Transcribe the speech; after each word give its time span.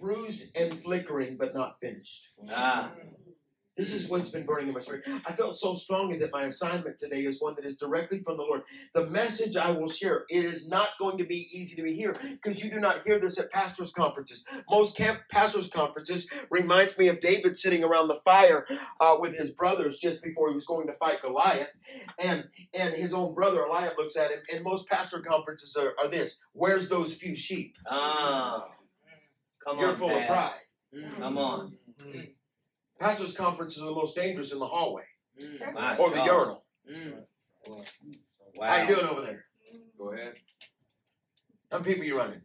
bruised 0.00 0.56
and 0.56 0.72
flickering, 0.72 1.36
but 1.36 1.54
not 1.54 1.78
finished. 1.80 2.30
Ah. 2.50 2.90
This 3.76 3.94
is 3.94 4.10
what's 4.10 4.28
been 4.28 4.44
burning 4.44 4.68
in 4.68 4.74
my 4.74 4.80
spirit. 4.80 5.04
I 5.24 5.32
felt 5.32 5.56
so 5.56 5.74
strongly 5.74 6.18
that 6.18 6.32
my 6.32 6.42
assignment 6.42 6.98
today 6.98 7.24
is 7.24 7.40
one 7.40 7.54
that 7.54 7.64
is 7.64 7.76
directly 7.76 8.22
from 8.22 8.36
the 8.36 8.42
Lord. 8.42 8.62
The 8.92 9.08
message 9.08 9.56
I 9.56 9.70
will 9.70 9.88
share, 9.88 10.26
it 10.28 10.44
is 10.44 10.68
not 10.68 10.88
going 10.98 11.16
to 11.16 11.24
be 11.24 11.48
easy 11.50 11.76
to 11.76 11.82
be 11.82 11.94
here 11.94 12.14
because 12.42 12.62
you 12.62 12.70
do 12.70 12.78
not 12.78 13.04
hear 13.06 13.18
this 13.18 13.38
at 13.38 13.50
pastors' 13.50 13.92
conferences. 13.92 14.44
Most 14.68 14.98
camp 14.98 15.20
pastors' 15.30 15.70
conferences 15.70 16.28
reminds 16.50 16.98
me 16.98 17.08
of 17.08 17.20
David 17.20 17.56
sitting 17.56 17.82
around 17.82 18.08
the 18.08 18.16
fire 18.16 18.66
uh, 19.00 19.16
with 19.18 19.38
his 19.38 19.52
brothers 19.52 19.98
just 19.98 20.22
before 20.22 20.50
he 20.50 20.54
was 20.54 20.66
going 20.66 20.86
to 20.88 20.92
fight 20.94 21.22
Goliath, 21.22 21.74
and 22.22 22.44
and 22.74 22.92
his 22.92 23.14
own 23.14 23.34
brother 23.34 23.64
Eliab 23.64 23.96
looks 23.96 24.16
at 24.16 24.30
him. 24.30 24.40
And 24.52 24.62
most 24.62 24.90
pastor 24.90 25.20
conferences 25.20 25.74
are, 25.76 25.94
are 25.98 26.08
this: 26.08 26.42
Where's 26.52 26.90
those 26.90 27.14
few 27.14 27.34
sheep? 27.34 27.78
Ah. 27.88 28.68
Come 29.64 29.78
You're 29.78 29.90
on, 29.90 29.96
full 29.96 30.10
of 30.10 30.16
Dad. 30.16 30.28
pride. 30.28 30.52
Mm-hmm. 30.94 31.22
Come 31.22 31.38
on. 31.38 31.68
Mm-hmm. 32.02 32.20
Pastors' 32.98 33.34
conferences 33.34 33.82
are 33.82 33.86
the 33.86 33.94
most 33.94 34.14
dangerous 34.16 34.52
in 34.52 34.58
the 34.58 34.66
hallway 34.66 35.04
mm-hmm. 35.40 35.74
My 35.74 35.96
or 35.96 36.10
the 36.10 36.24
urinal. 36.24 36.64
Mm. 36.90 37.14
How 38.60 38.82
you 38.82 38.94
doing 38.94 39.06
over 39.06 39.22
there? 39.22 39.44
Go 39.98 40.12
ahead. 40.12 40.34
How 41.70 41.78
many 41.78 41.92
people 41.92 42.06
you 42.06 42.16
running? 42.18 42.40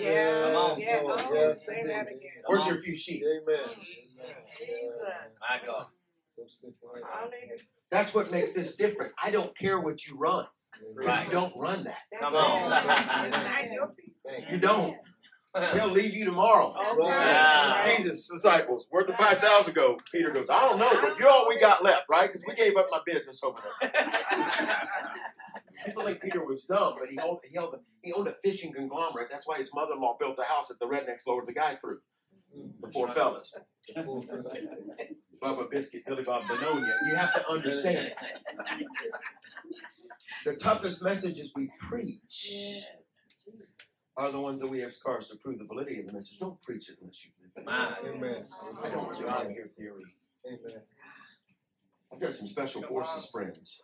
Yeah, 0.00 0.46
Come 0.46 0.56
on. 0.56 0.80
yeah, 0.80 0.98
Come 1.00 1.10
on. 1.10 1.34
Yes, 1.34 1.66
say 1.66 1.82
that 1.86 2.06
again. 2.08 2.18
Come 2.44 2.44
Where's 2.46 2.62
on. 2.62 2.68
your 2.68 2.78
few 2.82 2.96
sheep? 2.96 3.22
Amen. 3.22 3.64
Jesus. 3.66 3.78
My 5.40 5.60
God. 5.64 5.86
So 6.28 6.42
simple. 6.60 6.88
Hallelujah. 6.94 7.60
That's 7.90 8.14
what 8.14 8.30
makes 8.30 8.52
this 8.54 8.76
different. 8.76 9.12
I 9.22 9.30
don't 9.30 9.56
care 9.56 9.80
what 9.80 10.06
you 10.06 10.16
run 10.16 10.46
because 10.96 11.06
Right. 11.06 11.26
you 11.26 11.32
don't 11.32 11.54
run 11.56 11.84
that. 11.84 11.98
That's 12.10 12.24
Come 12.24 12.34
it. 12.34 12.38
on. 12.38 13.26
It's 13.26 13.36
not 13.36 13.72
your 13.72 13.88
people. 13.88 14.12
Thank 14.26 14.50
You 14.50 14.58
don't. 14.58 14.96
He'll 15.74 15.88
leave 15.88 16.14
you 16.14 16.24
tomorrow. 16.24 16.74
That's 16.80 16.96
Right. 16.96 17.08
Right. 17.08 17.94
Jesus' 17.96 18.28
disciples, 18.28 18.86
where'd 18.90 19.06
the 19.06 19.12
5,000 19.12 19.74
go? 19.74 19.98
Peter 20.10 20.30
goes, 20.30 20.46
I 20.48 20.60
don't 20.60 20.78
know, 20.78 20.90
but 21.02 21.18
you're 21.18 21.28
all 21.28 21.46
we 21.48 21.58
got 21.58 21.84
left, 21.84 22.08
right? 22.08 22.30
Because 22.32 22.42
we 22.46 22.54
gave 22.54 22.76
up 22.76 22.88
my 22.90 23.00
business 23.04 23.42
over 23.42 23.58
there. 23.80 23.90
People 25.84 26.04
think 26.04 26.22
Peter 26.22 26.44
was 26.44 26.62
dumb, 26.62 26.94
but 26.98 27.08
he 27.08 27.18
owned, 27.18 27.38
he, 27.44 27.58
owned, 27.58 27.74
he 28.02 28.12
owned 28.12 28.28
a 28.28 28.34
fishing 28.42 28.72
conglomerate. 28.72 29.28
That's 29.30 29.46
why 29.46 29.58
his 29.58 29.70
mother 29.74 29.94
in 29.94 30.00
law 30.00 30.16
built 30.18 30.36
the 30.36 30.44
house 30.44 30.68
that 30.68 30.78
the 30.78 30.86
rednecks 30.86 31.26
lowered 31.26 31.46
the 31.46 31.52
guy 31.52 31.74
through. 31.74 31.98
The 32.80 32.88
four 32.88 33.08
mm-hmm. 33.08 33.14
fellas. 33.14 33.54
Bubba 35.42 35.68
Biscuit, 35.70 36.06
Billy 36.06 36.22
Bob 36.22 36.44
Bononia. 36.44 36.94
You 37.08 37.16
have 37.16 37.34
to 37.34 37.50
understand. 37.50 38.12
The 40.44 40.54
toughest 40.56 41.02
messages 41.02 41.52
we 41.56 41.70
preach 41.80 42.84
are 44.22 44.30
the 44.30 44.40
ones 44.40 44.60
that 44.60 44.68
we 44.68 44.78
have 44.80 44.92
scars 44.92 45.28
to 45.28 45.36
prove 45.36 45.58
the 45.58 45.64
validity 45.64 46.00
of 46.00 46.06
the 46.06 46.12
message. 46.12 46.38
Don't 46.38 46.60
preach 46.62 46.88
it 46.88 46.96
unless 47.00 47.24
you 47.24 47.32
live 47.42 47.50
it. 47.56 47.64
My 47.64 47.96
Amen. 48.08 48.44
I 48.82 48.90
don't 48.90 49.06
want 49.06 49.48
to 49.48 49.52
hear 49.52 49.70
theory. 49.76 50.04
Amen. 50.46 50.80
I've 52.12 52.20
got 52.20 52.32
some 52.32 52.46
special 52.46 52.82
forces 52.82 53.28
friends. 53.30 53.80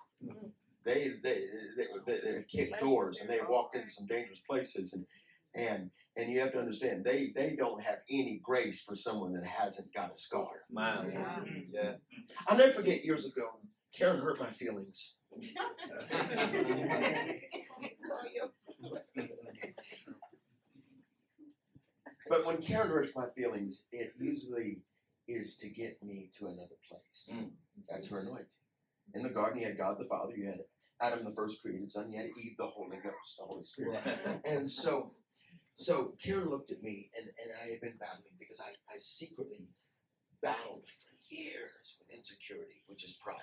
They 0.84 1.14
they 1.22 1.44
they, 1.76 1.86
they, 2.06 2.20
they 2.20 2.34
have 2.34 2.46
kicked 2.46 2.80
doors 2.80 3.20
and 3.20 3.28
they 3.28 3.38
have 3.38 3.48
walked 3.48 3.74
into 3.74 3.90
some 3.90 4.06
dangerous 4.06 4.40
places 4.48 5.10
and 5.54 5.64
and 5.64 5.90
and 6.16 6.32
you 6.32 6.40
have 6.40 6.52
to 6.52 6.58
understand 6.58 7.04
they 7.04 7.32
they 7.34 7.56
don't 7.56 7.82
have 7.82 7.98
any 8.08 8.40
grace 8.42 8.84
for 8.84 8.94
someone 8.94 9.32
that 9.32 9.44
hasn't 9.44 9.92
got 9.92 10.14
a 10.14 10.18
scar. 10.18 10.48
My 10.70 11.04
Yeah. 11.06 11.40
Yeah. 11.72 11.92
I'll 12.46 12.56
never 12.56 12.72
forget 12.72 13.04
years 13.04 13.26
ago. 13.26 13.58
Karen 13.92 14.20
hurt 14.20 14.38
my 14.38 14.46
feelings. 14.46 15.16
But 22.28 22.44
when 22.44 22.58
Karen 22.58 22.90
hurts 22.90 23.16
my 23.16 23.26
feelings, 23.36 23.86
it 23.92 24.14
usually 24.18 24.82
is 25.26 25.58
to 25.58 25.68
get 25.68 26.02
me 26.02 26.30
to 26.38 26.46
another 26.46 26.76
place. 26.88 27.30
Mm. 27.32 27.52
That's 27.88 28.08
her 28.10 28.20
anointing. 28.20 28.46
In 29.14 29.22
the 29.22 29.30
garden, 29.30 29.60
you 29.60 29.66
had 29.66 29.78
God 29.78 29.98
the 29.98 30.04
Father, 30.04 30.34
you 30.36 30.46
had 30.46 30.60
Adam, 31.00 31.24
the 31.24 31.34
first 31.34 31.62
created 31.62 31.90
son, 31.90 32.10
you 32.10 32.18
had 32.18 32.30
Eve, 32.36 32.56
the 32.58 32.66
Holy 32.66 32.96
Ghost, 32.96 33.36
the 33.38 33.44
Holy 33.44 33.64
Spirit. 33.64 34.00
And 34.44 34.70
so, 34.70 35.12
so 35.74 36.14
Karen 36.22 36.50
looked 36.50 36.70
at 36.70 36.82
me, 36.82 37.10
and, 37.16 37.26
and 37.26 37.50
I 37.62 37.70
had 37.70 37.80
been 37.80 37.96
battling 37.98 38.34
because 38.38 38.60
I, 38.60 38.70
I 38.92 38.98
secretly 38.98 39.68
battled 40.42 40.86
for 40.86 41.34
years 41.34 41.98
with 41.98 42.16
insecurity, 42.16 42.82
which 42.86 43.04
is 43.04 43.18
pride, 43.22 43.36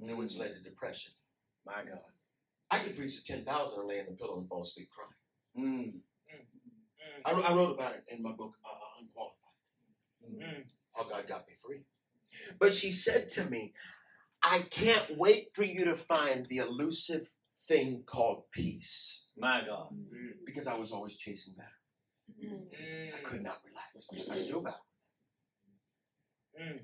and 0.00 0.16
which 0.18 0.36
led 0.36 0.52
to 0.54 0.60
depression. 0.60 1.12
My 1.66 1.82
God. 1.84 2.00
I 2.70 2.78
could 2.78 2.96
preach 2.96 3.24
to 3.24 3.32
10,000 3.32 3.78
and 3.78 3.88
lay 3.88 3.98
in 3.98 4.06
the 4.06 4.12
pillow 4.12 4.38
and 4.38 4.48
fall 4.48 4.62
asleep 4.62 4.88
crying. 4.90 5.12
Mm. 5.58 6.00
I, 7.26 7.32
wrote- 7.32 7.50
I 7.50 7.54
wrote 7.54 7.74
about 7.74 7.94
it 7.94 8.04
in 8.10 8.22
my 8.22 8.32
book, 8.32 8.54
uh, 8.64 8.68
uh 8.68 9.00
Unqualified. 9.00 9.42
Mm. 10.32 10.64
how 10.94 11.04
God 11.04 11.26
got 11.28 11.46
me 11.46 11.54
free. 11.64 11.82
But 12.58 12.72
she 12.74 12.90
said 12.92 13.30
to 13.32 13.44
me, 13.50 13.74
I 14.42 14.60
can't 14.70 15.16
wait 15.16 15.48
for 15.54 15.64
you 15.64 15.84
to 15.86 15.96
find 15.96 16.46
the 16.46 16.58
elusive 16.58 17.28
thing 17.68 18.04
called 18.06 18.44
peace 18.52 19.26
My 19.36 19.62
God. 19.66 19.88
Mm. 19.92 20.44
because 20.46 20.66
I 20.68 20.78
was 20.78 20.92
always 20.92 21.16
chasing 21.16 21.54
that. 21.58 22.46
Mm. 22.48 23.14
I 23.14 23.20
could 23.22 23.42
not 23.42 23.60
relax. 23.64 24.08
I 24.30 24.38
still 24.38 24.62
battle. 24.62 24.86
Mm. 26.60 26.80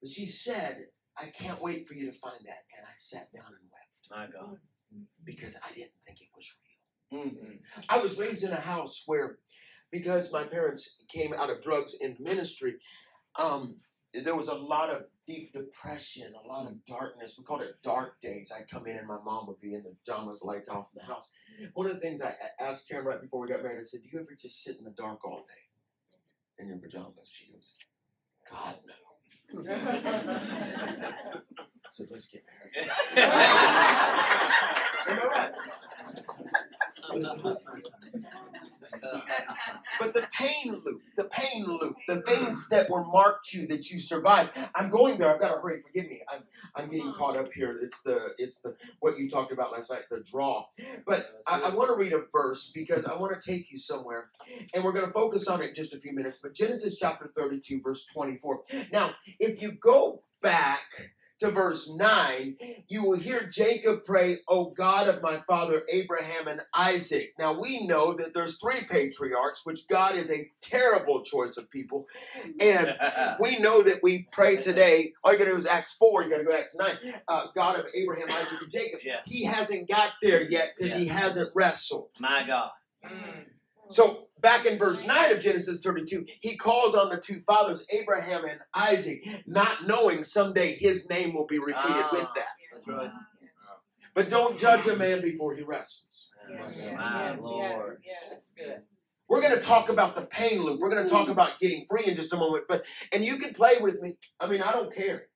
But 0.00 0.10
she 0.10 0.26
said, 0.26 0.86
I 1.18 1.26
can't 1.26 1.60
wait 1.60 1.86
for 1.86 1.94
you 1.94 2.06
to 2.06 2.12
find 2.12 2.40
that. 2.46 2.64
And 2.76 2.86
I 2.86 2.94
sat 2.96 3.32
down 3.32 3.46
and 3.46 3.68
wept 3.70 4.10
My 4.10 4.26
God. 4.40 4.58
because 5.24 5.56
I 5.64 5.72
didn't 5.74 5.92
think 6.06 6.20
it 6.20 6.28
was 6.36 6.46
real. 7.12 7.24
Mm. 7.24 7.58
I 7.88 7.98
was 8.00 8.18
raised 8.18 8.44
in 8.44 8.52
a 8.52 8.60
house 8.60 9.02
where, 9.06 9.38
because 9.90 10.32
my 10.32 10.44
parents 10.44 11.04
came 11.08 11.32
out 11.34 11.50
of 11.50 11.62
drugs 11.62 11.94
into 12.00 12.22
ministry, 12.22 12.76
um, 13.38 13.76
there 14.14 14.36
was 14.36 14.48
a 14.48 14.54
lot 14.54 14.90
of 14.90 15.04
deep 15.26 15.52
depression, 15.52 16.32
a 16.44 16.46
lot 16.46 16.66
of 16.66 16.84
darkness. 16.86 17.36
We 17.38 17.44
called 17.44 17.62
it 17.62 17.76
dark 17.82 18.20
days. 18.20 18.52
I'd 18.56 18.68
come 18.68 18.86
in 18.86 18.96
and 18.96 19.06
my 19.06 19.18
mom 19.24 19.46
would 19.46 19.60
be 19.60 19.74
in 19.74 19.82
the 19.82 19.94
pajamas, 20.04 20.42
lights 20.42 20.68
off 20.68 20.88
in 20.94 21.00
the 21.00 21.12
house. 21.12 21.30
One 21.74 21.86
of 21.86 21.94
the 21.94 22.00
things 22.00 22.20
I 22.20 22.34
asked 22.60 22.88
Karen 22.88 23.06
right 23.06 23.20
before 23.20 23.40
we 23.40 23.48
got 23.48 23.62
married, 23.62 23.80
I 23.80 23.84
said, 23.84 24.02
Do 24.02 24.08
you 24.12 24.20
ever 24.20 24.36
just 24.38 24.62
sit 24.62 24.78
in 24.78 24.84
the 24.84 24.90
dark 24.90 25.24
all 25.24 25.46
day 25.46 26.62
in 26.62 26.68
your 26.68 26.78
pajamas? 26.78 27.30
She 27.30 27.50
goes, 27.52 27.74
God, 28.50 28.76
no. 28.86 28.94
So 31.94 32.04
let's 32.10 32.30
get 32.30 32.42
married. 32.46 32.88
You 35.08 35.14
know 35.14 35.28
what? 35.28 35.54
But 39.98 40.14
the 40.14 40.26
pain 40.32 40.82
loop, 40.84 41.02
the 41.16 41.24
pain 41.24 41.66
loop, 41.66 41.96
the 42.06 42.20
things 42.22 42.68
that 42.68 42.90
were 42.90 43.04
marked 43.04 43.52
you 43.52 43.66
that 43.68 43.90
you 43.90 44.00
survived. 44.00 44.50
I'm 44.74 44.90
going 44.90 45.18
there. 45.18 45.32
I've 45.32 45.40
got 45.40 45.54
to 45.54 45.60
hurry. 45.60 45.82
Forgive 45.82 46.10
me. 46.10 46.20
I'm 46.32 46.42
I'm 46.74 46.90
getting 46.90 47.08
hmm. 47.08 47.18
caught 47.18 47.36
up 47.36 47.52
here. 47.52 47.78
It's 47.80 48.02
the 48.02 48.34
it's 48.38 48.60
the 48.60 48.76
what 49.00 49.18
you 49.18 49.30
talked 49.30 49.52
about 49.52 49.72
last 49.72 49.90
night, 49.90 50.02
the 50.10 50.22
draw. 50.30 50.66
But 51.06 51.42
I, 51.46 51.60
I 51.60 51.74
want 51.74 51.90
to 51.90 51.96
read 51.96 52.12
a 52.12 52.24
verse 52.32 52.70
because 52.74 53.06
I 53.06 53.16
want 53.16 53.40
to 53.40 53.50
take 53.50 53.70
you 53.70 53.78
somewhere, 53.78 54.26
and 54.74 54.84
we're 54.84 54.92
going 54.92 55.06
to 55.06 55.12
focus 55.12 55.48
on 55.48 55.62
it 55.62 55.70
in 55.70 55.74
just 55.74 55.94
a 55.94 56.00
few 56.00 56.12
minutes. 56.12 56.38
But 56.42 56.54
Genesis 56.54 56.96
chapter 56.98 57.30
32, 57.36 57.80
verse 57.82 58.06
24. 58.06 58.62
Now, 58.92 59.10
if 59.38 59.62
you 59.62 59.72
go 59.72 60.22
back 60.42 60.80
to 61.42 61.50
verse 61.50 61.90
9, 61.90 62.56
you 62.88 63.04
will 63.04 63.18
hear 63.18 63.48
Jacob 63.48 64.04
pray, 64.04 64.38
O 64.48 64.66
God 64.66 65.08
of 65.08 65.22
my 65.22 65.38
father 65.48 65.82
Abraham 65.88 66.46
and 66.46 66.60
Isaac. 66.72 67.34
Now 67.38 67.58
we 67.60 67.84
know 67.86 68.14
that 68.14 68.32
there's 68.32 68.58
three 68.58 68.82
patriarchs, 68.88 69.66
which 69.66 69.88
God 69.88 70.16
is 70.16 70.30
a 70.30 70.50
terrible 70.60 71.22
choice 71.22 71.56
of 71.56 71.68
people. 71.70 72.06
And 72.60 72.96
we 73.40 73.58
know 73.58 73.82
that 73.82 74.00
we 74.02 74.28
pray 74.30 74.56
today, 74.56 75.12
all 75.24 75.32
you 75.32 75.38
gotta 75.38 75.50
do 75.50 75.56
is 75.56 75.66
Acts 75.66 75.94
4, 75.94 76.22
you 76.22 76.30
gotta 76.30 76.44
go 76.44 76.52
to 76.52 76.58
Acts 76.58 76.76
9. 76.76 76.96
Uh, 77.26 77.46
God 77.54 77.78
of 77.80 77.86
Abraham, 77.92 78.30
Isaac, 78.30 78.62
and 78.62 78.70
Jacob. 78.70 79.00
Yeah. 79.04 79.20
He 79.24 79.44
hasn't 79.44 79.88
got 79.88 80.12
there 80.22 80.48
yet 80.48 80.74
because 80.76 80.94
he 80.94 81.08
hasn't 81.08 81.50
wrestled. 81.54 82.12
My 82.20 82.46
God. 82.46 82.70
So 83.88 84.28
back 84.42 84.66
in 84.66 84.78
verse 84.78 85.06
9 85.06 85.32
of 85.32 85.40
Genesis 85.40 85.82
32, 85.82 86.26
he 86.40 86.56
calls 86.56 86.94
on 86.94 87.08
the 87.08 87.16
two 87.18 87.40
fathers, 87.46 87.84
Abraham 87.90 88.44
and 88.44 88.60
Isaac, 88.74 89.24
not 89.46 89.86
knowing 89.86 90.22
someday 90.24 90.74
his 90.74 91.08
name 91.08 91.32
will 91.34 91.46
be 91.46 91.58
repeated 91.58 92.04
with 92.12 92.24
Ah. 92.24 92.32
that. 92.34 92.46
That's 92.72 92.86
right. 92.88 93.10
But 94.14 94.28
don't 94.28 94.58
judge 94.58 94.86
a 94.88 94.96
man 94.96 95.22
before 95.22 95.54
he 95.54 95.62
wrestles. 95.62 96.28
My 96.94 97.34
Lord. 97.36 98.02
Yeah, 98.04 98.12
that's 98.28 98.50
good. 98.50 98.82
We're 99.28 99.40
going 99.40 99.54
to 99.58 99.62
talk 99.64 99.88
about 99.88 100.14
the 100.14 100.26
pain 100.26 100.62
loop. 100.62 100.78
We're 100.80 100.90
going 100.90 101.04
to 101.04 101.08
talk 101.10 101.28
about 101.28 101.58
getting 101.58 101.86
free 101.88 102.04
in 102.06 102.14
just 102.14 102.34
a 102.34 102.36
moment. 102.36 102.64
But 102.68 102.84
and 103.14 103.24
you 103.24 103.38
can 103.38 103.54
play 103.54 103.78
with 103.80 104.02
me. 104.02 104.18
I 104.38 104.46
mean, 104.48 104.60
I 104.60 104.72
don't 104.72 104.94
care 104.94 105.28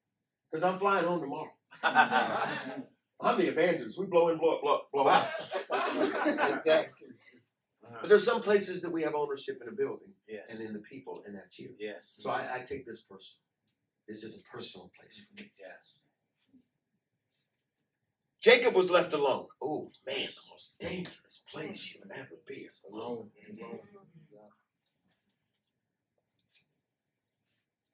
because 0.52 0.62
I'm 0.62 0.78
flying 0.78 1.06
home 1.06 1.20
tomorrow. 1.22 1.48
I'm 1.82 3.38
the 3.38 3.46
evangelist. 3.48 3.98
We 3.98 4.04
blow 4.06 4.28
in, 4.28 4.36
blow, 4.36 4.60
blow, 4.60 4.80
blow 4.92 5.08
out. 5.08 5.28
Exactly. 6.56 7.05
Uh-huh. 7.96 8.02
But 8.02 8.08
there's 8.10 8.24
some 8.24 8.42
places 8.42 8.82
that 8.82 8.92
we 8.92 9.02
have 9.02 9.14
ownership 9.14 9.58
in 9.62 9.68
a 9.68 9.72
building 9.72 10.12
yes. 10.28 10.52
and 10.52 10.60
in 10.66 10.74
the 10.74 10.80
people, 10.80 11.22
and 11.26 11.34
that's 11.34 11.58
you. 11.58 11.70
Yes. 11.78 12.18
So 12.20 12.30
I, 12.30 12.56
I 12.56 12.58
take 12.58 12.86
this 12.86 13.00
person. 13.02 13.36
This 14.06 14.22
is 14.22 14.38
a 14.38 14.56
personal 14.56 14.90
place 15.00 15.18
for 15.18 15.42
me. 15.42 15.50
Yes. 15.58 16.02
Jacob 18.42 18.74
was 18.74 18.90
left 18.90 19.14
alone. 19.14 19.46
Oh 19.62 19.90
man, 20.06 20.28
the 20.28 20.50
most 20.50 20.78
dangerous 20.78 21.44
place 21.50 21.94
you 21.94 22.02
can 22.02 22.12
ever 22.12 22.36
be 22.46 22.54
is 22.54 22.84
alone. 22.92 23.30
alone. 23.62 23.80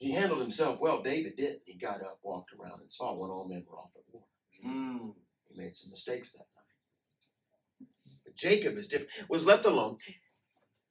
He 0.02 0.10
handled 0.10 0.40
himself 0.40 0.80
well. 0.80 1.00
David 1.00 1.36
didn't. 1.36 1.60
He 1.64 1.74
got 1.78 2.00
up, 2.02 2.18
walked 2.24 2.50
around, 2.58 2.80
and 2.80 2.90
saw 2.90 3.14
when 3.14 3.30
all 3.30 3.46
men 3.46 3.64
were 3.70 3.78
off 3.78 3.92
at 3.94 4.02
war. 4.12 4.24
Mm. 4.66 5.14
He 5.48 5.56
made 5.56 5.76
some 5.76 5.92
mistakes 5.92 6.32
that 6.32 6.40
night. 6.40 6.61
Jacob 8.36 8.76
is 8.76 8.88
different. 8.88 9.10
Was 9.28 9.46
left 9.46 9.64
alone. 9.64 9.98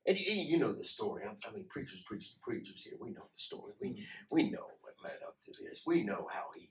And 0.07 0.19
you, 0.19 0.33
you 0.33 0.57
know 0.57 0.73
the 0.73 0.83
story. 0.83 1.23
I, 1.25 1.35
I 1.47 1.51
mean, 1.53 1.65
preachers, 1.69 2.03
preachers, 2.03 2.35
preachers 2.41 2.85
here. 2.85 2.97
We 2.99 3.11
know 3.11 3.21
the 3.31 3.37
story. 3.37 3.73
We 3.79 3.89
mm-hmm. 3.89 4.01
we 4.29 4.49
know 4.49 4.65
what 4.81 4.95
led 5.03 5.19
up 5.25 5.35
to 5.45 5.51
this. 5.63 5.83
We 5.85 6.03
know 6.03 6.27
how 6.31 6.45
he 6.55 6.69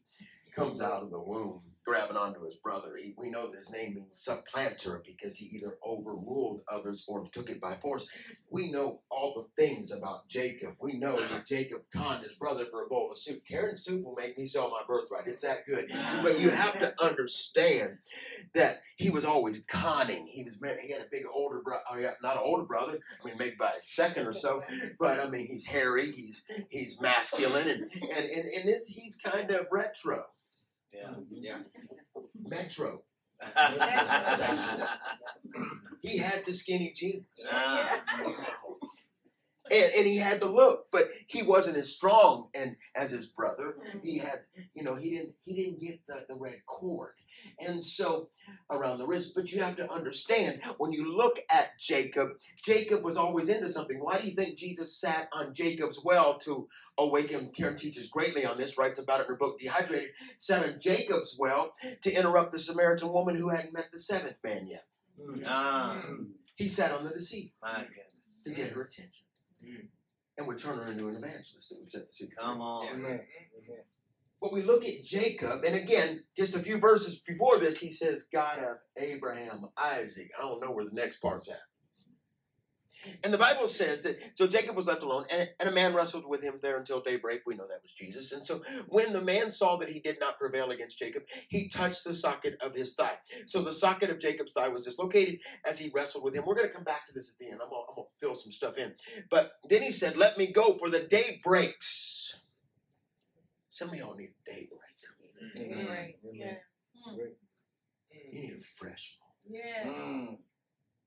comes 0.55 0.83
out 0.83 1.03
of 1.03 1.11
the 1.11 1.21
womb 1.21 1.63
grabbing 1.91 2.17
onto 2.17 2.45
his 2.45 2.55
brother. 2.55 2.97
He, 2.97 3.15
we 3.19 3.31
know 3.31 3.51
that 3.51 3.57
his 3.57 3.69
name 3.71 3.95
means 3.97 4.21
supplanter 4.23 5.03
because 5.05 5.37
he 5.37 5.47
either 5.47 5.77
overruled 5.85 6.63
others 6.71 7.05
or 7.09 7.27
took 7.33 7.51
it 7.51 7.61
by 7.61 7.75
force. 7.75 8.07
We 8.49 8.71
know 8.71 9.01
all 9.11 9.35
the 9.35 9.61
things 9.61 9.91
about 9.91 10.29
Jacob. 10.29 10.77
We 10.81 10.99
know 10.99 11.19
that 11.19 11.47
Jacob 11.47 11.81
conned 11.93 12.23
his 12.23 12.35
brother 12.35 12.67
for 12.71 12.85
a 12.85 12.89
bowl 12.89 13.11
of 13.11 13.19
soup. 13.19 13.41
Karen 13.45 13.75
soup 13.75 14.05
will 14.05 14.15
make 14.15 14.39
me 14.39 14.45
sell 14.45 14.71
my 14.71 14.83
birthright. 14.87 15.27
It's 15.27 15.43
that 15.43 15.67
good. 15.67 15.91
But 16.23 16.39
you 16.39 16.51
have 16.51 16.79
to 16.79 16.95
understand 17.03 17.99
that 18.55 18.83
he 18.97 19.11
was 19.11 19.25
always 19.25 19.65
conning. 19.65 20.29
He 20.29 20.45
was. 20.45 20.61
He 20.81 20.93
had 20.93 21.03
a 21.03 21.09
big 21.11 21.25
older 21.33 21.61
brother. 21.61 21.83
Oh 21.91 21.99
yeah, 21.99 22.13
not 22.23 22.37
an 22.37 22.43
older 22.45 22.65
brother. 22.65 23.01
I 23.21 23.27
mean, 23.27 23.35
maybe 23.37 23.57
by 23.59 23.71
a 23.71 23.83
second 23.83 24.29
or 24.29 24.33
so. 24.33 24.63
But 25.01 25.19
I 25.19 25.29
mean, 25.29 25.49
he's 25.49 25.67
hairy. 25.67 26.11
He's 26.11 26.47
he's 26.69 27.01
masculine, 27.01 27.69
and 27.69 27.91
and 27.93 28.31
and, 28.31 28.45
and 28.55 28.65
this 28.69 28.87
he's 28.87 29.17
kind 29.17 29.51
of 29.51 29.67
retro, 29.73 30.25
Oh, 30.95 31.25
yeah. 31.31 31.59
Yeah. 32.15 32.23
metro. 32.49 33.03
He 36.03 36.17
had 36.17 36.45
the 36.47 36.53
skinny 36.53 36.93
jeans. 36.95 37.27
And, 39.73 39.93
and 39.99 40.05
he 40.05 40.17
had 40.17 40.41
the 40.41 40.51
look, 40.51 40.87
but 40.91 41.11
he 41.29 41.43
wasn't 41.43 41.77
as 41.77 41.95
strong 41.95 42.49
and 42.55 42.75
as 42.97 43.13
his 43.13 43.27
brother. 43.27 43.77
He 44.03 44.19
mm-hmm. 44.19 44.27
had, 44.27 44.41
you 44.75 44.83
know, 44.83 44.97
he 44.97 45.11
didn't 45.11 45.35
he 45.45 45.55
didn't 45.55 45.81
get 45.81 46.01
the, 46.09 46.27
the 46.29 46.35
red 46.35 46.61
cord. 46.67 47.13
And 47.59 47.83
so 47.83 48.29
around 48.71 48.99
the 48.99 49.07
wrist, 49.07 49.35
but 49.35 49.53
you 49.53 49.61
have 49.63 49.77
to 49.77 49.91
understand 49.91 50.61
when 50.79 50.93
you 50.93 51.17
look 51.17 51.39
at 51.51 51.79
Jacob, 51.79 52.31
Jacob 52.63 53.05
was 53.05 53.17
always 53.17 53.49
into 53.49 53.69
something. 53.69 53.99
Why 53.99 54.21
do 54.21 54.29
you 54.29 54.35
think 54.35 54.57
Jesus 54.57 54.97
sat 54.97 55.29
on 55.33 55.55
Jacob's 55.55 56.03
well 56.05 56.39
to 56.41 56.69
awaken? 56.99 57.51
Karen 57.55 57.77
teaches 57.77 58.09
greatly 58.09 58.45
on 58.45 58.59
this, 58.59 58.79
writes 58.79 58.99
about 58.99 59.21
it 59.21 59.25
in 59.25 59.29
her 59.31 59.37
book 59.37 59.59
Dehydrated, 59.59 60.11
sat 60.39 60.65
on 60.67 60.81
Jacob's 60.81 61.37
well 61.39 61.75
to 62.03 62.13
interrupt 62.13 62.53
the 62.53 62.59
Samaritan 62.59 63.13
woman 63.13 63.37
who 63.37 63.49
hadn't 63.49 63.75
met 63.75 63.89
the 63.93 63.99
seventh 63.99 64.37
man 64.43 64.67
yet. 64.67 64.85
Ah. 65.47 66.03
He 66.57 66.69
sat 66.69 66.93
on 66.93 67.05
the 67.05 67.11
deceit 67.11 67.53
My 67.63 67.81
goodness. 67.81 68.43
to 68.45 68.51
get 68.51 68.73
her 68.73 68.83
attention. 68.83 69.27
Mm. 69.65 69.87
And 70.39 70.47
would 70.47 70.59
turn 70.59 70.79
her 70.79 70.91
into 70.91 71.09
an 71.09 71.17
evangelist 71.17 71.69
that 71.71 71.79
would 71.79 71.91
set 71.91 72.07
the 72.07 72.13
secret. 72.13 72.39
Come 72.39 72.61
on. 72.61 72.87
Amen. 72.89 73.03
Amen. 73.03 73.85
But 74.41 74.53
we 74.53 74.63
look 74.63 74.85
at 74.87 75.05
Jacob, 75.05 75.65
and 75.65 75.75
again, 75.75 76.25
just 76.35 76.57
a 76.57 76.61
few 76.61 76.79
verses 76.79 77.21
before 77.21 77.59
this, 77.59 77.79
he 77.79 77.91
says, 77.91 78.27
God 78.33 78.59
of 78.59 78.79
Abraham, 78.97 79.69
Isaac. 79.77 80.31
I 80.39 80.43
don't 80.43 80.63
know 80.63 80.71
where 80.71 80.87
the 80.87 80.95
next 80.95 81.19
part's 81.19 81.49
at. 81.49 81.61
And 83.25 83.33
the 83.33 83.39
Bible 83.39 83.69
says 83.69 84.03
that, 84.03 84.19
so 84.35 84.47
Jacob 84.47 84.77
was 84.77 84.87
left 84.87 85.03
alone, 85.03 85.25
and, 85.31 85.49
and 85.59 85.69
a 85.69 85.73
man 85.73 85.95
wrestled 85.95 86.27
with 86.27 86.43
him 86.43 86.59
there 86.61 86.77
until 86.77 87.01
daybreak. 87.01 87.43
We 87.47 87.55
know 87.55 87.67
that 87.67 87.83
was 87.83 87.93
Jesus. 87.93 88.33
And 88.33 88.45
so 88.45 88.63
when 88.89 89.13
the 89.13 89.23
man 89.23 89.51
saw 89.51 89.77
that 89.79 89.89
he 89.89 90.01
did 90.01 90.19
not 90.21 90.39
prevail 90.39 90.71
against 90.71 90.99
Jacob, 90.99 91.23
he 91.49 91.69
touched 91.69 92.05
the 92.05 92.15
socket 92.15 92.59
of 92.63 92.75
his 92.75 92.95
thigh. 92.95 93.19
So 93.47 93.63
the 93.63 93.73
socket 93.73 94.11
of 94.11 94.19
Jacob's 94.19 94.53
thigh 94.53 94.69
was 94.69 94.85
dislocated 94.85 95.41
as 95.67 95.79
he 95.79 95.91
wrestled 95.95 96.25
with 96.25 96.35
him. 96.35 96.45
We're 96.47 96.55
going 96.55 96.69
to 96.69 96.75
come 96.75 96.85
back 96.85 97.07
to 97.07 97.13
this 97.15 97.33
at 97.33 97.39
the 97.39 97.51
end. 97.51 97.61
I'm 97.63 97.71
going 97.71 97.85
to 97.97 98.03
fill 98.21 98.35
some 98.35 98.53
stuff 98.53 98.77
in. 98.77 98.95
But 99.31 99.53
then 99.69 99.83
he 99.83 99.91
said, 99.91 100.17
Let 100.17 100.37
me 100.37 100.47
go, 100.47 100.75
for 100.75 100.91
the 100.91 101.01
day 101.01 101.41
breaks. 101.43 102.40
Some 103.81 103.89
of 103.89 103.95
y'all 103.95 104.15
need 104.15 104.29
a 104.47 104.51
day 104.51 104.69
break. 104.69 105.65
Amen. 105.65 105.87
Right. 105.89 106.15
Yeah. 106.35 106.53
Great. 107.17 107.39
You 108.31 108.41
need 108.43 108.59
a 108.59 108.63
fresh 108.63 109.17
moment. 109.49 109.65
Yes. 109.65 109.87
Mm. 109.87 110.37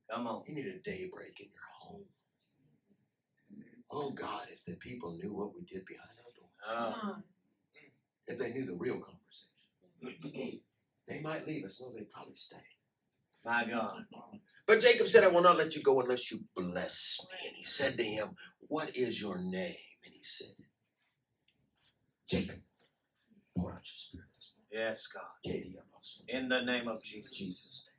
Come 0.09 0.25
on. 0.25 0.41
You 0.47 0.55
need 0.55 0.65
a 0.65 0.79
daybreak 0.79 1.39
in 1.39 1.49
your 1.53 1.69
home. 1.79 2.01
Oh 3.91 4.09
God, 4.09 4.47
if 4.51 4.65
the 4.65 4.73
people 4.73 5.11
knew 5.11 5.35
what 5.35 5.53
we 5.53 5.61
did 5.71 5.85
behind 5.85 6.09
our 6.17 6.33
doors. 6.35 6.97
Ah. 7.05 7.17
if 8.25 8.39
they 8.39 8.51
knew 8.51 8.65
the 8.65 8.73
real 8.73 8.99
conversation, 8.99 10.59
they 11.07 11.21
might 11.21 11.45
leave 11.45 11.65
us. 11.65 11.79
No, 11.79 11.93
they'd 11.93 12.09
probably 12.09 12.33
stay. 12.33 12.57
My 13.45 13.65
God. 13.69 14.03
But 14.65 14.79
Jacob 14.79 15.09
said, 15.09 15.23
I 15.23 15.27
will 15.27 15.43
not 15.43 15.59
let 15.59 15.75
you 15.75 15.83
go 15.83 16.01
unless 16.01 16.31
you 16.31 16.39
bless 16.55 17.19
me. 17.29 17.49
And 17.49 17.55
he 17.55 17.65
said 17.65 17.97
to 17.97 18.03
him, 18.03 18.29
What 18.61 18.95
is 18.95 19.21
your 19.21 19.37
name? 19.37 19.75
And 20.03 20.11
he 20.11 20.23
said, 20.23 20.55
Jacob, 22.27 22.59
pour 23.57 23.71
out 23.71 23.75
your 23.75 23.83
spirit 23.83 24.27
this 24.37 24.53
Yes, 24.71 25.07
God. 25.07 25.23
morning. 25.45 25.63
Katie, 25.63 25.77
Apostle. 25.77 26.25
In 26.27 26.49
the 26.49 26.61
name 26.61 26.87
of 26.87 27.03
Jesus. 27.03 27.31
Jesus. 27.37 27.89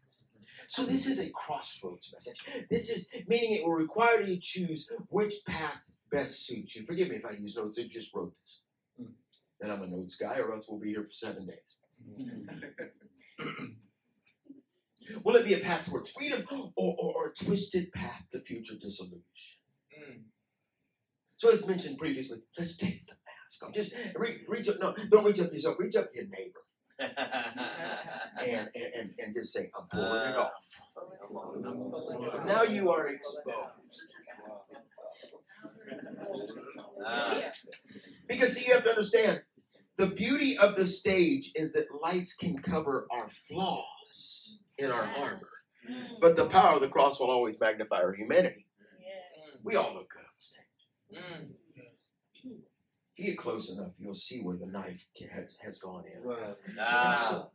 So 0.69 0.85
this 0.85 1.07
is 1.07 1.21
a 1.21 1.31
crossroads 1.31 2.13
message. 2.13 2.45
This 2.71 2.91
is 2.91 3.11
meaning 3.29 3.53
it 3.53 3.65
will 3.65 3.75
require 3.75 4.21
you 4.23 4.37
to 4.37 4.41
choose 4.41 4.89
which 5.11 5.35
path 5.47 5.83
best 6.11 6.47
suits 6.47 6.75
you. 6.75 6.85
Forgive 6.85 7.09
me 7.09 7.17
if 7.17 7.25
I 7.25 7.33
use 7.33 7.57
notes. 7.57 7.79
I 7.79 7.87
just 7.87 8.15
wrote 8.15 8.33
this. 8.43 8.63
Hmm. 8.99 9.13
And 9.61 9.73
I'm 9.73 9.83
a 9.83 9.87
notes 9.87 10.17
guy, 10.17 10.39
or 10.39 10.53
else 10.55 10.67
we'll 10.69 10.81
be 10.81 10.91
here 10.91 11.05
for 11.05 11.11
seven 11.11 11.47
days. 11.47 11.79
Will 15.23 15.37
it 15.37 15.45
be 15.45 15.55
a 15.55 15.59
path 15.61 15.85
towards 15.87 16.11
freedom 16.11 16.45
or, 16.51 16.73
or, 16.77 16.97
or 17.15 17.29
a 17.29 17.35
twisted 17.45 17.93
path 17.93 18.25
to 18.33 18.41
future 18.41 18.75
dissolution? 18.81 19.21
So 21.37 21.51
as 21.51 21.67
mentioned 21.67 21.99
previously, 21.99 22.39
let's 22.57 22.77
take 22.77 23.07
the 23.07 23.13
mask 23.55 23.65
off. 23.65 23.75
Just 23.75 23.93
reach, 24.17 24.41
reach 24.49 24.69
up. 24.69 24.77
No, 24.81 24.95
don't 25.11 25.25
reach 25.25 25.41
up 25.41 25.49
to 25.49 25.55
yourself. 25.55 25.77
Reach 25.79 25.97
up 25.97 26.13
to 26.13 26.17
your 26.17 26.27
neighbor 26.27 26.61
and, 26.99 28.69
and, 28.75 28.95
and, 28.95 29.15
and 29.19 29.35
just 29.35 29.53
say, 29.53 29.71
I'm 29.79 29.87
pulling 29.89 30.31
it 30.31 30.37
uh. 30.37 30.49
off. 30.49 32.47
Now 32.47 32.63
you 32.63 32.91
are 32.91 33.09
exposed. 33.09 33.49
Ah. 37.07 37.43
Because 38.29 38.57
see, 38.57 38.67
you 38.67 38.75
have 38.75 38.85
to 38.85 38.91
understand, 38.91 39.43
the 39.97 40.07
beauty 40.07 40.57
of 40.59 40.77
the 40.77 40.87
stage 40.87 41.53
is 41.55 41.73
that 41.73 41.87
lights 42.03 42.35
can 42.35 42.59
cover 42.59 43.07
our 43.11 43.29
flaws 43.29 44.59
in 44.79 44.91
our 44.91 45.09
armor. 45.19 45.51
Hmm. 45.87 46.15
But 46.21 46.35
the 46.37 46.47
power 46.47 46.77
of 46.77 46.81
the 46.81 46.89
cross 46.89 47.21
will 47.21 47.31
always 47.31 47.61
magnify 47.61 47.97
our 47.97 48.13
humanity. 48.15 48.67
We 49.63 49.77
all 49.77 49.95
look 49.95 50.11
good 50.11 50.21
on 50.21 50.39
stage. 50.39 50.65
Hmm. 51.15 51.45
If 53.17 53.25
you 53.25 53.31
get 53.31 53.39
close 53.39 53.73
enough, 53.73 53.93
you'll 53.97 54.13
see 54.13 54.43
where 54.43 54.57
the 54.57 54.67
knife 54.67 55.07
has, 55.33 55.57
has 55.65 55.79
gone 55.79 56.03
in. 56.13 56.21
Right. 56.21 56.57
Ah. 56.81 57.47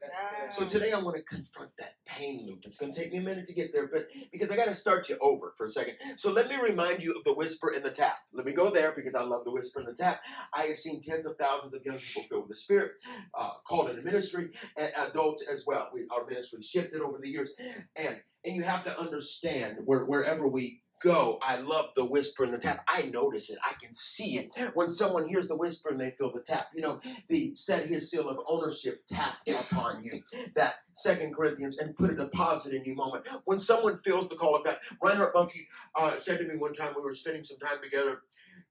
So 0.49 0.65
today 0.65 0.93
I 0.93 0.99
want 0.99 1.17
to 1.17 1.23
confront 1.23 1.75
that 1.77 1.95
pain 2.05 2.45
loop. 2.47 2.59
It's 2.63 2.77
going 2.77 2.93
to 2.93 2.99
take 2.99 3.11
me 3.11 3.17
a 3.17 3.21
minute 3.21 3.45
to 3.47 3.53
get 3.53 3.73
there, 3.73 3.87
but 3.87 4.07
because 4.31 4.51
I 4.51 4.55
got 4.55 4.67
to 4.67 4.75
start 4.75 5.09
you 5.09 5.17
over 5.19 5.53
for 5.57 5.65
a 5.65 5.69
second. 5.69 5.95
So 6.15 6.31
let 6.31 6.47
me 6.47 6.55
remind 6.55 7.03
you 7.03 7.13
of 7.13 7.25
the 7.25 7.33
whisper 7.33 7.73
in 7.73 7.83
the 7.83 7.91
tap. 7.91 8.19
Let 8.31 8.45
me 8.45 8.53
go 8.53 8.69
there 8.69 8.93
because 8.95 9.15
I 9.15 9.21
love 9.23 9.43
the 9.43 9.51
whisper 9.51 9.81
in 9.81 9.85
the 9.85 9.93
tap. 9.93 10.21
I 10.53 10.63
have 10.63 10.79
seen 10.79 11.01
tens 11.01 11.25
of 11.25 11.35
thousands 11.35 11.73
of 11.73 11.83
young 11.83 11.97
people 11.97 12.23
filled 12.29 12.41
with 12.43 12.51
the 12.51 12.55
Spirit, 12.55 12.93
uh, 13.37 13.49
called 13.67 13.89
into 13.89 14.01
ministry, 14.01 14.51
and 14.77 14.93
adults 14.95 15.45
as 15.45 15.65
well. 15.67 15.89
We, 15.93 16.05
our 16.09 16.25
ministry 16.25 16.61
shifted 16.61 17.01
over 17.01 17.19
the 17.21 17.29
years, 17.29 17.49
and 17.97 18.21
and 18.45 18.55
you 18.55 18.63
have 18.63 18.85
to 18.85 18.97
understand 18.97 19.79
where, 19.83 20.05
wherever 20.05 20.47
we 20.47 20.81
go. 21.01 21.39
I 21.41 21.57
love 21.57 21.91
the 21.95 22.05
whisper 22.05 22.43
and 22.43 22.53
the 22.53 22.57
tap. 22.57 22.83
I 22.87 23.03
notice 23.03 23.49
it. 23.49 23.57
I 23.65 23.73
can 23.81 23.93
see 23.95 24.37
it. 24.37 24.51
When 24.73 24.91
someone 24.91 25.27
hears 25.27 25.47
the 25.47 25.55
whisper 25.55 25.89
and 25.89 25.99
they 25.99 26.11
feel 26.11 26.31
the 26.31 26.41
tap, 26.41 26.67
you 26.73 26.81
know, 26.81 26.99
the 27.27 27.55
set 27.55 27.87
his 27.87 28.09
seal 28.09 28.29
of 28.29 28.39
ownership 28.47 29.03
tapped 29.07 29.49
upon 29.49 30.03
you. 30.03 30.21
That 30.55 30.75
Second 30.93 31.35
Corinthians 31.35 31.77
and 31.77 31.95
put 31.97 32.09
a 32.11 32.15
deposit 32.15 32.73
in 32.73 32.83
you 32.83 32.95
moment. 32.95 33.25
When 33.45 33.59
someone 33.59 33.97
feels 33.97 34.27
the 34.27 34.35
call 34.35 34.55
of 34.55 34.65
God, 34.65 34.77
Reinhard 35.01 35.33
Bonnke 35.33 35.65
uh, 35.95 36.17
said 36.17 36.39
to 36.39 36.45
me 36.45 36.57
one 36.57 36.73
time 36.73 36.93
we 36.95 37.01
were 37.01 37.15
spending 37.15 37.43
some 37.43 37.57
time 37.59 37.77
together, 37.81 38.21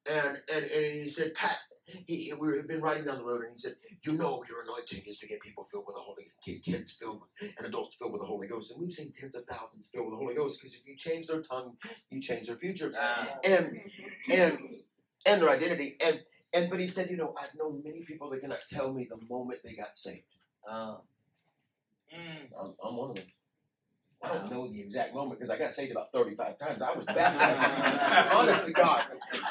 and 0.08 0.40
and, 0.52 0.64
and 0.64 1.02
he 1.02 1.08
said, 1.08 1.34
Pat, 1.34 1.58
he, 1.86 2.32
we 2.38 2.56
had 2.56 2.68
been 2.68 2.80
riding 2.80 3.04
down 3.04 3.18
the 3.18 3.24
road, 3.24 3.42
and 3.42 3.52
he 3.52 3.58
said, 3.58 3.74
"You 4.02 4.14
know, 4.14 4.42
your 4.48 4.62
anointing 4.62 5.02
is 5.06 5.18
to 5.20 5.26
get 5.28 5.40
people 5.40 5.64
filled 5.64 5.84
with 5.86 5.96
the 5.96 6.02
Holy, 6.02 6.24
get 6.44 6.62
kids 6.62 6.92
filled 6.92 7.20
with, 7.20 7.52
and 7.58 7.66
adults 7.66 7.96
filled 7.96 8.12
with 8.12 8.22
the 8.22 8.26
Holy 8.26 8.48
Ghost." 8.48 8.72
And 8.72 8.80
we've 8.80 8.92
seen 8.92 9.12
tens 9.12 9.36
of 9.36 9.44
thousands 9.44 9.88
filled 9.92 10.06
with 10.06 10.14
the 10.14 10.18
Holy 10.24 10.34
Ghost 10.34 10.60
because 10.60 10.76
if 10.76 10.86
you 10.86 10.96
change 10.96 11.26
their 11.28 11.42
tongue, 11.42 11.76
you 12.10 12.20
change 12.20 12.46
their 12.48 12.56
future 12.56 12.92
Ah. 12.98 13.38
and 13.44 13.78
and 14.30 14.58
and 15.26 15.42
their 15.42 15.50
identity. 15.50 15.96
And 16.00 16.22
and 16.52 16.70
but 16.70 16.80
he 16.80 16.86
said, 16.88 17.10
you 17.10 17.16
know, 17.16 17.34
I've 17.40 17.54
known 17.58 17.82
many 17.84 18.02
people 18.02 18.30
that 18.30 18.40
cannot 18.40 18.60
tell 18.68 18.92
me 18.92 19.06
the 19.08 19.18
moment 19.28 19.60
they 19.64 19.74
got 19.74 19.96
saved. 19.96 20.24
Ah. 20.68 20.98
I'm, 22.58 22.74
I'm 22.82 22.96
one 22.96 23.10
of 23.10 23.16
them. 23.16 23.26
I 24.20 24.34
don't 24.34 24.50
know 24.50 24.66
the 24.66 24.80
exact 24.80 25.14
moment 25.14 25.38
because 25.38 25.50
I 25.50 25.58
got 25.58 25.72
saved 25.72 25.92
about 25.92 26.10
35 26.12 26.58
times. 26.58 26.82
I 26.82 26.92
was 26.92 27.04
baptized. 27.06 28.32
Honest 28.34 28.66
to 28.66 28.72
God, 28.72 29.04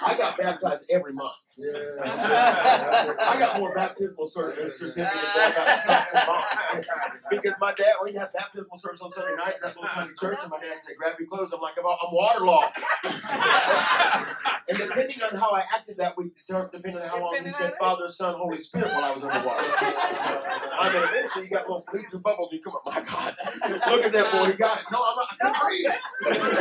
I 0.05 0.17
got 0.17 0.37
baptized 0.37 0.83
every 0.89 1.13
month. 1.13 1.35
Yeah. 1.57 1.69
I 2.03 3.35
got 3.39 3.59
more 3.59 3.73
baptismal 3.73 4.25
cert- 4.27 4.57
uh, 4.59 4.73
certificates 4.73 5.33
than 5.35 5.51
I 5.51 5.53
got 5.55 5.79
stocks 5.79 6.13
and 6.13 6.27
bonds. 6.27 6.87
Because 7.29 7.53
my 7.61 7.73
dad, 7.73 7.93
when 8.01 8.11
he 8.11 8.17
had 8.17 8.33
baptismal 8.33 8.77
service 8.77 9.01
on 9.01 9.11
Sunday 9.11 9.35
night, 9.37 9.55
at 9.55 9.61
that 9.61 9.75
little 9.75 9.89
Sunday 9.89 10.13
church, 10.19 10.39
and 10.41 10.51
my 10.51 10.59
dad 10.59 10.83
said, 10.83 10.97
"Grab 10.97 11.15
your 11.17 11.29
clothes." 11.29 11.53
I'm 11.53 11.61
like, 11.61 11.75
"I'm, 11.77 11.85
I'm 11.85 12.13
waterlogged." 12.13 12.77
and 14.69 14.77
depending 14.77 15.21
on 15.21 15.37
how 15.37 15.51
I 15.51 15.63
acted 15.73 15.97
that 15.97 16.17
week, 16.17 16.33
depending 16.47 16.97
on 16.97 17.07
how 17.07 17.21
long 17.21 17.37
he 17.43 17.51
said. 17.51 17.75
Father, 17.79 18.09
Son, 18.09 18.35
Holy 18.35 18.57
Spirit 18.59 18.93
while 18.93 19.05
I 19.05 19.11
was 19.11 19.23
underwater. 19.23 19.63
I 20.79 20.91
mean, 20.93 21.03
eventually 21.03 21.45
you 21.45 21.51
got 21.51 21.67
little 21.67 21.85
leaps 21.93 22.13
and 22.13 22.23
bubbles. 22.23 22.51
You 22.51 22.61
come 22.61 22.75
up, 22.75 22.85
my 22.85 23.01
God, 23.01 23.35
look 23.89 24.05
at 24.05 24.11
that 24.11 24.31
boy. 24.31 24.51
He 24.51 24.57
got 24.57 24.79
it. 24.79 24.85
No, 24.91 25.03
I'm 25.03 25.15
not. 25.15 25.27
I 25.31 25.35
couldn't 25.41 25.61
breathe. 25.61 26.57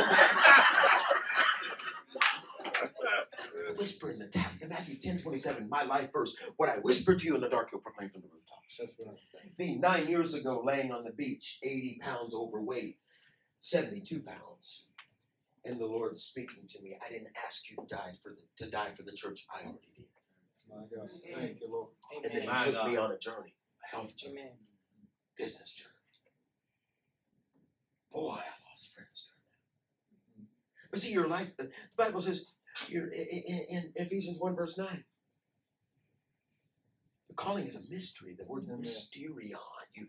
Whisper 3.79 4.11
in 4.11 4.19
the 4.19 4.27
tap. 4.27 4.53
In 4.61 4.69
Matthew 4.69 4.97
10 4.97 5.19
27, 5.21 5.69
my 5.69 5.83
life 5.83 6.13
verse. 6.13 6.37
What 6.57 6.69
I 6.69 6.77
whisper 6.79 7.15
to 7.15 7.25
you 7.25 7.35
in 7.35 7.41
the 7.41 7.49
dark, 7.49 7.69
you'll 7.73 7.81
proclaim 7.81 8.11
from 8.11 8.23
the 8.23 8.29
rooftops. 8.33 8.77
That's 8.79 8.93
what 8.97 9.09
I'm 9.09 9.17
saying. 9.33 9.53
Me, 9.59 9.79
nine 9.79 10.09
years 10.09 10.35
ago, 10.35 10.63
laying 10.65 10.93
on 10.93 11.05
the 11.05 11.13
beach, 11.13 11.59
80 11.63 12.01
pounds 12.03 12.35
overweight, 12.35 12.99
72 13.61 14.21
pounds. 14.21 14.87
And 15.67 15.81
the 15.81 15.87
Lord 15.87 16.17
speaking 16.19 16.63
to 16.69 16.83
me, 16.83 16.97
I 17.05 17.11
didn't 17.13 17.29
ask 17.45 17.69
you 17.71 17.77
to 17.77 17.87
die 17.95 18.13
for 18.23 18.31
the, 18.31 18.65
to 18.65 18.71
die 18.71 18.91
for 18.97 19.03
the 19.03 19.13
church. 19.13 19.45
I 19.53 19.65
already 19.65 19.91
did. 19.97 20.05
My 20.71 20.77
God. 20.95 21.11
Thank 21.35 21.61
you, 21.61 21.69
Lord. 21.71 21.89
And 22.25 22.33
then 22.33 22.43
He 22.43 22.49
My 22.49 22.65
took 22.65 22.75
God. 22.75 22.91
me 22.91 22.97
on 22.97 23.11
a 23.11 23.19
journey, 23.19 23.55
a 23.85 23.97
health 23.97 24.17
journey, 24.17 24.39
Amen. 24.39 24.53
business 25.37 25.73
journey. 25.73 25.91
Boy, 28.13 28.35
I 28.39 28.71
lost 28.71 28.95
friends 28.95 29.29
during 29.29 30.47
that. 30.47 30.91
But 30.91 31.01
see, 31.01 31.13
your 31.13 31.27
life, 31.27 31.49
the 31.57 31.65
the 31.65 31.71
Bible 31.97 32.21
says, 32.21 32.47
you're 32.89 33.09
in, 33.09 33.27
in, 33.27 33.67
in 33.69 33.93
Ephesians 33.97 34.39
1, 34.39 34.55
verse 34.55 34.79
9. 34.79 35.05
The 37.29 37.35
calling 37.35 37.67
is 37.67 37.75
a 37.77 37.91
mystery. 37.91 38.37
The 38.39 38.45
word 38.45 38.65
Amen. 38.65 38.81
mysterion. 38.81 39.59
You, 39.95 40.07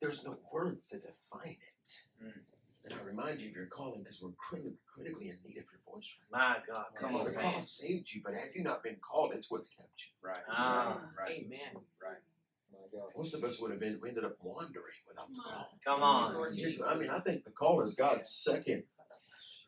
there's 0.00 0.24
no 0.24 0.38
words 0.52 0.88
to 0.88 0.98
define 0.98 1.56
it. 1.56 2.24
Mm. 2.24 2.40
And 2.84 2.94
I 2.94 3.04
remind 3.06 3.40
you 3.40 3.50
of 3.50 3.54
your 3.56 3.66
calling 3.66 4.02
because 4.02 4.20
we're 4.22 4.30
criti- 4.30 4.74
critically 4.92 5.28
in 5.28 5.36
need 5.44 5.58
of 5.58 5.64
your 5.70 5.80
voice. 5.86 6.16
My 6.32 6.56
God, 6.72 6.86
come 6.98 7.14
on, 7.14 7.24
the 7.26 7.30
man. 7.30 7.40
cross 7.40 7.70
saved 7.70 8.12
you, 8.12 8.22
but 8.24 8.34
had 8.34 8.50
you 8.54 8.62
not 8.64 8.82
been 8.82 8.96
called, 8.96 9.32
it's 9.34 9.50
what's 9.50 9.68
kept 9.70 9.88
you. 9.98 10.28
Right. 10.28 10.42
Ah. 10.50 11.00
Right. 11.18 11.44
Amen. 11.46 11.82
Right. 12.02 12.18
My 12.72 12.78
God. 12.92 13.10
Most 13.16 13.34
of 13.34 13.44
us 13.44 13.60
would 13.60 13.70
have 13.70 13.78
been 13.80 14.00
we 14.02 14.08
ended 14.08 14.24
up 14.24 14.36
wandering 14.42 14.84
without 15.06 15.28
the 15.28 15.40
call. 15.40 15.78
Come 15.84 16.02
on. 16.02 16.34
Lord 16.34 16.56
Jesus, 16.56 16.84
I 16.86 16.96
mean, 16.96 17.10
I 17.10 17.20
think 17.20 17.44
the 17.44 17.50
call 17.50 17.82
is 17.82 17.94
God's 17.94 18.28
second. 18.28 18.82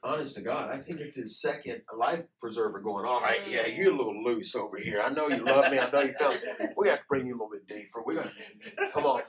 Honest 0.03 0.35
to 0.35 0.43
God, 0.43 0.71
I 0.71 0.77
think 0.79 1.01
it's 1.01 1.17
his 1.17 1.41
second 1.41 1.81
life 1.97 2.25
preserver 2.39 2.79
going, 2.81 3.07
all 3.07 3.23
right, 3.23 3.41
yeah, 3.49 3.67
you're 3.67 3.91
a 3.91 3.97
little 3.97 4.23
loose 4.23 4.55
over 4.55 4.77
here. 4.79 5.01
I 5.03 5.09
know 5.09 5.29
you 5.29 5.43
love 5.47 5.73
me. 5.73 5.79
I 5.79 5.91
know 5.91 6.03
you 6.03 6.13
feel 6.19 6.35
We 6.77 6.89
have 6.91 6.99
to 6.99 7.05
bring 7.09 7.27
you 7.27 7.33
a 7.33 7.37
little 7.37 7.49
bit 7.51 7.67
deeper. 7.67 8.03
We're 8.05 8.17
going 8.17 8.29
to, 8.29 8.91
come 8.93 9.07
on. 9.07 9.23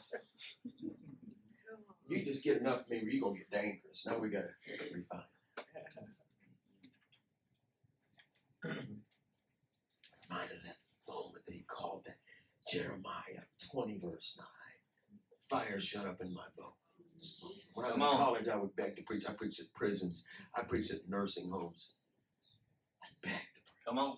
You 2.08 2.24
just 2.24 2.44
get 2.44 2.58
enough 2.58 2.82
of 2.82 2.90
me 2.90 3.00
where 3.02 3.10
you're 3.10 3.22
going 3.22 3.36
to 3.36 3.40
get 3.40 3.52
dangerous. 3.52 4.06
Now 4.06 4.18
we 4.20 4.30
got 4.30 4.44
to 4.44 4.50
refine. 4.94 5.22
Reminded 10.30 10.58
of 10.58 10.64
that 10.64 10.78
moment 11.08 11.46
that 11.46 11.54
he 11.54 11.64
called 11.68 12.04
that 12.06 12.18
Jeremiah 12.72 13.42
20, 13.72 14.00
verse 14.04 14.38
9. 14.38 14.48
Fire 15.50 15.80
shut 15.80 16.06
up 16.06 16.22
in 16.22 16.34
my 16.34 16.46
bones. 16.58 17.40
When 17.74 17.86
I 17.86 17.90
was 17.90 17.98
in 17.98 18.02
college, 18.02 18.48
I 18.48 18.56
would 18.56 18.76
beg 18.76 18.96
to 18.96 19.04
preach. 19.04 19.28
I 19.28 19.34
preached 19.34 19.60
at 19.60 19.74
prisons. 19.74 20.26
I 20.56 20.64
preached 20.64 20.92
at 20.92 21.08
nursing 21.10 21.50
homes. 21.50 21.94
I 23.04 23.08
begged 23.24 23.36
to 23.36 23.62
preach. 23.62 23.86
Come 23.88 23.98
on. 24.00 24.18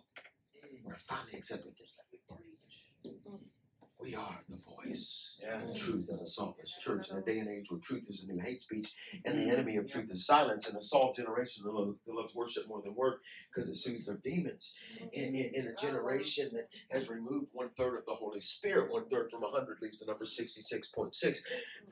when 0.84 0.94
I 0.94 0.98
finally 0.98 1.38
accepted 1.38 1.74
this, 1.78 1.98
let 1.98 2.12
me 2.12 2.20
preach. 2.30 3.14
Mm-hmm. 3.14 3.57
We 4.00 4.16
are 4.16 4.40
the 4.48 4.58
voice 4.58 5.38
Yes. 5.42 5.72
of 5.72 5.78
truth 5.82 6.10
in 6.10 6.20
a 6.20 6.28
saltless 6.28 6.78
church 6.82 7.10
in 7.10 7.18
a 7.18 7.22
day 7.22 7.40
and 7.40 7.50
age 7.50 7.70
where 7.72 7.80
truth 7.80 8.10
is 8.10 8.24
a 8.24 8.32
new 8.32 8.40
hate 8.40 8.62
speech 8.62 8.94
and 9.26 9.38
the 9.38 9.50
enemy 9.50 9.78
of 9.78 9.90
truth 9.92 10.12
is 10.12 10.26
silence 10.26 10.68
and 10.68 10.78
a 10.78 10.82
salt 10.82 11.16
generation 11.16 11.64
that 11.64 11.74
loves, 11.74 11.98
that 12.06 12.14
loves 12.14 12.36
worship 12.36 12.68
more 12.68 12.82
than 12.82 12.94
work 12.96 13.22
because 13.54 13.70
it 13.70 13.76
soothes 13.76 14.06
their 14.06 14.18
demons. 14.18 14.76
In, 15.14 15.36
in, 15.36 15.54
in 15.56 15.68
a 15.68 15.76
generation 15.76 16.50
that 16.54 16.68
has 16.92 17.10
removed 17.10 17.48
one 17.54 17.70
third 17.78 17.98
of 17.98 18.06
the 18.06 18.14
Holy 18.14 18.40
Spirit, 18.40 18.92
one 18.92 19.08
third 19.10 19.32
from 19.32 19.44
a 19.44 19.50
hundred 19.50 19.78
leaves 19.82 20.00
the 20.00 20.06
number 20.06 20.26
66.6. 20.26 21.40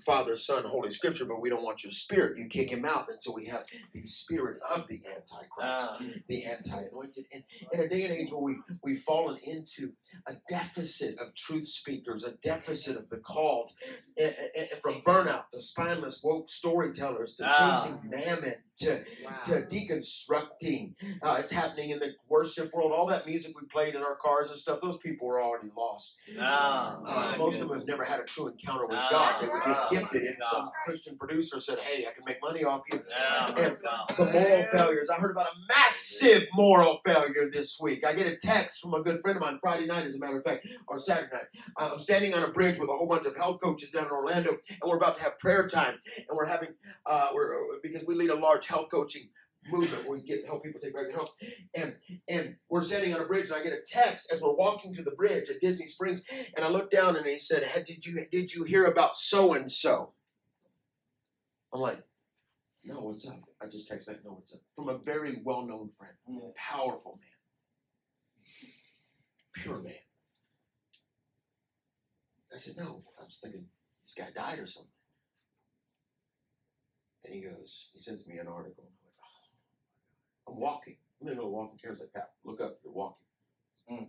Father, 0.06 0.36
Son, 0.36 0.64
Holy 0.64 0.92
Scripture, 0.92 1.26
but 1.26 1.42
we 1.42 1.50
don't 1.50 1.64
want 1.64 1.84
your 1.84 1.92
spirit. 1.92 2.38
You 2.38 2.48
kick 2.48 2.70
him 2.70 2.86
out. 2.86 3.08
And 3.10 3.18
so 3.22 3.34
we 3.34 3.46
have 3.46 3.66
the 3.94 4.04
spirit 4.06 4.60
of 4.70 4.88
the 4.88 5.02
Antichrist 5.08 5.50
Ah. 5.62 6.00
the 6.28 6.44
anti-anointed. 6.46 7.26
And 7.32 7.44
in 7.74 7.80
a 7.80 7.88
day 7.90 8.04
and 8.06 8.14
age 8.14 8.32
where 8.32 8.42
we, 8.42 8.58
we've 8.84 9.02
fallen 9.02 9.38
into 9.44 9.94
a 10.28 10.36
deficit 10.50 11.18
of 11.20 11.34
truth 11.36 11.66
speakers, 11.96 12.26
a 12.26 12.36
deficit 12.38 12.98
of 12.98 13.10
the 13.10 13.18
called, 13.18 13.72
eh, 14.18 14.32
eh, 14.38 14.48
eh, 14.56 14.76
from 14.82 15.02
burnout 15.02 15.46
the 15.52 15.62
spineless 15.62 16.22
woke 16.24 16.50
storytellers 16.50 17.36
to 17.36 17.46
Ah. 17.46 17.82
chasing 17.84 18.10
mammon 18.10 18.56
to, 18.78 19.04
Wow. 19.24 19.32
to 19.46 19.62
deconstructing. 19.64 20.94
Uh, 21.22 21.38
it's 21.40 21.52
happening 21.52 21.92
in 21.92 22.00
the 22.00 22.14
worship 22.28 22.74
world. 22.74 22.92
All 22.92 23.06
that 23.08 23.26
music 23.26 23.56
we 23.60 23.66
played 23.68 23.96
in 23.96 24.02
our 24.02 24.16
cars 24.16 24.50
and 24.50 24.60
stuff, 24.60 24.80
those 24.82 24.98
people 24.98 25.28
were 25.28 25.42
already 25.42 25.70
lost. 25.76 26.18
Ah. 26.40 27.00
Uh, 27.34 27.38
most 27.38 27.62
of 27.62 27.68
them 27.70 27.78
have 27.78 27.88
never 27.88 28.04
had 28.04 28.20
a 28.20 28.24
true 28.24 28.48
encounter 28.48 28.86
with 28.86 28.98
Ah, 28.98 29.08
God. 29.12 29.42
They 29.42 29.48
were 29.48 29.62
just 29.66 29.90
gifted, 29.90 30.24
and 30.24 30.36
some 30.44 30.70
Christian 30.86 31.18
producer 31.18 31.60
said, 31.62 31.80
"Hey, 31.80 32.06
I 32.06 32.12
can 32.12 32.24
make 32.26 32.42
money 32.42 32.64
off 32.64 32.84
you." 32.92 33.02
Ah, 33.18 33.52
my 33.56 33.62
And 33.64 33.78
some 34.16 34.32
moral 34.32 34.64
failures. 34.72 35.10
I 35.10 35.16
heard 35.20 35.32
about 35.32 35.48
a 35.48 35.56
massive 35.70 36.48
moral 36.54 37.00
failure 37.06 37.50
this 37.52 37.80
week. 37.82 38.06
I 38.06 38.14
get 38.14 38.28
a 38.28 38.36
text 38.36 38.82
from 38.82 38.94
a 38.94 39.02
good 39.02 39.22
friend 39.22 39.38
of 39.38 39.42
mine 39.42 39.60
Friday 39.62 39.86
night, 39.86 40.06
as 40.06 40.16
a 40.16 40.20
matter 40.20 40.38
of 40.40 40.44
fact, 40.44 40.68
or 40.88 41.00
Saturday 41.00 41.30
night. 41.34 41.46
Uh, 41.78 41.92
I'm 41.94 42.00
standing 42.00 42.34
on 42.34 42.44
a 42.44 42.50
bridge 42.50 42.80
with 42.80 42.90
a 42.90 42.94
whole 42.94 43.08
bunch 43.08 43.26
of 43.26 43.36
health 43.36 43.62
coaches 43.62 43.90
down 43.92 44.06
in 44.06 44.12
Orlando, 44.12 44.52
and 44.52 44.82
we're 44.86 44.98
about 44.98 45.16
to 45.18 45.24
have 45.24 45.40
prayer 45.40 45.68
time, 45.68 46.00
and 46.18 46.36
we're 46.38 46.46
having 46.46 46.70
uh, 47.06 47.30
we're 47.34 47.56
because 47.82 48.04
we 48.06 48.16
lead 48.16 48.30
a 48.30 48.36
large 48.36 48.65
health 48.66 48.90
coaching 48.92 49.30
movement 49.72 50.08
where 50.08 50.18
we 50.18 50.24
get 50.24 50.46
help 50.46 50.64
people 50.64 50.80
take 50.80 50.94
back 50.94 51.06
their 51.06 51.14
health, 51.14 51.34
and 51.76 51.96
and 52.28 52.56
we're 52.70 52.84
standing 52.84 53.14
on 53.14 53.22
a 53.22 53.26
bridge, 53.26 53.46
and 53.50 53.56
I 53.56 53.64
get 53.64 53.74
a 53.74 53.82
text 53.86 54.32
as 54.32 54.42
we're 54.42 54.54
walking 54.54 54.94
to 54.96 55.04
the 55.04 55.12
bridge 55.12 55.50
at 55.50 55.62
Disney 55.62 55.88
Springs, 55.88 56.24
and 56.56 56.64
I 56.66 56.70
look 56.70 56.92
down, 56.92 57.16
and 57.16 57.26
he 57.26 57.40
said, 57.40 57.64
hey, 57.64 57.84
"Did 57.84 58.06
you 58.06 58.26
did 58.32 58.54
you 58.54 58.64
hear 58.64 58.86
about 58.86 59.18
so 59.18 59.54
and 59.54 59.72
so?" 59.72 60.14
I'm 61.74 61.82
like. 61.82 62.04
No, 62.88 63.00
what's 63.00 63.28
up? 63.28 63.40
I 63.60 63.66
just 63.66 63.88
text 63.88 64.06
back, 64.08 64.18
no, 64.24 64.34
what's 64.34 64.54
up? 64.54 64.62
From 64.76 64.90
a 64.90 65.00
very 65.00 65.42
well 65.44 65.66
known 65.66 65.90
friend, 65.90 66.14
powerful 66.56 67.20
man, 67.20 67.40
pure 69.56 69.80
man. 69.80 69.94
I 72.54 72.60
said, 72.60 72.76
no, 72.78 73.04
I 73.20 73.26
was 73.26 73.40
thinking 73.44 73.66
this 74.04 74.14
guy 74.16 74.30
died 74.36 74.60
or 74.60 74.68
something. 74.68 74.92
And 77.26 77.34
he 77.34 77.42
goes, 77.42 77.90
he 77.94 78.00
sends 78.00 78.28
me 78.28 78.38
an 78.38 78.48
article. 78.48 78.84
And 78.86 78.94
I'm 78.94 79.06
like, 79.06 79.18
oh. 80.48 80.52
I'm 80.52 80.60
walking. 80.60 80.98
I'm 81.22 81.28
in 81.28 81.32
the 81.32 81.36
middle 81.36 81.50
of 81.50 81.54
walking. 81.54 81.78
Karen's 81.82 82.00
like, 82.00 82.14
Pat, 82.14 82.32
look 82.44 82.62
up, 82.62 82.80
you're 82.84 82.94
walking. 82.94 83.26
Mm. 83.92 84.08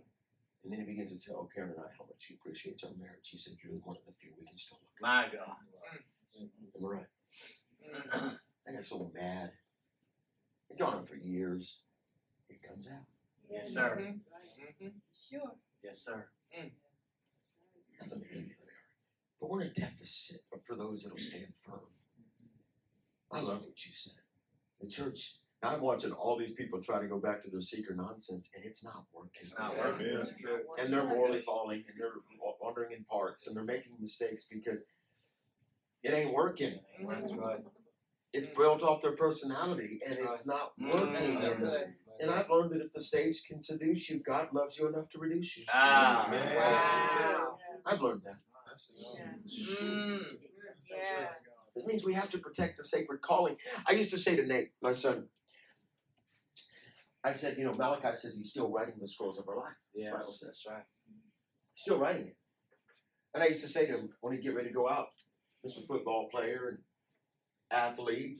And 0.63 0.73
then 0.73 0.79
he 0.79 0.85
begins 0.85 1.17
to 1.17 1.19
tell 1.19 1.49
Karen 1.53 1.71
and 1.71 1.79
I 1.79 1.89
how 1.97 2.05
much 2.05 2.25
he 2.25 2.35
appreciates 2.35 2.83
our 2.83 2.91
marriage. 2.99 3.23
He 3.23 3.37
said, 3.37 3.53
you're 3.63 3.73
one 3.83 3.95
of 3.95 4.05
the 4.05 4.13
few 4.19 4.31
we 4.39 4.45
can 4.45 4.57
still 4.57 4.79
look 4.81 4.91
at. 4.97 5.01
My 5.01 5.27
God. 5.35 5.55
Am 6.75 6.85
I 6.85 6.87
right? 6.87 8.33
I 8.67 8.71
got 8.73 8.83
so 8.83 9.11
mad. 9.15 9.51
I've 10.71 10.77
gone 10.77 10.93
on 10.95 11.05
for 11.05 11.15
years. 11.15 11.83
It 12.49 12.61
comes 12.67 12.87
out. 12.87 13.05
Yes, 13.49 13.73
sir. 13.73 13.97
Mhm. 14.81 14.91
Sure. 15.29 15.51
Yes, 15.81 15.99
sir. 15.99 16.27
Nothing 18.01 18.21
to 18.21 18.35
me, 18.35 18.51
But 19.39 19.49
we're 19.49 19.61
in 19.61 19.67
a 19.67 19.73
deficit 19.73 20.41
for 20.65 20.75
those 20.75 21.03
that'll 21.03 21.17
stand 21.17 21.53
firm. 21.55 21.79
I 23.31 23.39
love 23.41 23.61
what 23.61 23.85
you 23.85 23.91
said. 23.93 24.13
The 24.81 24.87
church. 24.87 25.35
Now 25.63 25.69
I'm 25.69 25.81
watching 25.81 26.11
all 26.11 26.37
these 26.37 26.53
people 26.53 26.81
try 26.81 26.99
to 27.01 27.07
go 27.07 27.19
back 27.19 27.43
to 27.43 27.49
their 27.49 27.61
seeker 27.61 27.95
nonsense, 27.95 28.51
and 28.55 28.63
it's 28.63 28.83
not 28.83 29.05
working. 29.13 29.31
It's 29.41 29.57
not 29.57 29.75
working. 29.77 30.07
That's 30.15 30.39
true. 30.39 30.59
And 30.77 30.93
they're 30.93 31.03
morally 31.03 31.41
falling, 31.41 31.83
and 31.87 31.99
they're 31.99 32.11
wandering 32.61 32.91
in 32.91 33.03
parks, 33.05 33.47
and 33.47 33.55
they're 33.55 33.63
making 33.63 33.93
mistakes 33.99 34.47
because 34.51 34.83
it 36.03 36.13
ain't 36.13 36.31
working. 36.33 36.79
That's 37.07 37.33
right. 37.33 37.59
It's 38.33 38.47
built 38.55 38.83
off 38.83 39.01
their 39.01 39.15
personality, 39.15 39.99
and 40.07 40.17
it's 40.19 40.45
not 40.45 40.73
working. 40.79 41.43
And, 41.43 41.63
and 42.19 42.31
I've 42.31 42.49
learned 42.49 42.71
that 42.71 42.81
if 42.81 42.93
the 42.93 43.01
stage 43.01 43.43
can 43.47 43.61
seduce 43.61 44.09
you, 44.09 44.19
God 44.19 44.49
loves 44.53 44.77
you 44.77 44.87
enough 44.87 45.09
to 45.11 45.19
reduce 45.19 45.57
you. 45.57 45.65
Ah. 45.73 46.27
Wow. 46.55 47.57
I've 47.85 48.01
learned 48.01 48.21
that. 48.25 48.35
Mm. 49.81 50.37
Yeah. 50.91 51.27
It 51.77 51.85
means 51.85 52.05
we 52.05 52.13
have 52.13 52.29
to 52.31 52.37
protect 52.37 52.77
the 52.77 52.83
sacred 52.83 53.21
calling. 53.21 53.55
I 53.87 53.93
used 53.93 54.11
to 54.11 54.17
say 54.17 54.35
to 54.35 54.45
Nate, 54.45 54.71
my 54.81 54.91
son, 54.91 55.27
I 57.23 57.33
said, 57.33 57.57
you 57.57 57.65
know, 57.65 57.73
Malachi 57.73 58.15
says 58.15 58.37
he's 58.37 58.49
still 58.49 58.71
writing 58.71 58.95
the 58.99 59.07
scrolls 59.07 59.37
of 59.37 59.47
our 59.47 59.57
life. 59.57 59.75
Yes, 59.93 60.41
that's 60.43 60.65
right. 60.69 60.83
Still 61.75 61.99
writing 61.99 62.27
it. 62.27 62.37
And 63.33 63.43
I 63.43 63.47
used 63.47 63.61
to 63.61 63.67
say 63.67 63.85
to 63.85 63.93
him 63.93 64.09
when 64.21 64.33
he'd 64.33 64.41
get 64.41 64.55
ready 64.55 64.69
to 64.69 64.73
go 64.73 64.89
out, 64.89 65.09
Mr. 65.65 65.85
Football 65.85 66.29
player 66.31 66.69
and 66.69 66.77
athlete 67.71 68.39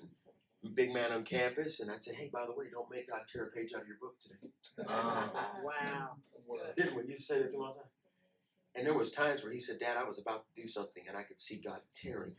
and 0.64 0.76
big 0.76 0.94
man 0.94 1.12
on 1.12 1.24
campus, 1.24 1.82
and 1.82 1.92
I'd 1.92 2.04
say, 2.04 2.16
hey, 2.16 2.30
by 2.32 2.46
the 2.46 2.54
way, 2.54 2.66
don't 2.72 2.90
make 2.90 3.10
God 3.10 3.22
tear 3.32 3.46
a 3.46 3.52
page 3.52 3.74
out 3.76 3.82
of 3.82 3.88
your 3.88 3.98
book 3.98 4.16
today. 4.22 4.86
Ah. 4.88 5.32
Wow. 5.64 6.12
Didn't 6.78 6.96
we? 6.96 7.04
You 7.04 7.10
used 7.10 7.28
to 7.28 7.34
say 7.34 7.42
that 7.42 7.52
to 7.52 7.58
him 7.58 7.64
all 7.64 7.74
the 7.74 7.80
time. 7.80 7.90
And 8.76 8.86
there 8.86 8.94
was 8.94 9.12
times 9.12 9.44
where 9.44 9.52
he 9.52 9.60
said, 9.60 9.80
Dad, 9.80 9.98
I 9.98 10.04
was 10.04 10.20
about 10.20 10.46
to 10.46 10.62
do 10.62 10.68
something, 10.68 11.04
and 11.08 11.18
I 11.18 11.24
could 11.24 11.40
see 11.40 11.58
God 11.58 11.80
tearing 12.00 12.34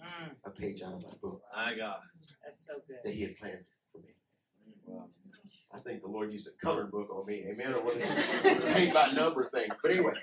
Mm. 0.00 0.30
a 0.44 0.50
page 0.50 0.82
out 0.82 0.94
of 0.94 1.02
my 1.02 1.10
book 1.20 1.42
My 1.54 1.74
God. 1.76 1.98
That's 2.44 2.66
so 2.66 2.74
good. 2.88 2.98
that 3.04 3.12
he 3.12 3.22
had 3.22 3.36
planned 3.36 3.64
for 3.92 3.98
me. 3.98 4.08
Wow. 4.86 5.06
I 5.74 5.78
think 5.78 6.02
the 6.02 6.08
Lord 6.08 6.32
used 6.32 6.48
a 6.48 6.50
colored 6.64 6.90
book 6.90 7.10
on 7.14 7.26
me, 7.26 7.44
amen, 7.48 7.74
or 7.74 7.82
what 7.84 7.96
is 7.96 8.02
it? 8.04 8.64
Paint 8.74 8.94
by 8.94 9.10
number 9.12 9.48
things. 9.50 9.74
But 9.82 9.90
anyway, 9.92 10.14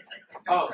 um, 0.50 0.68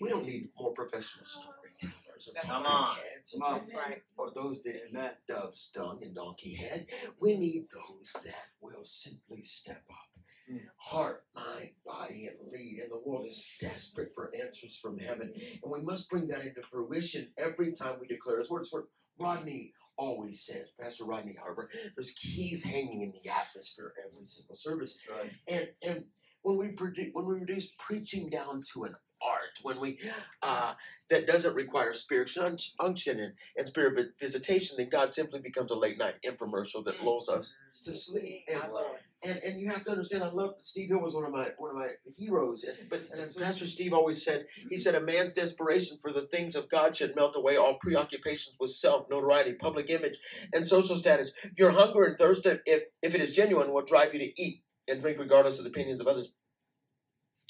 we 0.00 0.08
don't 0.08 0.24
need 0.26 0.48
more 0.58 0.72
professional 0.72 1.26
storytellers 1.26 2.28
or 2.28 2.42
Come 2.42 2.66
on. 2.66 2.94
heads 2.96 3.32
Come 3.32 3.42
on. 3.42 3.60
Right. 3.74 4.02
or 4.16 4.30
those 4.34 4.62
that 4.62 4.76
eat 4.76 4.94
Amen. 4.94 5.10
dove's 5.28 5.72
dung 5.74 6.00
and 6.02 6.14
donkey 6.14 6.54
head. 6.54 6.86
We 7.20 7.36
need 7.36 7.66
those 7.72 8.12
that 8.24 8.34
will 8.60 8.84
simply 8.84 9.42
step 9.42 9.82
up. 9.90 10.11
Mm. 10.50 10.60
Heart, 10.76 11.24
mind, 11.34 11.70
body, 11.86 12.28
and 12.28 12.52
lead. 12.52 12.80
And 12.82 12.90
the 12.90 13.02
world 13.08 13.26
is 13.26 13.44
desperate 13.60 14.12
for 14.14 14.32
answers 14.44 14.78
from 14.78 14.98
heaven. 14.98 15.32
And 15.62 15.72
we 15.72 15.82
must 15.82 16.10
bring 16.10 16.26
that 16.28 16.44
into 16.44 16.62
fruition 16.62 17.32
every 17.38 17.72
time 17.72 17.96
we 18.00 18.06
declare 18.06 18.38
his 18.40 18.50
words. 18.50 18.72
What 18.72 18.84
Rodney 19.18 19.72
always 19.96 20.44
says, 20.44 20.72
Pastor 20.80 21.04
Rodney 21.04 21.36
Harper, 21.40 21.70
there's 21.94 22.12
keys 22.12 22.64
hanging 22.64 23.02
in 23.02 23.12
the 23.12 23.30
atmosphere 23.30 23.92
every 24.04 24.26
single 24.26 24.56
service. 24.56 24.98
That's 25.08 25.20
right. 25.20 25.32
And 25.48 25.68
and 25.86 26.04
when 26.42 26.56
we 26.56 26.68
produ- 26.68 27.10
when 27.12 27.26
we 27.26 27.34
reduce 27.34 27.68
preaching 27.78 28.28
down 28.28 28.62
to 28.72 28.84
an 28.84 28.94
art, 29.22 29.58
when 29.62 29.78
we 29.78 30.00
uh, 30.42 30.74
that 31.10 31.26
doesn't 31.26 31.54
require 31.54 31.94
spiritual 31.94 32.44
un- 32.44 32.56
unction 32.80 33.20
and, 33.20 33.32
and 33.56 33.66
spirit 33.66 34.08
visitation, 34.18 34.76
then 34.76 34.88
God 34.88 35.12
simply 35.12 35.40
becomes 35.40 35.70
a 35.70 35.76
late 35.76 35.98
night 35.98 36.14
infomercial 36.26 36.84
that 36.86 37.04
lulls 37.04 37.28
us 37.28 37.56
to 37.84 37.94
sleep. 37.94 38.42
And, 38.48 38.60
My 38.60 38.68
Lord. 38.68 38.98
And 39.24 39.38
and 39.44 39.60
you 39.60 39.68
have 39.70 39.84
to 39.84 39.90
understand, 39.90 40.24
I 40.24 40.30
love 40.30 40.54
Steve 40.62 40.88
Hill 40.88 41.00
was 41.00 41.14
one 41.14 41.24
of 41.24 41.32
my 41.32 41.48
one 41.58 41.70
of 41.70 41.76
my 41.76 41.88
heroes. 42.16 42.64
And, 42.64 42.88
but 42.88 43.02
as 43.12 43.36
Pastor 43.36 43.66
Steve 43.66 43.92
always 43.92 44.24
said, 44.24 44.46
he 44.70 44.76
said 44.76 44.94
a 44.94 45.00
man's 45.00 45.32
desperation 45.32 45.98
for 46.00 46.12
the 46.12 46.22
things 46.22 46.54
of 46.54 46.68
God 46.68 46.96
should 46.96 47.16
melt 47.16 47.36
away 47.36 47.56
all 47.56 47.78
preoccupations 47.80 48.56
with 48.58 48.70
self, 48.70 49.06
notoriety, 49.10 49.54
public 49.54 49.90
image, 49.90 50.18
and 50.54 50.66
social 50.66 50.96
status. 50.96 51.32
Your 51.56 51.70
hunger 51.70 52.04
and 52.04 52.18
thirst, 52.18 52.46
if 52.46 52.82
if 53.02 53.14
it 53.14 53.20
is 53.20 53.32
genuine, 53.34 53.72
will 53.72 53.84
drive 53.84 54.12
you 54.14 54.20
to 54.20 54.42
eat 54.42 54.62
and 54.88 55.00
drink 55.00 55.18
regardless 55.18 55.58
of 55.58 55.64
the 55.64 55.70
opinions 55.70 56.00
of 56.00 56.08
others. 56.08 56.32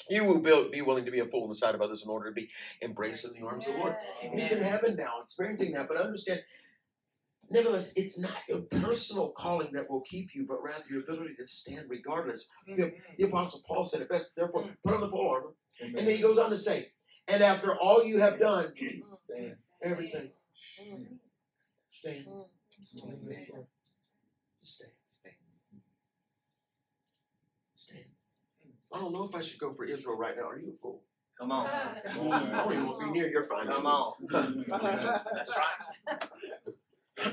You 0.09 0.25
will 0.25 0.39
be, 0.69 0.81
willing 0.81 1.05
to 1.05 1.11
be 1.11 1.19
a 1.19 1.25
fool 1.25 1.43
in 1.43 1.49
the 1.49 1.55
sight 1.55 1.75
of 1.75 1.81
others 1.81 2.03
in 2.03 2.09
order 2.09 2.29
to 2.29 2.33
be 2.33 2.49
embraced 2.81 3.25
in 3.25 3.39
the 3.39 3.47
arms 3.47 3.67
of 3.67 3.73
the 3.73 3.79
Lord. 3.79 3.95
And 4.21 4.37
he's 4.37 4.51
in 4.51 4.61
heaven 4.61 4.95
now, 4.97 5.21
experiencing 5.23 5.71
that. 5.73 5.87
But 5.87 5.97
understand, 5.97 6.41
nevertheless, 7.49 7.93
it's 7.95 8.17
not 8.17 8.37
your 8.47 8.61
personal 8.61 9.29
calling 9.31 9.71
that 9.73 9.89
will 9.89 10.01
keep 10.01 10.33
you, 10.35 10.45
but 10.47 10.63
rather 10.63 10.83
your 10.89 11.01
ability 11.01 11.35
to 11.35 11.45
stand 11.45 11.85
regardless. 11.89 12.49
Mm-hmm. 12.67 12.81
The, 12.81 12.93
the 13.17 13.25
Apostle 13.25 13.61
Paul 13.67 13.83
said 13.83 14.01
it 14.01 14.09
best, 14.09 14.31
therefore, 14.35 14.63
mm. 14.63 14.75
put 14.83 14.95
on 14.95 15.01
the 15.01 15.09
full 15.09 15.29
armor. 15.29 15.53
And 15.81 15.95
then 15.97 16.15
he 16.15 16.21
goes 16.21 16.37
on 16.37 16.49
to 16.49 16.57
say, 16.57 16.87
and 17.27 17.41
after 17.41 17.75
all 17.75 18.03
you 18.03 18.19
have 18.19 18.39
done, 18.39 18.73
Stand. 19.23 19.55
everything, 19.81 20.29
mm. 20.81 21.07
stand. 21.91 22.25
Mm. 22.27 22.45
Stand. 22.71 23.25
Stand. 24.61 24.93
Stand. 27.75 28.05
I 28.93 28.99
don't 28.99 29.13
know 29.13 29.23
if 29.23 29.35
I 29.35 29.41
should 29.41 29.59
go 29.59 29.73
for 29.73 29.85
Israel 29.85 30.17
right 30.17 30.35
now. 30.37 30.49
Are 30.49 30.59
you 30.59 30.73
a 30.77 30.81
fool? 30.81 31.01
Come 31.39 31.51
on. 31.51 31.67
I 32.05 32.13
don't 32.13 32.73
even 32.73 32.87
want 32.87 32.99
to 32.99 33.05
be 33.07 33.11
near 33.11 33.29
your 33.29 33.43
finances. 33.43 33.83
Come 34.29 34.65
on. 34.71 35.23
That's 35.33 35.55
right. 35.55 36.23
you 37.17 37.23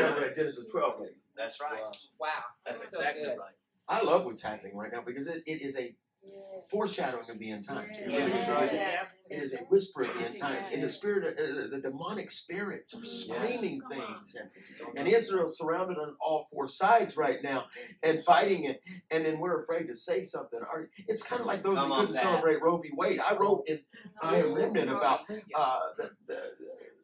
haven't 0.00 0.22
read 0.22 0.34
Genesis 0.36 0.66
12 0.70 1.00
lady. 1.00 1.14
That's 1.36 1.60
right. 1.60 1.80
Wow. 1.80 1.92
Wow. 2.20 2.28
That's 2.66 2.82
so 2.90 2.98
exactly 2.98 3.22
good. 3.24 3.38
right. 3.38 3.54
I 3.88 4.02
love 4.02 4.24
what's 4.24 4.42
happening 4.42 4.76
right 4.76 4.92
now 4.92 5.02
because 5.04 5.26
it, 5.26 5.42
it 5.46 5.62
is 5.62 5.76
a 5.76 5.94
foreshadowing 6.68 7.28
of 7.30 7.38
the 7.38 7.50
end 7.50 7.66
times. 7.66 7.96
It 7.98 8.06
really 8.06 8.30
is. 8.30 8.46
Yeah. 8.46 8.58
It 8.60 8.64
is 8.64 8.72
a- 8.72 9.00
It 9.36 9.42
is 9.42 9.54
a 9.54 9.58
whisper 9.64 10.02
of 10.02 10.12
the 10.14 10.20
end 10.26 10.38
times. 10.38 10.68
In 10.72 10.80
the 10.80 10.88
spirit, 10.88 11.24
of, 11.24 11.32
uh, 11.38 11.66
the 11.68 11.80
demonic 11.80 12.30
spirits 12.30 12.94
are 12.94 13.04
screaming 13.06 13.80
things, 13.90 14.34
and, 14.36 14.50
and 14.96 15.08
Israel's 15.08 15.56
surrounded 15.56 15.98
on 15.98 16.14
all 16.20 16.46
four 16.52 16.66
sides 16.68 17.16
right 17.16 17.38
now 17.42 17.64
and 18.02 18.22
fighting 18.24 18.64
it. 18.64 18.82
And 19.10 19.24
then 19.24 19.38
we're 19.38 19.62
afraid 19.62 19.86
to 19.86 19.94
say 19.94 20.22
something. 20.22 20.58
Our- 20.60 20.90
It's 21.08 21.22
kind 21.22 21.40
of 21.40 21.46
like 21.46 21.62
those 21.62 21.78
Come 21.78 21.88
that 21.88 21.94
on, 21.94 22.00
couldn't 22.06 22.14
Dad. 22.16 22.22
celebrate 22.22 22.60
Roe 22.62 22.76
v. 22.78 22.90
Wade. 22.92 23.20
I 23.20 23.34
wrote 23.36 23.64
in 23.66 23.80
I 24.22 24.36
am 24.36 24.52
remnant 24.52 24.90
about 24.90 25.20
uh, 25.54 25.78
the, 25.96 26.10
the 26.26 26.42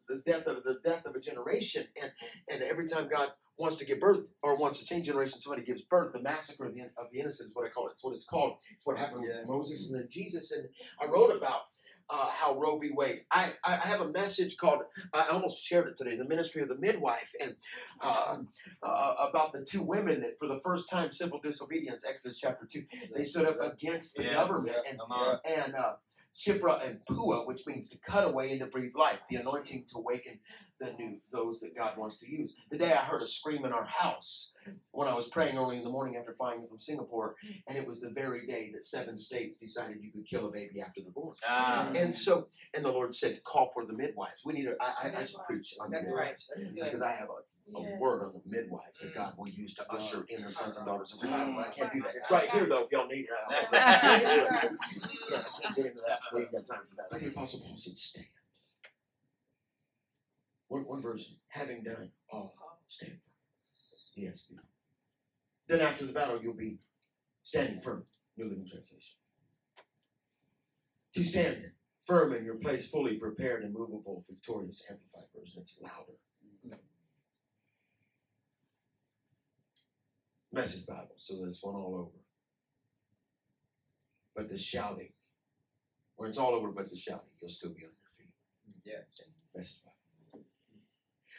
the 0.09 0.21
death 0.25 0.47
of 0.47 0.63
the 0.63 0.79
death 0.83 1.05
of 1.05 1.15
a 1.15 1.19
generation, 1.19 1.85
and 2.01 2.11
and 2.49 2.61
every 2.63 2.87
time 2.87 3.07
God 3.07 3.29
wants 3.57 3.77
to 3.77 3.85
give 3.85 3.99
birth 3.99 4.29
or 4.43 4.55
wants 4.57 4.79
to 4.79 4.85
change 4.85 5.07
generation, 5.07 5.39
somebody 5.41 5.65
gives 5.65 5.81
birth. 5.81 6.13
The 6.13 6.21
massacre 6.21 6.65
of 6.67 6.73
the 6.75 6.81
of 6.97 7.11
the 7.11 7.19
innocent 7.19 7.49
is 7.49 7.55
what 7.55 7.65
I 7.65 7.69
call 7.69 7.87
it. 7.87 7.93
It's 7.93 8.03
what 8.03 8.15
it's 8.15 8.25
called. 8.25 8.57
It's 8.75 8.85
what 8.85 8.97
happened 8.97 9.23
Yeah. 9.27 9.39
with 9.39 9.47
Moses 9.47 9.89
and 9.89 9.99
then 9.99 10.07
Jesus. 10.09 10.51
And 10.51 10.67
I 11.01 11.05
wrote 11.07 11.35
about. 11.35 11.61
Uh, 12.09 12.25
how 12.29 12.57
Roe 12.57 12.77
v. 12.79 12.91
Wade. 12.95 13.25
I, 13.31 13.51
I 13.65 13.71
have 13.75 13.99
a 13.99 14.07
message 14.07 14.55
called 14.55 14.83
I 15.13 15.27
almost 15.27 15.61
shared 15.61 15.87
it 15.87 15.97
today. 15.97 16.15
The 16.15 16.23
ministry 16.23 16.61
of 16.61 16.69
the 16.69 16.77
midwife 16.77 17.33
and 17.41 17.53
uh, 17.99 18.37
uh, 18.81 19.15
about 19.29 19.51
the 19.51 19.65
two 19.65 19.81
women 19.83 20.21
that 20.21 20.39
for 20.39 20.47
the 20.47 20.59
first 20.61 20.89
time 20.89 21.11
civil 21.11 21.41
disobedience. 21.41 22.05
Exodus 22.07 22.39
chapter 22.39 22.65
two. 22.65 22.85
They 23.13 23.25
stood 23.25 23.45
up 23.45 23.57
against 23.61 24.15
the 24.15 24.23
Yes. 24.23 24.35
government 24.35 24.77
and 24.89 24.99
and 25.45 25.75
uh, 25.75 25.95
Shiphrah 26.37 26.87
and 26.87 27.03
Puah, 27.07 27.45
which 27.45 27.65
means 27.65 27.89
to 27.89 27.97
cut 27.99 28.27
away 28.27 28.51
and 28.51 28.59
to 28.59 28.67
breathe 28.67 28.93
life, 28.95 29.19
the 29.29 29.37
anointing 29.37 29.85
to 29.91 29.97
awaken 29.97 30.39
the 30.79 30.93
new 30.99 31.19
those 31.31 31.59
that 31.61 31.75
God 31.75 31.97
wants 31.97 32.17
to 32.19 32.29
use. 32.29 32.53
The 32.69 32.77
day 32.77 32.91
I 32.91 32.97
heard 32.97 33.23
a 33.23 33.27
scream 33.27 33.65
in 33.65 33.73
our 33.73 33.85
house 33.85 34.53
when 34.91 35.07
I 35.07 35.15
was 35.15 35.27
praying 35.29 35.57
early 35.57 35.77
in 35.77 35.83
the 35.83 35.89
morning 35.89 36.15
after 36.17 36.35
flying 36.35 36.67
from 36.67 36.79
Singapore, 36.79 37.35
and 37.67 37.75
it 37.75 37.87
was 37.87 37.99
the 37.99 38.11
very 38.11 38.45
day 38.45 38.71
that 38.73 38.85
seven 38.85 39.17
states 39.17 39.57
decided 39.57 39.97
you 40.01 40.11
could 40.11 40.27
kill 40.27 40.47
a 40.47 40.51
baby 40.51 40.79
after 40.79 41.01
they're 41.01 41.11
born. 41.11 41.35
Ah. 41.47 41.91
And 41.95 42.15
so, 42.15 42.49
and 42.75 42.85
the 42.85 42.91
Lord 42.91 43.15
said, 43.15 43.43
call 43.43 43.71
for 43.73 43.85
the 43.87 43.93
midwives. 43.93 44.43
We 44.45 44.53
need 44.53 44.67
a, 44.67 44.75
I, 44.79 45.07
I, 45.07 45.21
I 45.21 45.25
should 45.25 45.39
preach 45.47 45.73
on 45.81 45.89
the 45.89 45.97
That's 45.97 46.11
right. 46.11 46.35
midwives 46.37 46.51
That's 46.55 46.69
because. 46.69 47.01
I 47.01 47.11
have 47.13 47.29
a, 47.29 47.41
a 47.75 47.95
word 47.97 48.23
of 48.23 48.33
the 48.33 48.41
midwives 48.45 48.99
that 49.01 49.11
mm. 49.11 49.15
God 49.15 49.33
will 49.37 49.49
use 49.49 49.73
to 49.75 49.91
usher 49.91 50.25
in 50.29 50.43
the 50.43 50.51
sons 50.51 50.77
and 50.77 50.87
uh-huh. 50.87 50.97
daughters 50.97 51.13
of 51.13 51.23
revival. 51.23 51.59
I 51.59 51.69
can't 51.69 51.93
do 51.93 52.01
that. 52.01 52.15
It's 52.15 52.31
right 52.31 52.49
here 52.49 52.65
though. 52.65 52.83
If 52.83 52.91
y'all 52.91 53.07
need 53.07 53.25
it. 53.25 53.29
I'll- 53.47 53.67
yeah, 53.73 55.43
I 55.43 55.61
can't 55.61 55.75
get 55.75 55.85
into 55.85 56.01
that. 56.07 56.19
We 56.33 56.41
ain't 56.41 56.51
got 56.51 56.67
time 56.67 56.85
for 56.89 56.95
that. 56.95 57.07
But 57.11 57.21
the 57.21 57.27
Apostle 57.27 57.61
Paul 57.61 57.77
said, 57.77 57.97
stand. 57.97 58.27
One, 60.69 60.83
one 60.83 61.01
version, 61.01 61.35
having 61.47 61.83
done 61.83 62.11
all, 62.29 62.55
stand 62.87 63.13
firm. 63.13 64.23
ESV. 64.23 64.57
Then 65.67 65.81
after 65.81 66.05
the 66.05 66.13
battle, 66.13 66.41
you'll 66.41 66.53
be 66.53 66.79
standing 67.43 67.81
firm. 67.81 68.05
New 68.37 68.49
Living 68.49 68.67
Translation. 68.69 69.15
To 71.15 71.25
stand 71.25 71.71
firm 72.05 72.33
in 72.33 72.45
your 72.45 72.55
place, 72.55 72.89
fully 72.89 73.15
prepared 73.15 73.63
and 73.63 73.73
movable, 73.73 74.23
victorious, 74.29 74.83
amplified 74.89 75.29
version. 75.35 75.61
It's 75.61 75.79
louder. 75.81 76.13
Mm-hmm. 76.65 76.75
Message 80.57 80.87
Bible, 80.87 81.13
so 81.17 81.35
that 81.37 81.49
it's 81.49 81.63
one 81.63 81.75
all 81.75 81.95
over. 81.95 82.17
But 84.35 84.49
the 84.49 84.57
shouting, 84.57 85.09
when 86.15 86.29
it's 86.29 86.39
all 86.39 86.55
over 86.55 86.71
but 86.71 86.89
the 86.89 86.95
shouting, 86.95 87.29
you'll 87.39 87.51
still 87.51 87.69
be 87.69 87.83
on 87.85 87.91
your 87.91 88.11
feet. 88.17 88.33
Yes. 88.83 89.03
Message 89.55 89.83
Bible. 89.85 90.45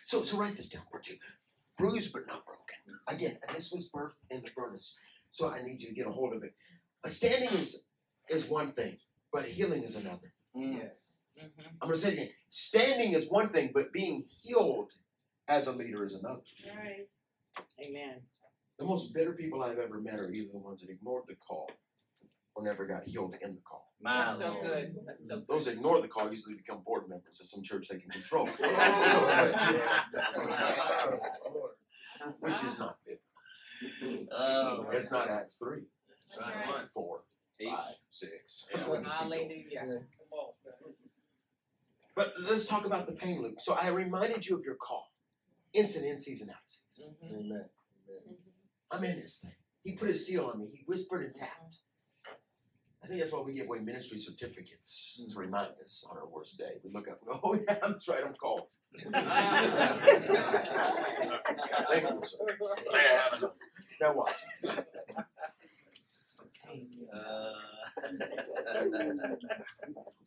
So, 0.04 0.22
so 0.22 0.38
write 0.38 0.54
this 0.54 0.68
down, 0.68 0.84
part 0.88 1.02
two. 1.02 1.16
Bruised 1.76 2.12
but 2.12 2.28
not 2.28 2.44
broken. 2.46 2.76
Again, 3.08 3.38
and 3.46 3.56
this 3.56 3.72
was 3.72 3.90
birthed 3.90 4.20
in 4.30 4.42
the 4.42 4.50
furnace. 4.50 4.96
So 5.32 5.50
I 5.50 5.62
need 5.62 5.82
you 5.82 5.88
to 5.88 5.94
get 5.94 6.06
a 6.06 6.12
hold 6.12 6.32
of 6.32 6.44
it. 6.44 6.54
A 7.02 7.10
standing 7.10 7.50
is 7.58 7.88
is 8.30 8.48
one 8.48 8.70
thing, 8.72 8.98
but 9.32 9.46
healing 9.46 9.82
is 9.82 9.96
another. 9.96 10.32
Mm. 10.56 10.76
Yes. 10.76 10.94
Mhm. 11.42 11.66
I'm 11.82 11.88
gonna 11.88 11.96
say 11.96 12.10
it 12.10 12.14
again. 12.14 12.30
Standing 12.50 13.14
is 13.14 13.28
one 13.30 13.48
thing, 13.50 13.72
but 13.74 13.92
being 13.92 14.26
healed 14.42 14.92
as 15.48 15.66
a 15.66 15.72
leader 15.72 16.04
is 16.04 16.14
another. 16.14 16.42
Amen. 17.80 18.22
The 18.78 18.84
most 18.84 19.12
bitter 19.12 19.32
people 19.32 19.62
I've 19.62 19.78
ever 19.78 20.00
met 20.00 20.20
are 20.20 20.30
either 20.30 20.50
the 20.52 20.58
ones 20.58 20.82
that 20.82 20.90
ignored 20.90 21.24
the 21.26 21.34
call 21.36 21.68
or 22.54 22.62
never 22.62 22.86
got 22.86 23.04
healed 23.04 23.34
in 23.40 23.54
the 23.56 23.60
call. 23.62 23.92
My 24.00 24.24
That's 24.26 24.38
so 24.38 24.48
Lord. 24.52 24.62
good. 24.64 24.96
That's 25.06 25.26
so 25.26 25.36
good. 25.36 25.46
Those 25.48 25.64
that 25.64 25.72
ignore 25.72 26.00
the 26.00 26.06
call 26.08 26.30
usually 26.30 26.54
become 26.54 26.82
board 26.86 27.08
members 27.08 27.40
of 27.40 27.48
some 27.48 27.62
church 27.62 27.88
they 27.88 27.98
can 27.98 28.08
control. 28.10 28.46
Which 32.40 32.62
is 32.62 32.78
not 32.78 32.98
biblical. 33.04 34.26
Oh, 34.32 34.86
It's 34.92 35.10
not 35.10 35.28
Acts 35.28 35.58
3, 35.58 35.80
that's 36.08 36.36
right. 36.40 36.82
four, 36.94 37.22
Teach. 37.58 37.68
five, 37.70 37.94
six. 38.10 38.66
Yeah. 38.74 38.80
Hallelujah. 39.04 39.64
Yeah. 39.70 39.80
Come 39.82 39.98
on. 40.32 40.52
But 42.16 42.34
let's 42.40 42.66
talk 42.66 42.84
about 42.86 43.06
the 43.06 43.12
pain 43.12 43.40
loop. 43.42 43.60
So 43.60 43.74
I 43.80 43.88
reminded 43.88 44.46
you 44.46 44.56
of 44.56 44.64
your 44.64 44.74
call. 44.74 45.12
Instant 45.72 46.06
in 46.06 46.18
season, 46.18 46.50
out 46.50 46.56
season. 46.66 47.14
Mhm. 47.24 47.30
Amen. 47.30 47.68
Amen. 48.08 48.36
I'm 48.90 49.04
in 49.04 49.20
this 49.20 49.40
thing. 49.42 49.52
He 49.84 49.92
put 49.92 50.08
his 50.08 50.26
seal 50.26 50.46
on 50.46 50.58
me. 50.60 50.68
He 50.72 50.82
whispered 50.86 51.24
and 51.24 51.34
tapped. 51.34 51.76
I 53.02 53.06
think 53.06 53.20
that's 53.20 53.32
why 53.32 53.40
we 53.40 53.52
give 53.54 53.66
away 53.66 53.78
ministry 53.78 54.18
certificates 54.18 55.22
to 55.32 55.38
remind 55.38 55.70
us 55.82 56.04
on 56.10 56.18
our 56.18 56.26
worst 56.26 56.58
day. 56.58 56.72
We 56.84 56.90
look 56.92 57.08
up 57.08 57.20
and 57.22 57.28
go, 57.32 57.40
oh 57.42 57.54
yeah, 57.54 57.76
that's 57.80 58.08
right, 58.08 58.22
I'm 58.24 58.34
called. 58.34 58.66
Thank 58.94 59.14
you, 62.02 62.20
sir. 62.24 62.46
Man. 62.92 63.50
Now 64.00 64.14
watch. 64.14 64.34
Uh, 67.14 67.52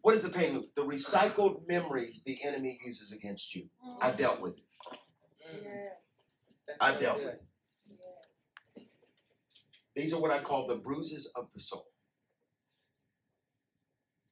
What 0.02 0.15
is 0.15 0.24
the 0.24 0.30
pain 0.30 0.56
loop? 0.56 0.74
The 0.76 0.84
recycled 0.84 1.67
memories 1.67 2.24
the 2.26 2.39
enemy 2.43 2.80
uses 2.84 3.12
against 3.12 3.54
you. 3.56 3.67
I've 4.02 4.17
dealt 4.17 4.41
with 4.41 4.58
it. 4.58 4.63
Yes, 5.63 5.93
I 6.80 6.93
so 6.93 7.00
dealt 7.00 7.17
with 7.19 7.28
it. 7.28 7.43
These 9.95 10.13
are 10.13 10.21
what 10.21 10.32
I 10.32 10.39
call 10.39 10.67
the 10.67 10.75
bruises 10.75 11.32
of 11.36 11.51
the 11.54 11.60
soul. 11.60 11.86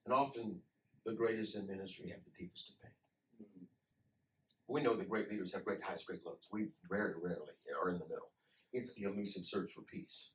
And 0.06 0.14
often 0.14 0.62
the 1.06 1.14
greatest 1.14 1.56
in 1.56 1.68
ministry 1.68 2.10
have 2.10 2.24
the 2.24 2.32
deepest 2.38 2.70
of 2.70 2.82
pain. 2.82 2.92
Mm-hmm. 3.42 3.66
We 4.68 4.82
know 4.82 4.96
that 4.96 5.10
great 5.10 5.30
leaders 5.30 5.54
have 5.54 5.66
great 5.66 5.84
highs, 5.84 6.04
great 6.04 6.26
lows. 6.26 6.48
We 6.52 6.68
very 6.90 7.14
rarely 7.22 7.52
are 7.82 7.90
in 7.90 8.00
the 8.00 8.06
middle. 8.06 8.32
It's 8.72 8.94
the 8.94 9.04
elusive 9.04 9.46
search 9.46 9.72
for 9.72 9.82
peace. 9.82 10.32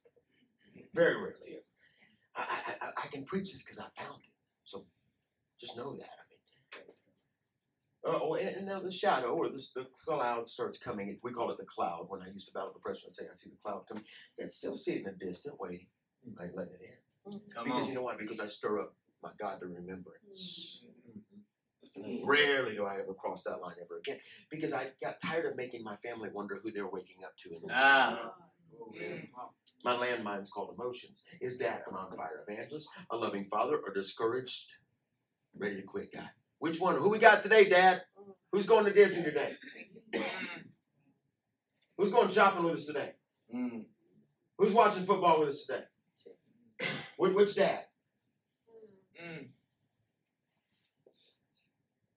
Very 0.94 1.16
rarely. 1.16 1.60
I, 2.36 2.74
I, 2.80 2.88
I 3.04 3.06
can 3.08 3.24
preach 3.24 3.52
this 3.52 3.62
because 3.62 3.78
I 3.78 3.86
found 3.96 4.20
it. 4.22 4.32
So 4.64 4.86
just 5.60 5.76
know 5.76 5.96
that. 5.96 6.23
I 8.06 8.10
uh, 8.10 8.18
oh, 8.22 8.34
and, 8.34 8.48
and 8.48 8.66
now 8.66 8.80
the 8.80 8.90
shadow 8.90 9.34
or 9.34 9.48
the, 9.48 9.62
the 9.74 9.86
cloud 10.04 10.48
starts 10.48 10.78
coming. 10.78 11.18
We 11.22 11.32
call 11.32 11.50
it 11.50 11.58
the 11.58 11.64
cloud. 11.64 12.06
When 12.08 12.22
I 12.22 12.28
used 12.28 12.46
to 12.48 12.52
battle 12.52 12.72
depression, 12.72 13.08
I'd 13.08 13.14
say, 13.14 13.24
I 13.30 13.34
see 13.34 13.50
the 13.50 13.56
cloud 13.64 13.86
coming. 13.88 14.04
Yet 14.38 14.50
still 14.50 14.74
see 14.76 14.92
it 14.94 14.98
in 14.98 15.04
the 15.04 15.12
distant 15.12 15.58
way. 15.58 15.86
I 16.40 16.44
ain't 16.44 16.56
letting 16.56 16.74
it 16.74 16.80
in. 16.82 17.40
Come 17.54 17.64
Because 17.64 17.82
on. 17.82 17.88
you 17.88 17.94
know 17.94 18.02
why? 18.02 18.16
Because 18.18 18.40
I 18.40 18.46
stir 18.46 18.80
up 18.80 18.94
my 19.22 19.30
God 19.38 19.60
to 19.60 19.66
remembrance. 19.66 20.82
Rarely 22.24 22.74
do 22.74 22.84
I 22.84 22.96
ever 23.00 23.14
cross 23.14 23.44
that 23.44 23.60
line 23.62 23.76
ever 23.80 23.98
again. 23.98 24.18
Because 24.50 24.72
I 24.72 24.88
got 25.02 25.20
tired 25.22 25.46
of 25.46 25.56
making 25.56 25.82
my 25.82 25.96
family 25.96 26.28
wonder 26.32 26.60
who 26.62 26.70
they're 26.70 26.88
waking 26.88 27.24
up 27.24 27.36
to. 27.38 27.48
In 27.50 27.54
the 27.54 27.60
morning. 27.60 27.76
Ah. 27.78 28.32
My 29.84 29.96
landmine's 29.96 30.50
called 30.50 30.74
emotions. 30.76 31.22
Is 31.40 31.58
that 31.58 31.84
an 31.88 31.96
on 31.96 32.14
fire 32.16 32.44
evangelist, 32.46 32.88
a 33.10 33.16
loving 33.16 33.44
father, 33.44 33.78
or 33.78 33.92
discouraged, 33.92 34.72
ready 35.56 35.76
to 35.76 35.82
quit 35.82 36.12
guy? 36.12 36.28
Which 36.64 36.80
one? 36.80 36.96
Who 36.96 37.10
we 37.10 37.18
got 37.18 37.42
today, 37.42 37.68
Dad? 37.68 38.00
Who's 38.50 38.64
going 38.64 38.86
to 38.86 38.90
Disney 38.90 39.22
today? 39.22 39.52
Who's 41.98 42.10
going 42.10 42.30
shopping 42.30 42.64
with 42.64 42.76
us 42.76 42.86
today? 42.86 43.10
Mm. 43.54 43.84
Who's 44.56 44.72
watching 44.72 45.04
football 45.04 45.40
with 45.40 45.50
us 45.50 45.66
today? 45.66 45.84
Which, 47.18 47.34
which 47.34 47.54
dad? 47.54 47.84
Mm. 49.22 49.48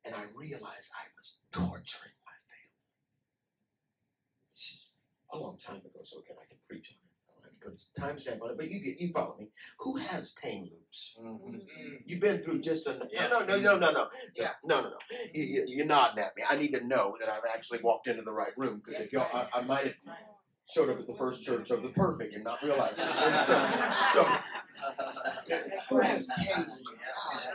And 0.05 0.15
I 0.15 0.23
realized 0.33 0.63
I 0.95 1.11
was 1.17 1.39
torturing 1.51 2.15
my 2.23 2.37
family. 2.47 2.71
A 5.33 5.37
long 5.37 5.57
time 5.57 5.79
ago, 5.79 5.99
so 6.05 6.19
again 6.19 6.37
I 6.41 6.47
can 6.47 6.57
preach 6.69 6.95
on 6.95 6.95
it. 6.95 7.11
I 7.27 7.33
don't 7.35 7.43
have 7.43 7.51
to 7.51 7.56
put 7.67 7.81
a 7.97 8.01
timestamp 8.01 8.41
on 8.41 8.51
it, 8.51 8.57
but 8.57 8.69
you 8.69 8.79
get 8.79 8.99
you 8.99 9.11
follow 9.11 9.35
me. 9.37 9.47
Who 9.79 9.95
has 9.97 10.33
pain 10.41 10.69
loops? 10.71 11.19
Mhm. 11.21 11.55
Mm. 11.55 12.01
You've 12.05 12.21
been 12.21 12.41
through 12.41 12.61
just 12.61 12.87
a 12.87 13.07
Yeah. 13.11 13.27
no, 13.27 13.45
no, 13.45 13.59
no, 13.59 13.77
no, 13.77 13.91
no, 13.91 14.09
Yeah. 14.35 14.53
no, 14.63 14.81
no, 14.81 14.89
no. 14.89 14.97
You, 15.33 15.43
you, 15.43 15.65
you're 15.67 15.85
nodding 15.85 16.23
at 16.23 16.35
me. 16.35 16.43
I 16.47 16.55
need 16.55 16.71
to 16.71 16.85
know 16.85 17.15
that 17.19 17.29
I've 17.29 17.45
actually 17.45 17.79
walked 17.81 18.07
into 18.07 18.23
the 18.23 18.31
right 18.33 18.57
room 18.57 18.81
because 18.83 19.05
if 19.05 19.13
y'all, 19.13 19.27
right. 19.33 19.47
I, 19.53 19.59
I 19.59 19.61
might 19.61 19.85
have 19.85 19.93
That's 19.93 20.05
right. 20.07 20.17
Showed 20.69 20.89
up 20.89 20.99
at 20.99 21.07
the 21.07 21.13
first 21.15 21.43
church 21.43 21.71
of 21.71 21.81
the 21.81 21.89
perfect 21.89 22.35
and 22.35 22.43
not 22.43 22.61
realized 22.61 22.99
it. 22.99 23.05
And 23.05 23.41
so, 23.41 23.69
so 24.13 24.37
who 25.89 25.99
has 25.99 26.27
pain 26.37 26.65
loops? 26.67 27.47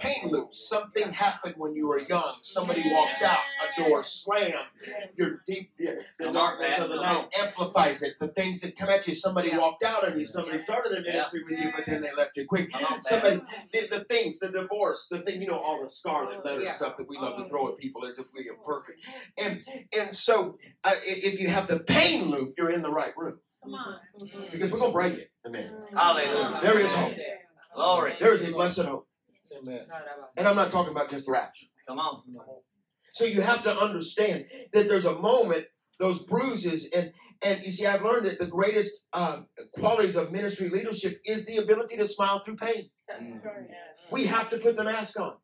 Pain 0.00 0.30
loops. 0.30 0.68
Something 0.68 1.10
happened 1.10 1.54
when 1.56 1.74
you 1.74 1.88
were 1.88 2.00
young. 2.00 2.36
Somebody 2.42 2.82
walked 2.92 3.22
out. 3.22 3.38
A 3.78 3.82
door 3.82 4.04
slammed. 4.04 4.54
Your 5.16 5.42
deep, 5.46 5.70
the 5.78 6.32
darkness 6.32 6.78
of 6.78 6.90
the 6.90 6.96
night 6.96 7.26
amplifies 7.40 8.02
it. 8.02 8.14
The 8.20 8.28
things 8.28 8.60
that 8.60 8.76
come 8.76 8.88
at 8.88 9.06
you. 9.08 9.14
Somebody 9.14 9.48
Yeah. 9.48 9.58
walked 9.58 9.82
out 9.84 10.04
on 10.04 10.18
you. 10.18 10.24
Somebody 10.26 10.58
started 10.58 10.92
a 10.92 10.96
Yeah. 10.96 11.12
ministry 11.12 11.42
with 11.48 11.58
you, 11.58 11.72
but 11.74 11.86
then 11.86 12.02
they 12.02 12.12
left 12.12 12.36
you 12.36 12.46
quick. 12.46 12.70
Come. 12.72 13.02
Somebody, 13.02 13.40
the, 13.72 13.86
the 13.88 14.00
things, 14.04 14.38
the 14.38 14.50
divorce, 14.50 15.08
the 15.08 15.20
thing, 15.22 15.40
you 15.40 15.48
know, 15.48 15.58
all 15.58 15.82
the 15.82 15.88
scarlet 15.88 16.44
letter 16.44 16.62
Yeah. 16.62 16.72
stuff 16.74 16.96
that 16.98 17.08
we 17.08 17.16
love 17.18 17.36
to 17.38 17.48
throw 17.48 17.68
at 17.68 17.78
people 17.78 18.04
as 18.06 18.18
if 18.18 18.26
we 18.34 18.48
are 18.48 18.54
perfect. 18.64 19.00
And 19.38 19.64
and 19.96 20.14
so, 20.14 20.58
uh, 20.84 20.92
if 21.04 21.40
you 21.40 21.48
have 21.48 21.66
the 21.68 21.80
pain 21.80 22.30
loop, 22.30 22.43
you're 22.56 22.70
in 22.70 22.82
the 22.82 22.90
right 22.90 23.12
room 23.16 23.38
Come 23.62 23.74
on. 23.74 23.96
Mm. 24.20 24.52
because 24.52 24.72
we're 24.72 24.78
gonna 24.80 24.92
break 24.92 25.14
it. 25.14 25.30
Amen. 25.46 25.70
Hallelujah. 25.94 26.58
There 26.62 26.78
is 26.78 26.92
hope. 26.92 27.14
Glory. 27.74 28.14
There 28.20 28.34
is 28.34 28.42
a 28.46 28.52
blessed 28.52 28.82
hope, 28.86 29.08
Amen. 29.60 29.86
and 30.36 30.46
I'm 30.46 30.56
not 30.56 30.70
talking 30.70 30.92
about 30.92 31.10
just 31.10 31.28
rapture. 31.28 31.66
Come 31.88 31.98
on. 31.98 32.22
So 33.12 33.24
you 33.24 33.40
have 33.42 33.62
to 33.64 33.76
understand 33.76 34.46
that 34.72 34.88
there's 34.88 35.04
a 35.04 35.18
moment, 35.18 35.66
those 36.00 36.22
bruises, 36.24 36.90
and 36.94 37.12
and 37.42 37.64
you 37.64 37.72
see, 37.72 37.86
I've 37.86 38.02
learned 38.02 38.26
that 38.26 38.38
the 38.38 38.46
greatest 38.46 39.06
um, 39.12 39.46
qualities 39.74 40.16
of 40.16 40.32
ministry 40.32 40.68
leadership 40.68 41.20
is 41.26 41.46
the 41.46 41.58
ability 41.58 41.96
to 41.96 42.08
smile 42.08 42.38
through 42.38 42.56
pain. 42.56 42.90
That's 43.08 43.44
right. 43.44 43.68
We 44.10 44.26
have 44.26 44.50
to 44.50 44.58
put 44.58 44.76
the 44.76 44.84
mask 44.84 45.18
on. 45.20 45.34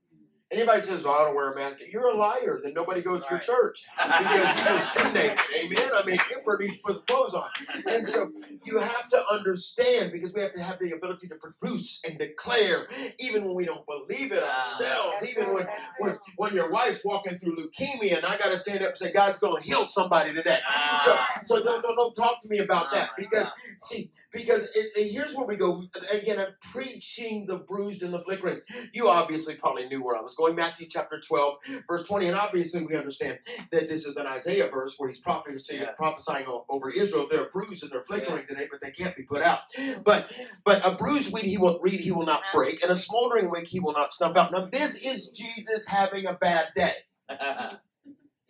Anybody 0.52 0.82
says, 0.82 1.04
oh, 1.06 1.12
I 1.12 1.24
don't 1.26 1.34
wear 1.36 1.52
a 1.52 1.56
mask, 1.56 1.78
you're 1.92 2.08
a 2.08 2.14
liar. 2.16 2.60
Then 2.64 2.74
nobody 2.74 3.02
goes 3.02 3.22
to 3.24 3.28
your 3.30 3.40
church 3.40 3.86
because 3.98 4.34
you're 4.34 4.44
just 4.78 4.98
teenage. 4.98 5.38
Amen. 5.58 5.90
I 5.94 6.02
mean, 6.06 6.18
Emperor 6.34 6.58
needs 6.60 6.78
to 6.78 6.82
put 6.82 6.96
some 6.96 7.04
clothes 7.06 7.34
on. 7.34 7.48
And 7.86 8.08
so 8.08 8.32
you 8.64 8.78
have 8.78 9.08
to 9.10 9.22
understand 9.30 10.12
because 10.12 10.34
we 10.34 10.42
have 10.42 10.52
to 10.54 10.62
have 10.62 10.78
the 10.80 10.92
ability 10.92 11.28
to 11.28 11.36
produce 11.36 12.00
and 12.08 12.18
declare, 12.18 12.88
even 13.18 13.44
when 13.44 13.54
we 13.54 13.64
don't 13.64 13.86
believe 13.86 14.32
it 14.32 14.42
Ah. 14.44 14.60
ourselves, 14.60 15.28
even 15.28 15.52
when, 15.54 15.68
when 15.98 16.18
when 16.36 16.54
your 16.54 16.70
wife's 16.70 17.04
walking 17.04 17.38
through 17.38 17.56
leukemia 17.56 18.16
and 18.16 18.24
I 18.26 18.38
got 18.38 18.50
to 18.50 18.58
stand 18.58 18.82
up 18.82 18.90
and 18.90 18.98
say, 18.98 19.12
God's 19.12 19.38
going 19.38 19.62
to 19.62 19.68
heal 19.68 19.86
somebody 19.86 20.32
today. 20.34 20.58
So, 21.04 21.14
Ah. 21.16 21.28
so 21.44 21.62
don't, 21.64 21.82
don't, 21.82 21.96
don't 21.96 22.14
talk 22.16 22.42
to 22.42 22.48
me 22.48 22.58
about 22.58 22.90
that 22.92 23.10
Oh, 23.12 23.14
because 23.18 23.48
see 23.82 24.10
because 24.32 24.64
it, 24.74 24.86
it- 24.96 25.12
here's 25.12 25.34
where 25.34 25.46
we 25.46 25.56
go 25.56 25.84
again. 26.12 26.38
I'm 26.38 26.54
preaching 26.72 27.46
the 27.46 27.58
bruised 27.58 28.02
and 28.02 28.12
the 28.14 28.20
flickering. 28.20 28.60
You 28.92 29.08
obviously 29.08 29.54
probably 29.56 29.88
knew 29.88 30.02
where 30.04 30.16
I 30.16 30.20
was 30.22 30.34
going. 30.36 30.54
Matthew 30.56 30.86
chapter 30.88 31.20
12, 31.20 31.54
verse 31.88 32.06
20, 32.06 32.26
and 32.28 32.36
obviously 32.38 32.84
we 32.86 32.96
understand 32.96 33.38
that 33.72 33.88
this 33.88 34.06
is 34.06 34.16
an 34.16 34.26
Isaiah 34.26 34.68
verse 34.68 34.94
where 34.98 35.08
he's 35.08 35.20
prophesying, 35.20 35.82
Yes. 35.82 35.94
prophesying 35.96 36.46
over 36.68 36.90
Israel. 36.90 37.26
They're 37.30 37.50
bruised 37.50 37.82
and 37.82 37.92
they're 37.92 38.04
flickering 38.04 38.46
today, 38.48 38.68
but 38.70 38.80
they 38.80 38.90
can't 38.90 39.16
be 39.16 39.22
put 39.24 39.42
out. 39.42 39.60
But 40.04 40.30
but 40.64 40.86
a 40.86 40.92
bruised 40.96 41.32
reed 41.34 41.44
he 41.44 41.58
will 41.58 41.78
reed 41.80 42.00
he 42.00 42.12
will 42.12 42.26
not 42.26 42.42
break, 42.54 42.82
and 42.82 42.90
a 42.92 42.96
smoldering 42.96 43.50
wick 43.50 43.66
he 43.68 43.80
will 43.80 43.92
not 43.92 44.12
snuff 44.12 44.36
out. 44.36 44.52
Now 44.52 44.66
this 44.66 44.96
is 44.96 45.30
Jesus 45.30 45.86
having 45.86 46.26
a 46.26 46.34
bad 46.34 46.68
day. 46.74 46.92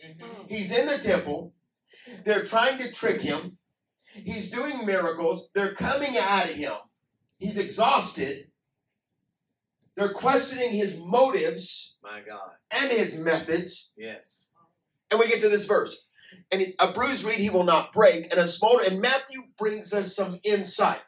Mhm. 0.05 0.51
He's 0.51 0.73
in 0.73 0.87
the 0.87 0.99
temple. 0.99 1.55
They're 2.25 2.45
trying 2.45 2.79
to 2.79 2.93
trick 2.93 3.21
him. 3.21 3.59
He's 4.13 4.51
doing 4.51 4.85
miracles. 4.85 5.51
They're 5.55 5.75
coming 5.75 6.17
at 6.17 6.51
him. 6.51 6.75
He's 7.39 7.59
exhausted. 7.59 8.49
They're 9.97 10.13
questioning 10.13 10.73
his 10.73 10.97
motives 10.99 11.97
My 12.03 12.21
God. 12.27 12.51
and 12.71 12.91
his 12.91 13.19
methods. 13.19 13.93
Yes. 13.97 14.51
And 15.11 15.19
we 15.21 15.29
get 15.29 15.41
to 15.43 15.49
this 15.49 15.67
verse. 15.67 16.09
And 16.53 16.75
a 16.79 16.93
bruised 16.93 17.25
reed 17.25 17.39
he 17.39 17.51
will 17.51 17.65
not 17.65 17.93
break, 17.93 18.31
and 18.31 18.41
a 18.41 18.47
smolder. 18.47 18.85
And 18.85 19.01
Matthew 19.01 19.43
brings 19.59 19.93
us 19.93 20.15
some 20.15 20.39
insight. 20.45 21.01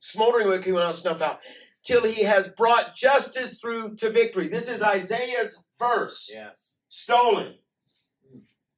Smoldering 0.00 0.48
wick 0.48 0.64
he 0.64 0.72
will 0.72 0.80
not 0.80 0.96
snuff 0.96 1.20
out 1.22 1.40
till 1.82 2.02
he 2.04 2.24
has 2.24 2.48
brought 2.48 2.94
justice 2.94 3.58
through 3.58 3.96
to 3.96 4.10
victory. 4.10 4.48
This 4.48 4.68
is 4.68 4.82
Isaiah's 4.82 5.66
verse. 5.78 6.30
Yes. 6.32 6.76
stolen. 6.88 7.54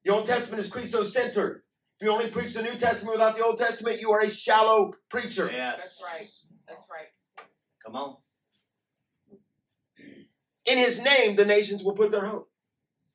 The 0.04 0.12
Old 0.12 0.26
Testament 0.26 0.62
is 0.64 0.70
Christo 0.70 1.04
centered. 1.04 1.62
If 2.00 2.06
you 2.06 2.12
only 2.12 2.30
preach 2.30 2.54
the 2.54 2.62
New 2.62 2.76
Testament 2.76 3.16
without 3.16 3.36
the 3.36 3.44
Old 3.44 3.58
Testament, 3.58 4.00
you 4.00 4.12
are 4.12 4.20
a 4.20 4.30
shallow 4.30 4.92
preacher. 5.08 5.50
Yes. 5.52 5.76
That's 5.76 6.04
right. 6.04 6.28
That's 6.68 6.86
right. 6.88 7.44
Come 7.84 7.96
on. 7.96 8.16
In 10.66 10.78
his 10.78 11.00
name, 11.00 11.34
the 11.34 11.44
nations 11.44 11.82
will 11.82 11.96
put 11.96 12.12
their 12.12 12.24
hope. 12.24 12.48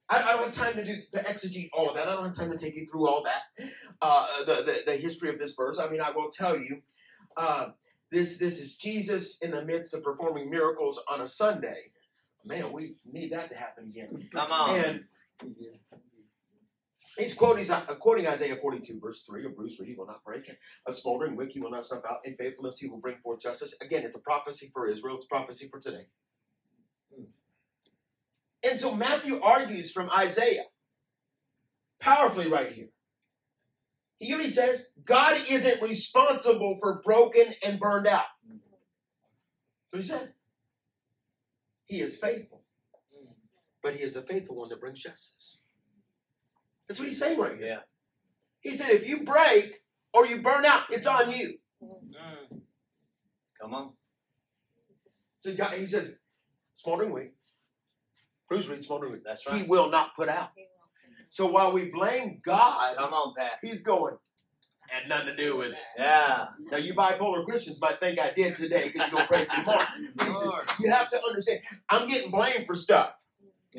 I, 0.09 0.21
I 0.21 0.33
don't 0.33 0.45
have 0.45 0.55
time 0.55 0.73
to 0.73 0.83
do 0.83 0.95
to 1.13 1.19
exegete 1.19 1.69
all 1.71 1.87
of 1.87 1.95
that. 1.95 2.09
I 2.09 2.15
don't 2.15 2.25
have 2.25 2.35
time 2.35 2.51
to 2.51 2.57
take 2.57 2.75
you 2.75 2.85
through 2.85 3.07
all 3.07 3.23
that. 3.23 3.69
Uh, 4.01 4.27
the, 4.45 4.55
the 4.55 4.81
the 4.85 4.97
history 4.97 5.29
of 5.29 5.39
this 5.39 5.55
verse. 5.55 5.79
I 5.79 5.89
mean, 5.89 6.01
I 6.01 6.11
will 6.11 6.29
tell 6.29 6.57
you. 6.57 6.81
Uh, 7.37 7.69
this 8.11 8.37
this 8.37 8.61
is 8.61 8.75
Jesus 8.75 9.41
in 9.41 9.51
the 9.51 9.63
midst 9.63 9.93
of 9.93 10.03
performing 10.03 10.49
miracles 10.49 11.01
on 11.09 11.21
a 11.21 11.27
Sunday. 11.27 11.77
Man, 12.45 12.71
we 12.73 12.95
need 13.11 13.31
that 13.31 13.49
to 13.49 13.55
happen 13.55 13.85
again. 13.85 14.29
Come 14.33 14.51
on. 14.51 14.79
And 14.79 15.05
He's 17.17 17.35
quoting, 17.35 17.69
uh, 17.69 17.81
quoting 17.99 18.27
Isaiah 18.27 18.55
42, 18.55 18.99
verse 18.99 19.23
3 19.25 19.45
A 19.45 19.49
bruised 19.49 19.79
reed 19.79 19.97
will 19.97 20.07
not 20.07 20.23
break, 20.23 20.49
a 20.87 20.93
smoldering 20.93 21.35
wick 21.35 21.51
he 21.51 21.59
will 21.59 21.69
not 21.69 21.85
snuff 21.85 22.03
out. 22.09 22.19
In 22.25 22.35
faithfulness 22.35 22.79
he 22.79 22.87
will 22.87 22.97
bring 22.97 23.17
forth 23.17 23.41
justice. 23.41 23.75
Again, 23.81 24.03
it's 24.03 24.15
a 24.15 24.21
prophecy 24.21 24.71
for 24.73 24.87
Israel, 24.87 25.17
it's 25.17 25.27
prophecy 25.27 25.67
for 25.69 25.79
today. 25.79 26.07
And 28.63 28.79
so 28.79 28.95
Matthew 28.95 29.39
argues 29.41 29.91
from 29.91 30.09
Isaiah, 30.09 30.65
powerfully 31.99 32.47
right 32.47 32.71
here. 32.71 32.87
He 34.17 34.33
really 34.33 34.49
says, 34.49 34.87
God 35.05 35.39
isn't 35.49 35.81
responsible 35.81 36.77
for 36.79 37.01
broken 37.03 37.53
and 37.65 37.79
burned 37.79 38.07
out. 38.07 38.25
So 39.89 39.97
he 39.97 40.03
said, 40.03 40.33
He 41.85 41.99
is 42.01 42.17
faithful, 42.17 42.63
but 43.83 43.95
He 43.95 44.01
is 44.01 44.13
the 44.13 44.21
faithful 44.21 44.55
one 44.55 44.69
that 44.69 44.79
brings 44.79 45.01
justice. 45.01 45.57
That's 46.87 46.99
what 46.99 47.07
he's 47.07 47.19
saying 47.19 47.39
right 47.39 47.57
here. 47.57 47.67
Yeah. 47.67 47.79
He 48.61 48.75
said, 48.75 48.91
if 48.91 49.07
you 49.07 49.23
break 49.23 49.73
or 50.13 50.25
you 50.25 50.41
burn 50.41 50.65
out, 50.65 50.83
it's 50.89 51.07
on 51.07 51.31
you. 51.31 51.55
Mm. 51.83 52.61
Come 53.61 53.73
on. 53.73 53.91
So 55.39 55.53
God, 55.55 55.73
he 55.73 55.85
says, 55.85 56.19
smoldering 56.73 57.11
wick, 57.11 57.33
bruised 58.47 58.69
reed, 58.69 58.83
smoldering 58.83 59.11
wick. 59.13 59.23
That's 59.25 59.45
right. 59.45 59.61
He 59.61 59.67
will 59.67 59.89
not 59.89 60.15
put 60.15 60.29
out. 60.29 60.51
So 61.29 61.47
while 61.47 61.73
we 61.73 61.89
blame 61.89 62.41
God, 62.45 62.95
Come 62.95 63.13
on, 63.13 63.33
Pat. 63.35 63.53
he's 63.61 63.81
going, 63.81 64.15
had 64.87 65.09
nothing 65.09 65.27
to 65.27 65.35
do 65.35 65.57
with 65.57 65.71
it. 65.71 65.77
Yeah. 65.97 66.45
Now, 66.71 66.77
you 66.77 66.93
bipolar 66.93 67.43
Christians 67.45 67.81
might 67.81 67.99
think 67.99 68.19
I 68.19 68.31
did 68.31 68.55
today 68.55 68.91
because 68.93 69.11
you're 69.11 69.25
going 69.25 69.27
to 69.27 69.27
praise 69.27 69.49
me 69.49 69.63
more. 69.65 69.77
Listen, 70.33 70.51
you 70.79 70.91
have 70.91 71.09
to 71.09 71.19
understand, 71.27 71.61
I'm 71.89 72.07
getting 72.07 72.29
blamed 72.31 72.67
for 72.67 72.75
stuff. 72.75 73.15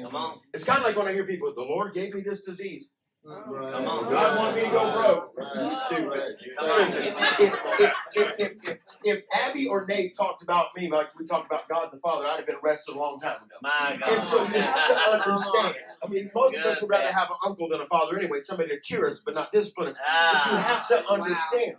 Come 0.01 0.17
on. 0.17 0.41
It's 0.53 0.65
kind 0.65 0.79
of 0.79 0.85
like 0.85 0.97
when 0.97 1.07
I 1.07 1.13
hear 1.13 1.25
people, 1.25 1.53
the 1.55 1.63
Lord 1.63 1.95
gave 1.95 2.15
me 2.15 2.21
this 2.23 2.43
disease. 2.43 2.93
Right. 3.25 3.73
Come 3.73 3.87
on. 3.89 4.11
God 4.13 4.39
wanted 4.39 4.57
me 4.63 4.69
to 4.69 4.75
go 4.75 4.93
broke. 4.93 5.33
Right. 5.37 5.73
Stupid. 5.73 6.07
Right. 6.09 6.79
Listen, 6.79 7.07
if, 7.07 7.41
if, 7.41 7.55
if, 7.81 7.95
if, 8.39 8.53
if, 8.69 8.79
if 9.05 9.23
Abby 9.33 9.67
or 9.67 9.87
Nate 9.87 10.15
talked 10.17 10.43
about 10.43 10.67
me 10.77 10.91
like 10.91 11.07
we 11.19 11.25
talked 11.25 11.47
about 11.47 11.67
God 11.69 11.89
the 11.93 11.99
Father, 12.01 12.27
I'd 12.27 12.37
have 12.37 12.47
been 12.47 12.57
arrested 12.63 12.97
a 12.97 12.99
long 12.99 13.19
time 13.19 13.37
ago. 13.37 13.57
My 13.63 13.97
God. 13.99 14.11
And 14.19 14.29
so 14.29 14.43
you 14.43 14.61
have 14.61 14.89
to 14.89 15.31
understand. 15.31 15.75
I 16.03 16.09
mean, 16.09 16.31
most 16.35 16.57
of 16.57 16.65
us 16.67 16.81
would 16.83 16.91
rather 16.91 17.11
have 17.13 17.31
an 17.31 17.37
uncle 17.47 17.69
than 17.71 17.81
a 17.81 17.87
father 17.87 18.19
anyway, 18.19 18.41
somebody 18.41 18.71
to 18.71 18.81
cheer 18.81 19.07
us 19.07 19.23
but 19.25 19.35
not 19.35 19.53
discipline 19.53 19.89
us. 19.89 19.97
But 19.97 20.03
you 20.03 20.07
Ah. 20.07 20.87
have 20.89 20.89
to 20.89 21.11
understand 21.11 21.77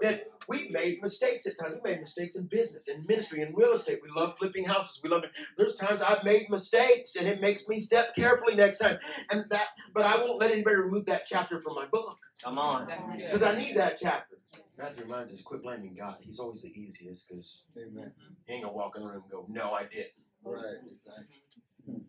that 0.00 0.26
we've 0.48 0.70
made 0.70 1.02
mistakes 1.02 1.46
at 1.46 1.58
times. 1.58 1.76
We 1.82 1.90
made 1.90 2.00
mistakes 2.00 2.36
in 2.36 2.46
business, 2.46 2.88
in 2.88 3.04
ministry, 3.06 3.42
in 3.42 3.54
real 3.54 3.72
estate. 3.72 4.00
We 4.02 4.10
love 4.14 4.36
flipping 4.38 4.64
houses. 4.64 5.00
We 5.02 5.10
love 5.10 5.24
it. 5.24 5.30
There's 5.56 5.74
times 5.76 6.02
I've 6.02 6.24
made 6.24 6.50
mistakes, 6.50 7.16
and 7.16 7.28
it 7.28 7.40
makes 7.40 7.68
me 7.68 7.80
step 7.80 8.14
carefully 8.14 8.54
next 8.54 8.78
time. 8.78 8.98
And 9.30 9.44
that, 9.50 9.68
but 9.94 10.04
I 10.04 10.16
won't 10.16 10.40
let 10.40 10.50
anybody 10.50 10.76
remove 10.76 11.06
that 11.06 11.26
chapter 11.26 11.60
from 11.60 11.74
my 11.74 11.86
book 11.86 12.18
Come 12.42 12.58
on. 12.58 12.88
Because 13.16 13.42
I 13.42 13.56
need 13.56 13.76
that 13.76 13.98
chapter. 14.00 14.36
Matthew 14.78 15.04
reminds 15.04 15.32
us: 15.32 15.42
quit 15.42 15.62
blaming 15.62 15.94
God. 15.96 16.18
He's 16.20 16.38
always 16.38 16.62
the 16.62 16.68
easiest 16.68 17.28
because 17.28 17.64
he 17.74 18.52
ain't 18.52 18.62
gonna 18.62 18.72
walk 18.72 18.96
in 18.96 19.02
the 19.02 19.08
room 19.08 19.22
and 19.22 19.30
go, 19.30 19.44
"No, 19.48 19.72
I 19.72 19.84
didn't." 19.84 20.12
Right. 20.44 20.76
Exactly. 20.86 22.04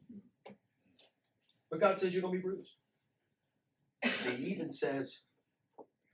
But 1.71 1.79
God 1.79 1.99
says 1.99 2.13
you're 2.13 2.21
gonna 2.21 2.33
be 2.33 2.41
bruised. 2.41 2.75
He 4.37 4.51
even 4.51 4.71
says, 4.71 5.23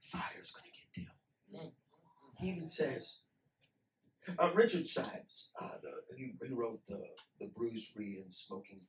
"Fire's 0.02 0.52
gonna 0.52 0.72
get 0.72 0.94
dim." 0.94 1.72
He 2.38 2.50
even 2.50 2.68
says, 2.68 3.22
uh, 4.40 4.52
Richard 4.54 4.84
Sibbes, 4.84 5.50
uh, 5.62 5.78
the, 5.82 6.16
he, 6.18 6.34
he 6.46 6.54
wrote 6.54 6.82
the, 6.88 7.02
the 7.40 7.48
Bruised 7.56 7.92
Reed 7.96 8.20
and 8.20 8.34
Smoking 8.34 8.82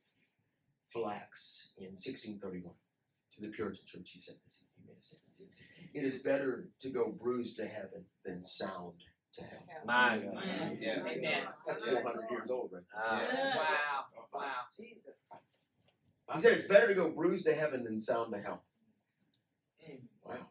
Flax 0.85 1.73
in 1.77 1.91
1631 1.91 2.73
to 3.35 3.41
the 3.41 3.49
Puritan 3.49 3.85
Church. 3.85 4.09
He 4.11 4.19
said 4.19 4.35
this. 4.43 4.65
He 4.75 4.87
made 4.87 4.97
a 4.97 5.01
statement. 5.01 5.31
He 5.35 5.43
said, 5.43 5.49
It 5.93 6.07
is 6.07 6.21
better 6.21 6.69
to 6.81 6.89
go 6.89 7.11
bruised 7.11 7.57
to 7.57 7.67
heaven 7.67 8.05
than 8.25 8.43
sound 8.43 8.93
to 9.35 9.43
hell. 9.43 9.63
My 9.85 10.17
God. 10.19 10.43
Mm. 10.43 10.77
Yeah. 10.81 11.03
Amen. 11.07 11.43
That's 11.67 11.83
400 11.83 12.31
years 12.31 12.51
old, 12.51 12.71
right? 12.73 12.83
Ah. 12.95 13.21
Wow. 13.55 14.05
Wow. 14.33 14.51
Jesus. 14.79 15.03
He 16.33 16.41
said 16.41 16.53
it's 16.53 16.67
better 16.67 16.87
to 16.87 16.95
go 16.95 17.09
bruised 17.09 17.45
to 17.45 17.53
heaven 17.53 17.83
than 17.83 17.99
sound 17.99 18.33
to 18.33 18.41
hell. 18.41 18.63
Mm. 19.89 19.99
Wow. 20.25 20.47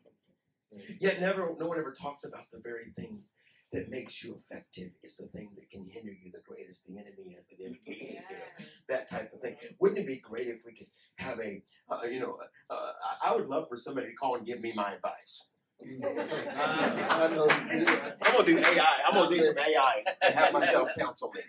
Yet 1.00 1.20
never, 1.20 1.54
no 1.58 1.66
one 1.68 1.78
ever 1.78 1.92
talks 1.92 2.24
about 2.24 2.50
the 2.52 2.60
very 2.60 2.92
thing 2.96 3.20
that 3.72 3.88
makes 3.90 4.22
you 4.22 4.38
effective 4.40 4.90
is 5.02 5.16
the 5.16 5.26
thing 5.28 5.50
that 5.56 5.68
can 5.70 5.86
hinder 5.90 6.12
you 6.12 6.30
the 6.30 6.40
greatest, 6.46 6.86
the 6.86 6.98
enemy 6.98 7.36
of 7.38 7.44
the 7.50 7.64
enemy, 7.64 7.80
you 7.86 8.14
know, 8.36 8.64
that 8.88 9.08
type 9.10 9.32
of 9.34 9.40
thing. 9.40 9.56
Wouldn't 9.80 9.98
it 10.00 10.06
be 10.06 10.18
great 10.20 10.46
if 10.48 10.60
we 10.64 10.72
could 10.74 10.86
have 11.16 11.38
a, 11.40 11.62
uh, 11.90 12.04
you 12.04 12.20
know, 12.20 12.38
uh, 12.70 12.92
I- 13.02 13.30
I 13.30 13.36
would 13.36 13.48
love 13.48 13.68
for 13.68 13.76
somebody 13.76 14.08
to 14.08 14.14
call 14.14 14.36
and 14.36 14.46
give 14.46 14.60
me 14.60 14.72
my 14.74 14.94
advice. 14.94 15.48
I'm 15.80 15.96
gonna 18.32 18.46
do 18.46 18.58
AI. 18.58 19.02
I'm 19.06 19.14
gonna 19.14 19.34
do 19.34 19.42
some 19.42 19.58
AI 19.58 20.04
and 20.22 20.34
have 20.34 20.52
myself 20.52 20.88
counsel 20.98 21.30
me. 21.34 21.40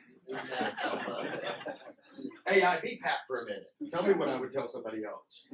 AI, 2.48 2.80
be 2.82 3.00
Pat 3.04 3.20
for 3.28 3.42
a 3.42 3.46
minute. 3.46 3.72
Tell 3.90 4.04
me 4.04 4.14
what 4.14 4.30
I 4.30 4.40
would 4.40 4.52
tell 4.52 4.68
somebody 4.68 5.04
else. 5.04 5.48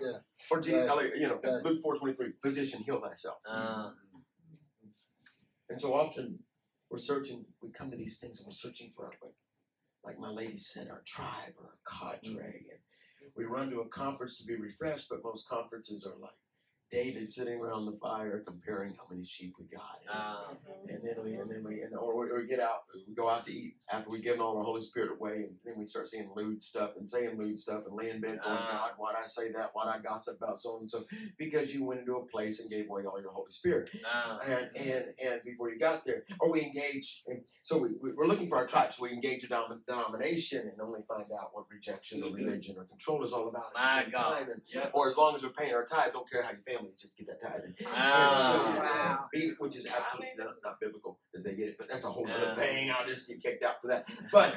Yeah. 0.00 0.18
Or 0.50 0.60
Jesus, 0.60 0.88
Right. 0.88 1.14
you 1.16 1.26
know, 1.28 1.40
Right. 1.42 1.64
Luke 1.64 1.80
four 1.82 1.96
twenty 1.96 2.14
three. 2.14 2.32
Physician, 2.42 2.82
heal 2.82 3.00
thyself. 3.00 3.38
Ah. 3.46 3.94
And 5.70 5.80
so 5.80 5.94
often 5.94 6.38
we're 6.90 6.98
searching, 6.98 7.44
we 7.62 7.70
come 7.70 7.90
to 7.90 7.96
these 7.96 8.20
things 8.20 8.38
and 8.40 8.46
we're 8.46 8.52
searching 8.52 8.92
for 8.94 9.06
our, 9.06 9.12
like 10.04 10.18
my 10.18 10.28
lady 10.30 10.56
said, 10.58 10.88
our 10.90 11.02
tribe 11.06 11.54
or 11.58 11.64
our 11.64 11.78
cadre. 12.20 12.44
And 12.70 12.80
we 13.36 13.44
run 13.46 13.70
to 13.70 13.80
a 13.80 13.88
conference 13.88 14.38
to 14.38 14.46
be 14.46 14.56
refreshed, 14.56 15.08
but 15.08 15.24
most 15.24 15.48
conferences 15.48 16.06
are 16.06 16.16
like 16.20 16.38
David 16.90 17.28
sitting 17.28 17.58
around 17.60 17.86
the 17.86 17.92
fire 17.98 18.42
comparing 18.46 18.94
how 18.94 19.02
many 19.10 19.24
sheep 19.24 19.54
we 19.58 19.64
got. 19.66 19.98
And, 20.02 20.10
Ah. 20.12 20.50
and 20.88 21.02
then 21.04 21.24
we, 21.24 21.34
and 21.34 21.50
then 21.50 21.64
we, 21.64 21.82
and, 21.82 21.94
or, 21.96 22.16
we, 22.16 22.30
or 22.30 22.36
we 22.40 22.46
get 22.46 22.60
out, 22.60 22.84
we 23.08 23.12
go 23.14 23.28
out 23.28 23.44
to 23.46 23.52
eat 23.52 23.74
after 23.90 24.08
we 24.08 24.20
give 24.20 24.40
all 24.40 24.56
our 24.56 24.62
Holy 24.64 24.80
Spirit 24.80 25.10
away, 25.18 25.46
and 25.48 25.54
then 25.64 25.74
we 25.76 25.84
start 25.84 26.08
saying 26.08 26.30
lewd 26.36 26.62
stuff 26.62 26.92
and 26.96 27.08
saying 27.08 27.36
lewd 27.36 27.58
stuff 27.58 27.82
and 27.86 27.96
laying 27.96 28.20
bed 28.20 28.38
going, 28.38 28.56
Ah. 28.58 28.88
God, 28.88 28.98
why'd 28.98 29.16
I 29.22 29.26
say 29.26 29.50
that? 29.52 29.70
Why'd 29.72 29.88
I 29.88 29.98
gossip 30.00 30.36
about 30.40 30.60
so 30.60 30.78
and 30.78 30.88
so? 30.88 31.04
Because 31.38 31.74
you 31.74 31.84
went 31.84 32.00
into 32.00 32.16
a 32.16 32.26
place 32.26 32.60
and 32.60 32.70
gave 32.70 32.88
away 32.88 33.04
all 33.04 33.20
your 33.20 33.32
Holy 33.32 33.50
Spirit 33.50 33.90
Ah. 34.06 34.38
and 34.46 34.70
and 34.76 35.06
and 35.22 35.40
before 35.44 35.70
you 35.70 35.78
got 35.80 36.04
there, 36.04 36.24
or 36.38 36.52
we 36.52 36.62
engage. 36.62 37.24
And 37.26 37.42
so 37.64 37.78
we, 37.78 37.96
we 38.00 38.12
we're 38.12 38.26
looking 38.28 38.48
for 38.48 38.58
our 38.58 38.66
tribes. 38.66 39.00
We 39.00 39.10
engage 39.10 39.42
a 39.42 39.48
denomination 39.48 40.68
and 40.68 40.80
only 40.80 41.00
find 41.08 41.26
out 41.32 41.50
what 41.52 41.64
rejection 41.68 42.22
or 42.22 42.30
religion 42.32 42.76
or 42.78 42.84
control 42.84 43.24
is 43.24 43.32
all 43.32 43.48
about. 43.48 43.74
My 43.74 44.06
God. 44.10 44.48
And, 44.48 44.62
Yep. 44.66 44.90
Or 44.94 45.08
as 45.08 45.16
long 45.16 45.34
as 45.34 45.42
we're 45.42 45.50
paying 45.50 45.72
our 45.74 45.84
tithe, 45.86 46.12
don't 46.12 46.28
care 46.30 46.42
how 46.42 46.50
you 46.50 46.58
family 46.66 46.75
is, 46.84 47.00
just 47.00 47.16
get 47.16 47.26
that 47.28 47.40
tithe. 47.40 47.62
And 47.64 47.74
Ah. 47.86 48.52
so, 48.52 48.80
Wow. 48.80 49.28
be- 49.32 49.54
which 49.58 49.76
is 49.76 49.86
absolutely 49.86 50.32
not, 50.36 50.54
not 50.64 50.78
biblical 50.80 51.18
that 51.32 51.42
they 51.44 51.54
get 51.54 51.68
it, 51.68 51.78
but 51.78 51.88
that's 51.88 52.04
a 52.04 52.10
whole 52.10 52.28
other 52.30 52.54
thing. 52.54 52.90
I'll 52.90 53.06
just 53.06 53.26
get 53.28 53.42
kicked 53.42 53.62
out 53.64 53.80
for 53.80 53.88
that. 53.88 54.06
But 54.32 54.54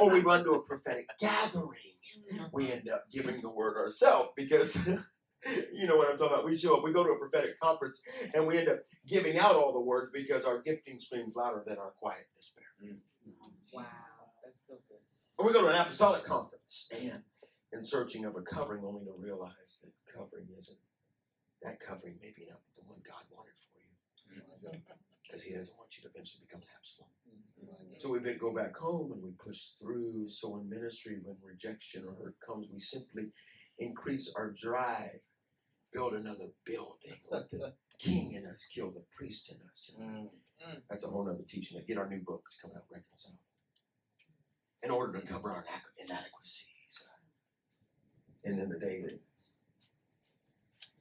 or 0.00 0.10
we 0.10 0.20
run 0.20 0.44
to 0.44 0.52
a 0.54 0.62
prophetic 0.62 1.08
gathering 1.18 1.68
we 2.52 2.72
end 2.72 2.88
up 2.88 3.04
giving 3.10 3.40
the 3.40 3.48
word 3.48 3.76
ourselves 3.76 4.30
because 4.36 4.76
you 5.72 5.86
know 5.86 5.96
what 5.96 6.10
I'm 6.10 6.18
talking 6.18 6.34
about. 6.34 6.44
We 6.44 6.56
show 6.56 6.76
up, 6.76 6.82
we 6.84 6.92
go 6.92 7.04
to 7.04 7.10
a 7.10 7.18
prophetic 7.18 7.58
conference, 7.60 8.02
and 8.34 8.46
we 8.46 8.58
end 8.58 8.68
up 8.68 8.80
giving 9.06 9.38
out 9.38 9.54
all 9.56 9.72
the 9.72 9.80
word 9.80 10.10
because 10.12 10.44
our 10.44 10.60
gifting 10.60 10.98
screams 11.00 11.34
louder 11.36 11.62
than 11.66 11.78
our 11.78 11.90
quiet 11.92 12.26
despair. 12.36 12.64
Wow. 13.72 13.84
That's 14.44 14.66
so 14.66 14.74
good. 14.88 14.98
Or 15.38 15.46
we 15.46 15.52
go 15.52 15.62
to 15.62 15.68
an 15.68 15.80
apostolic 15.80 16.24
conference 16.24 16.90
and 17.00 17.22
in 17.72 17.84
searching 17.84 18.24
of 18.24 18.34
a 18.36 18.42
covering, 18.42 18.84
only 18.84 19.04
to 19.04 19.12
realize 19.16 19.80
that 19.82 19.92
covering 20.12 20.46
isn't 20.58 20.76
that 21.62 21.80
covering. 21.80 22.16
Maybe 22.20 22.46
not 22.48 22.60
the 22.74 22.82
one 22.86 22.98
God 23.06 23.24
wanted 23.30 23.54
for 23.72 23.80
you 23.80 23.92
because 25.22 25.42
He 25.42 25.54
doesn't 25.54 25.76
want 25.78 25.96
you 25.96 26.02
to 26.02 26.08
eventually 26.08 26.42
become 26.46 26.62
an 26.62 26.68
Absalom. 26.76 27.10
So 27.96 28.08
we 28.08 28.18
be- 28.18 28.34
go 28.34 28.52
back 28.54 28.76
home 28.76 29.12
and 29.12 29.22
we 29.22 29.30
push 29.32 29.76
through. 29.80 30.28
So 30.28 30.56
in 30.56 30.68
ministry, 30.68 31.18
when 31.22 31.36
rejection 31.42 32.04
or 32.06 32.14
hurt 32.14 32.36
comes, 32.44 32.66
we 32.72 32.80
simply 32.80 33.24
increase 33.78 34.34
our 34.36 34.50
drive, 34.52 35.20
build 35.92 36.14
another 36.14 36.48
building, 36.64 37.18
let 37.30 37.50
the 37.50 37.74
king 37.98 38.32
in 38.32 38.46
us 38.46 38.66
kill 38.74 38.90
the 38.90 39.04
priest 39.14 39.52
in 39.52 39.58
us. 39.70 39.96
Mm. 40.00 40.28
That's 40.88 41.04
a 41.04 41.08
whole 41.08 41.28
other 41.28 41.44
teaching. 41.46 41.80
Get 41.86 41.98
our 41.98 42.08
new 42.08 42.20
books 42.20 42.58
coming 42.60 42.76
out, 42.76 42.84
reconcile. 42.90 43.38
In 44.82 44.90
order 44.90 45.20
to 45.20 45.26
cover 45.26 45.50
our 45.50 45.64
inadequacies. 45.98 46.70
And 48.44 48.58
then 48.58 48.70
the 48.70 48.78
day 48.78 49.02
that 49.02 49.10
they 49.10 49.18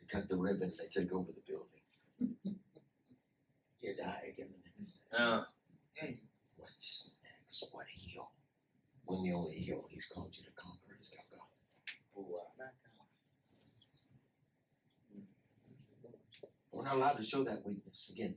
cut 0.09 0.27
the 0.29 0.37
ribbon 0.37 0.71
and 0.71 0.79
they 0.79 0.87
took 0.87 1.11
over 1.13 1.31
the 1.31 1.41
building, 1.47 1.83
you 3.81 3.95
die 3.95 4.33
again 4.33 4.49
the 4.51 4.69
next 4.77 5.01
day. 5.11 5.17
Ah. 5.17 5.47
What's 6.57 7.11
next? 7.23 7.67
What 7.71 7.85
hill? 7.93 8.31
When 9.05 9.23
the 9.23 9.33
only 9.33 9.57
hill 9.57 9.85
he's 9.89 10.11
called 10.13 10.35
you 10.37 10.43
to 10.43 10.51
conquer 10.51 10.97
is 10.99 11.15
Golgotha. 12.13 12.71
We're 16.71 16.85
not 16.85 16.95
allowed 16.95 17.17
to 17.17 17.23
show 17.23 17.43
that 17.43 17.65
weakness. 17.65 18.11
Again, 18.13 18.35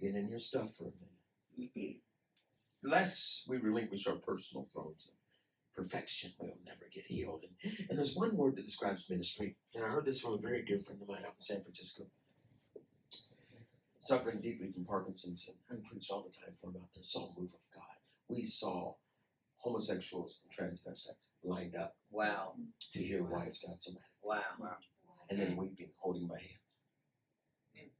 get 0.00 0.14
in 0.14 0.28
your 0.28 0.38
stuff 0.38 0.76
for 0.76 0.84
a 0.84 0.92
minute. 1.56 1.96
Lest 2.82 3.48
we 3.48 3.56
relinquish 3.58 4.06
our 4.06 4.16
personal 4.16 4.66
thrones 4.72 5.08
of 5.08 5.14
perfection, 5.74 6.30
we'll 6.38 6.56
never 6.64 6.86
get 6.92 7.04
healed. 7.04 7.44
And, 7.62 7.76
and 7.88 7.98
there's 7.98 8.14
one 8.16 8.36
word 8.36 8.56
that 8.56 8.66
describes 8.66 9.08
ministry, 9.08 9.56
and 9.74 9.84
I 9.84 9.88
heard 9.88 10.04
this 10.04 10.20
from 10.20 10.34
a 10.34 10.38
very 10.38 10.62
dear 10.64 10.78
friend 10.78 11.00
of 11.02 11.08
mine 11.08 11.18
out 11.26 11.34
in 11.36 11.40
San 11.40 11.62
Francisco. 11.62 12.04
Suffering 14.02 14.40
deeply 14.40 14.72
from 14.72 14.84
Parkinson's, 14.84 15.50
and 15.68 15.78
I 15.84 15.88
preach 15.88 16.10
all 16.10 16.22
the 16.22 16.30
time 16.30 16.54
for 16.60 16.68
him 16.70 16.76
out 16.80 16.88
there. 16.94 17.04
Saw 17.04 17.26
a 17.28 17.40
move 17.40 17.52
of 17.52 17.60
God. 17.74 17.96
We 18.28 18.44
saw 18.44 18.94
homosexuals 19.58 20.40
and 20.42 20.68
transvestites 20.70 21.28
lined 21.44 21.76
up 21.76 21.96
Wow. 22.10 22.54
to 22.92 22.98
hear 22.98 23.22
why 23.22 23.44
it's 23.44 23.62
got 23.62 23.80
so 23.82 23.92
mad, 23.92 24.02
Wow. 24.22 24.76
and 25.28 25.38
then 25.38 25.56
weeping, 25.56 25.90
holding 25.98 26.26
my 26.26 26.38
hand. 26.38 27.90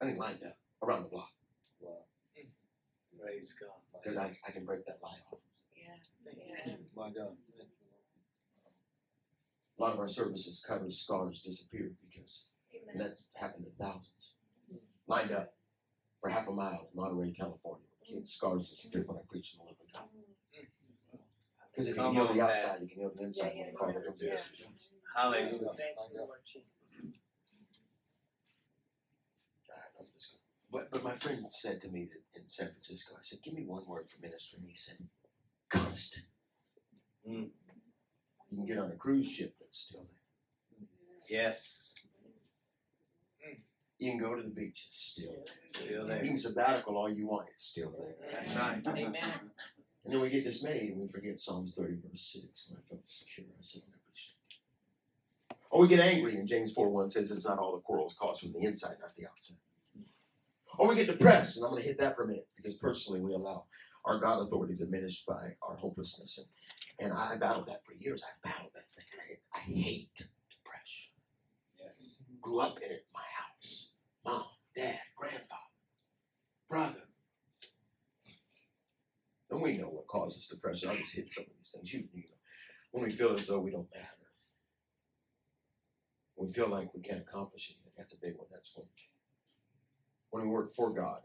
I 0.00 0.04
think 0.06 0.18
lined 0.18 0.42
up 0.44 0.56
around 0.82 1.04
the 1.04 1.08
block 1.08 1.30
Wow. 1.80 2.04
Praise 3.20 3.52
God. 3.52 3.70
because 4.02 4.16
I, 4.18 4.36
I 4.46 4.50
can 4.52 4.64
break 4.64 4.84
that 4.86 4.98
lie 5.02 5.18
off. 5.32 5.38
My 6.96 7.10
God. 7.10 7.36
A 9.78 9.82
lot 9.82 9.94
of 9.94 9.98
our 9.98 10.08
services 10.08 10.62
covered 10.66 10.92
scars 10.92 11.40
disappeared 11.42 11.96
because 12.08 12.46
that 12.96 13.18
happened 13.34 13.64
to 13.64 13.70
thousands. 13.82 14.34
Lined 15.06 15.32
up 15.32 15.54
for 16.20 16.30
half 16.30 16.46
a 16.46 16.52
mile 16.52 16.88
in 16.92 17.00
Monterey, 17.00 17.32
California. 17.32 17.86
Kids' 18.06 18.32
scars 18.32 18.70
disappeared 18.70 19.08
when 19.08 19.16
I 19.16 19.20
preached 19.28 19.54
in 19.54 19.60
the 19.60 19.64
living 19.64 19.86
God. 19.92 20.08
Because 21.72 21.88
if 21.88 21.96
you 21.96 22.02
can 22.02 22.12
heal 22.12 22.32
the 22.32 22.40
outside, 22.42 22.80
you 22.82 22.88
can 22.88 22.98
heal 23.00 23.12
the 23.14 23.24
inside. 23.24 23.52
When 23.56 23.72
the 23.72 23.78
Father 23.78 24.00
comes 24.06 24.20
to. 24.20 24.26
Hallelujah. 25.16 25.70
But, 30.70 30.90
but 30.90 31.04
my 31.04 31.12
friend 31.12 31.44
said 31.50 31.82
to 31.82 31.88
me 31.88 32.06
that 32.06 32.40
in 32.40 32.48
San 32.48 32.68
Francisco, 32.68 33.14
I 33.14 33.22
said, 33.22 33.40
give 33.44 33.54
me 33.54 33.64
one 33.64 33.86
word 33.86 34.06
for 34.08 34.20
ministry. 34.22 34.58
And 34.60 34.68
he 34.68 34.74
said, 34.74 34.96
constant. 35.72 36.24
Mm. 37.28 37.48
You 38.50 38.56
can 38.56 38.66
get 38.66 38.78
on 38.78 38.90
a 38.90 38.96
cruise 38.96 39.28
ship 39.28 39.54
that's 39.60 39.78
still 39.78 40.04
there. 40.04 40.88
Yes. 41.28 41.94
You 43.98 44.10
can 44.10 44.20
go 44.20 44.34
to 44.34 44.42
the 44.42 44.50
beach, 44.50 44.84
it's 44.86 45.14
still 45.16 45.32
there. 45.32 45.54
Still 45.66 46.08
You 46.24 46.30
can 46.30 46.38
sabbatical 46.38 46.96
all 46.96 47.08
you 47.08 47.28
want, 47.28 47.48
it's 47.52 47.64
still 47.64 47.94
there. 47.96 48.14
That's 48.32 48.54
right. 48.56 48.84
Amen. 48.86 49.50
And 50.04 50.12
then 50.12 50.20
we 50.20 50.28
get 50.28 50.44
dismayed 50.44 50.90
and 50.90 51.00
we 51.00 51.08
forget 51.08 51.38
Psalms 51.38 51.74
30, 51.74 51.98
verse 52.10 52.42
6. 52.42 52.68
When 52.68 52.80
I 52.80 52.88
felt 52.88 53.02
secure, 53.06 53.46
I 53.46 53.62
said, 53.62 53.82
"I'm. 53.86 54.02
Or 55.72 55.80
we 55.80 55.88
get 55.88 56.00
angry, 56.00 56.36
and 56.36 56.46
James 56.46 56.74
4 56.74 56.90
1 56.90 57.10
says 57.10 57.30
it's 57.30 57.46
not 57.46 57.58
all 57.58 57.74
the 57.74 57.80
quarrels 57.80 58.14
caused 58.18 58.42
from 58.42 58.52
the 58.52 58.60
inside, 58.60 58.96
not 59.00 59.16
the 59.16 59.26
outside. 59.26 59.56
Or 60.78 60.86
we 60.86 60.94
get 60.94 61.06
depressed, 61.06 61.56
and 61.56 61.64
I'm 61.64 61.70
going 61.70 61.82
to 61.82 61.88
hit 61.88 61.98
that 61.98 62.14
for 62.14 62.24
a 62.24 62.26
minute 62.26 62.46
because 62.56 62.74
personally 62.74 63.20
we 63.20 63.32
allow 63.32 63.64
our 64.04 64.18
God 64.18 64.42
authority 64.42 64.74
diminished 64.74 65.26
by 65.26 65.56
our 65.62 65.76
hopelessness. 65.76 66.48
And, 66.98 67.10
and 67.10 67.18
I 67.18 67.36
battled 67.36 67.68
that 67.68 67.84
for 67.84 67.94
years. 67.94 68.22
I 68.24 68.48
battled 68.48 68.72
that 68.74 68.88
thing. 68.94 69.04
I, 69.54 69.58
I 69.58 69.60
hate 69.60 70.10
depression. 70.16 71.12
Grew 72.40 72.60
up 72.60 72.78
in 72.78 72.90
it, 72.90 73.06
my 73.14 73.20
house. 73.20 73.90
Mom, 74.24 74.44
dad, 74.74 74.98
grandfather, 75.16 75.60
brother. 76.68 77.08
And 79.50 79.60
we 79.60 79.76
know 79.76 79.88
what 79.88 80.08
causes 80.08 80.46
depression. 80.46 80.90
I'll 80.90 80.96
just 80.96 81.14
hit 81.14 81.30
some 81.30 81.44
of 81.44 81.50
these 81.56 81.70
things. 81.70 81.92
You, 81.92 82.08
you 82.12 82.22
know, 82.22 82.36
when 82.90 83.04
we 83.04 83.10
feel 83.10 83.34
as 83.34 83.46
though 83.46 83.60
we 83.60 83.70
don't 83.70 83.88
matter, 83.94 84.06
we 86.36 86.50
feel 86.50 86.68
like 86.68 86.92
we 86.94 87.02
can't 87.02 87.20
accomplish 87.20 87.70
anything. 87.70 87.92
That's 87.96 88.14
a 88.14 88.20
big 88.20 88.36
one. 88.36 88.48
That's 88.50 88.72
when 88.74 88.86
when 90.30 90.44
we 90.44 90.48
work 90.48 90.72
for 90.72 90.92
God 90.92 91.20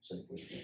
instead 0.00 0.20
of 0.20 0.38
Him. 0.38 0.60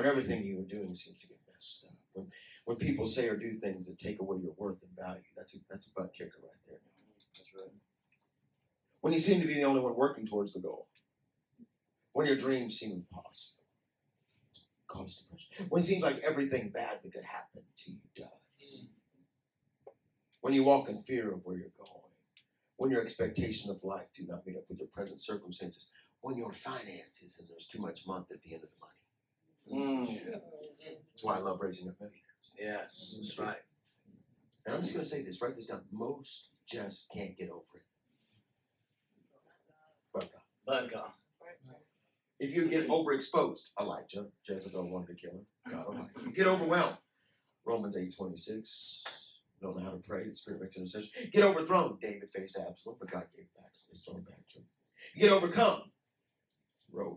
When 0.00 0.08
everything 0.08 0.46
you 0.46 0.58
are 0.60 0.62
doing 0.62 0.94
seems 0.94 1.18
to 1.18 1.26
get 1.26 1.36
messed 1.46 1.84
up. 1.86 1.92
When 2.14 2.28
when 2.64 2.78
people 2.78 3.06
say 3.06 3.28
or 3.28 3.36
do 3.36 3.52
things 3.52 3.86
that 3.86 3.98
take 3.98 4.18
away 4.18 4.38
your 4.38 4.54
worth 4.56 4.82
and 4.82 4.96
value, 4.98 5.20
that's 5.36 5.54
a 5.54 5.58
that's 5.68 5.88
a 5.88 5.90
butt 5.94 6.14
kicker 6.14 6.38
right 6.42 6.56
there. 6.66 6.78
That's 7.36 7.50
right. 7.54 7.70
When 9.02 9.12
you 9.12 9.18
seem 9.18 9.42
to 9.42 9.46
be 9.46 9.52
the 9.52 9.64
only 9.64 9.82
one 9.82 9.94
working 9.94 10.26
towards 10.26 10.54
the 10.54 10.60
goal. 10.60 10.88
When 12.14 12.26
your 12.26 12.36
dreams 12.36 12.78
seem 12.78 12.92
impossible. 12.92 13.62
Cause 14.88 15.16
depression. 15.16 15.66
When 15.68 15.82
it 15.82 15.84
seems 15.84 16.02
like 16.02 16.20
everything 16.20 16.70
bad 16.70 17.00
that 17.04 17.12
could 17.12 17.24
happen 17.24 17.64
to 17.84 17.90
you 17.90 17.98
does. 18.16 18.86
When 20.40 20.54
you 20.54 20.64
walk 20.64 20.88
in 20.88 20.98
fear 21.00 21.30
of 21.30 21.44
where 21.44 21.58
you're 21.58 21.76
going. 21.76 22.08
When 22.78 22.90
your 22.90 23.02
expectation 23.02 23.70
of 23.70 23.84
life 23.84 24.08
do 24.16 24.24
not 24.26 24.46
meet 24.46 24.56
up 24.56 24.64
with 24.70 24.78
your 24.78 24.88
present 24.88 25.20
circumstances. 25.20 25.90
When 26.22 26.38
your 26.38 26.54
finances 26.54 27.36
and 27.38 27.50
there's 27.50 27.66
too 27.66 27.82
much 27.82 28.06
month 28.06 28.30
at 28.30 28.40
the 28.40 28.54
end 28.54 28.64
of 28.64 28.70
the 28.70 28.80
money. 28.80 28.94
Mm. 29.72 30.06
That's 30.06 31.22
why 31.22 31.36
I 31.36 31.38
love 31.38 31.58
raising 31.60 31.88
up 31.88 31.94
millionaires. 32.00 32.24
Yes. 32.58 33.14
That's 33.16 33.38
right. 33.38 33.56
And 34.66 34.74
I'm 34.74 34.82
just 34.82 34.92
going 34.92 35.04
to 35.04 35.10
say 35.10 35.22
this, 35.22 35.40
write 35.40 35.56
this 35.56 35.66
down. 35.66 35.82
Most 35.92 36.48
just 36.68 37.08
can't 37.14 37.36
get 37.36 37.50
over 37.50 37.62
it. 37.74 37.82
But 40.12 40.30
God. 40.32 40.42
But 40.66 40.90
God. 40.92 41.10
If 42.38 42.54
you 42.56 42.68
get 42.68 42.88
overexposed, 42.88 43.70
Elijah, 43.78 44.26
Jezebel 44.48 44.90
wanted 44.90 45.08
to 45.08 45.14
kill 45.14 45.32
him. 45.32 45.46
God 45.70 45.86
Almighty. 45.86 46.10
You 46.24 46.32
get 46.32 46.46
overwhelmed. 46.46 46.96
Romans 47.66 47.98
8 47.98 48.14
26. 48.16 49.04
Don't 49.60 49.76
know 49.76 49.84
how 49.84 49.90
to 49.90 49.98
pray. 49.98 50.26
The 50.26 50.34
Spirit 50.34 50.62
makes 50.62 50.78
intercession. 50.78 51.10
Get 51.32 51.44
overthrown. 51.44 51.98
David 52.00 52.30
faced 52.34 52.56
Absalom, 52.56 52.96
but 52.98 53.10
God 53.10 53.24
gave 53.36 53.44
back 53.54 53.70
his 53.90 54.02
throne 54.02 54.22
back 54.22 54.38
to 54.52 54.58
him. 54.58 54.64
You 55.14 55.20
get 55.20 55.32
overcome. 55.32 55.82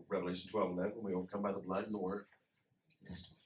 Revelation 0.09 0.51
12 0.51 0.71
11. 0.71 0.93
We 1.01 1.13
overcome 1.13 1.41
by 1.41 1.53
the 1.53 1.59
blood 1.59 1.85
and 1.85 1.93
the 1.93 1.99
word. 1.99 2.25
Testimony. 3.07 3.37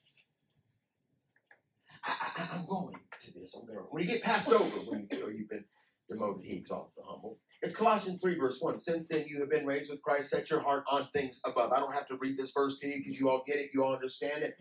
I, 2.06 2.48
I'm 2.54 2.65
going 2.65 2.96
to 3.20 3.34
this. 3.34 3.56
I'm 3.56 3.65
going 3.67 3.80
to, 3.80 3.86
When 3.89 4.04
you 4.04 4.10
get 4.10 4.24
passed 4.24 4.50
over, 4.52 4.63
when 4.89 5.02
you 5.02 5.08
feel 5.08 5.32
you've 5.32 5.50
been 5.50 5.65
demoted, 6.10 6.46
he 6.46 6.58
exalts 6.58 6.96
the 6.96 7.04
humble. 7.04 7.39
It's 7.62 7.76
Colossians 7.76 8.22
3, 8.22 8.38
verse 8.38 8.60
1. 8.62 8.80
Since 8.80 9.08
then 9.10 9.26
you 9.28 9.39
have 9.39 9.50
been 9.50 9.65
raised 9.65 9.89
with 9.91 10.02
Christ, 10.02 10.30
set 10.30 10.50
your 10.50 10.62
heart 10.62 10.84
on 10.89 11.08
things 11.13 11.41
above. 11.46 11.72
I 11.72 11.80
don't 11.80 11.93
have 11.93 12.08
to 12.08 12.17
read 12.17 12.38
this 12.38 12.52
verse 12.52 12.80
to 12.80 12.88
you 12.88 12.98
because 13.04 13.20
you 13.20 13.30
all 13.30 13.43
get 13.46 13.58
it, 13.58 13.72
you 13.74 13.84
all 13.84 13.93
understand 13.93 14.43
it. 14.43 14.56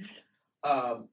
Um, 0.64 1.08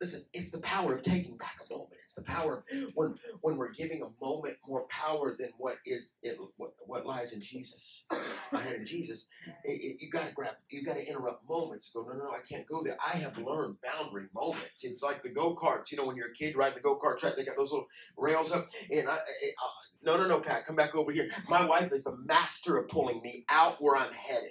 listen, 0.00 0.22
it's 0.32 0.50
the 0.50 0.60
power 0.60 0.94
of 0.94 1.02
taking 1.02 1.36
back 1.36 1.58
a 1.68 1.72
moment. 1.72 2.00
It's 2.02 2.14
the 2.14 2.22
power 2.24 2.64
of 2.72 2.90
when 2.94 3.14
when 3.42 3.56
we're 3.56 3.72
giving 3.72 4.02
a 4.02 4.24
moment 4.24 4.56
more 4.66 4.86
power 4.88 5.34
than 5.38 5.50
what 5.58 5.76
is 5.86 6.18
it, 6.22 6.38
what, 6.56 6.72
what 6.86 7.06
lies 7.06 7.32
in 7.32 7.40
Jesus. 7.40 8.04
I 8.10 8.60
had 8.60 8.76
in 8.76 8.86
Jesus. 8.86 9.28
It, 9.64 9.72
it, 9.82 10.02
you 10.02 10.10
got 10.10 10.26
to 10.28 10.34
grab, 10.34 10.54
you 10.70 10.84
got 10.84 10.96
to 10.96 11.06
interrupt 11.06 11.48
moments. 11.48 11.90
Go, 11.92 12.02
no, 12.04 12.12
no, 12.14 12.24
no, 12.24 12.30
I 12.30 12.40
can't 12.48 12.66
go 12.68 12.82
there. 12.82 12.96
I 13.04 13.16
have 13.18 13.38
learned 13.38 13.76
boundary 13.82 14.26
moments. 14.34 14.84
It's 14.84 15.02
like 15.02 15.22
the 15.22 15.30
go 15.30 15.56
karts. 15.56 15.90
You 15.92 15.98
know, 15.98 16.06
when 16.06 16.16
you're 16.16 16.30
a 16.30 16.34
kid 16.34 16.56
riding 16.56 16.76
the 16.76 16.82
go 16.82 16.98
kart 16.98 17.18
track, 17.18 17.36
they 17.36 17.44
got 17.44 17.56
those 17.56 17.72
little 17.72 17.88
rails 18.16 18.52
up, 18.52 18.68
and 18.90 19.08
I, 19.08 19.12
I, 19.14 19.16
I 19.16 19.70
no, 20.02 20.16
no, 20.16 20.26
no, 20.28 20.40
Pat, 20.40 20.66
come 20.66 20.76
back 20.76 20.94
over 20.94 21.12
here. 21.12 21.28
My 21.48 21.66
wife 21.66 21.92
is 21.92 22.04
the 22.04 22.16
master 22.16 22.78
of 22.78 22.88
pulling 22.88 23.20
me 23.22 23.44
out 23.50 23.82
where 23.82 23.96
I'm 23.96 24.12
headed. 24.12 24.50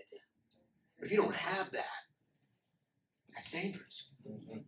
If 0.99 1.12
you 1.12 1.17
don't 1.17 1.36
have 1.36 1.71
that, 1.71 1.86
that's 3.34 3.52
dangerous. 3.52 4.10
Mhm. 4.30 4.63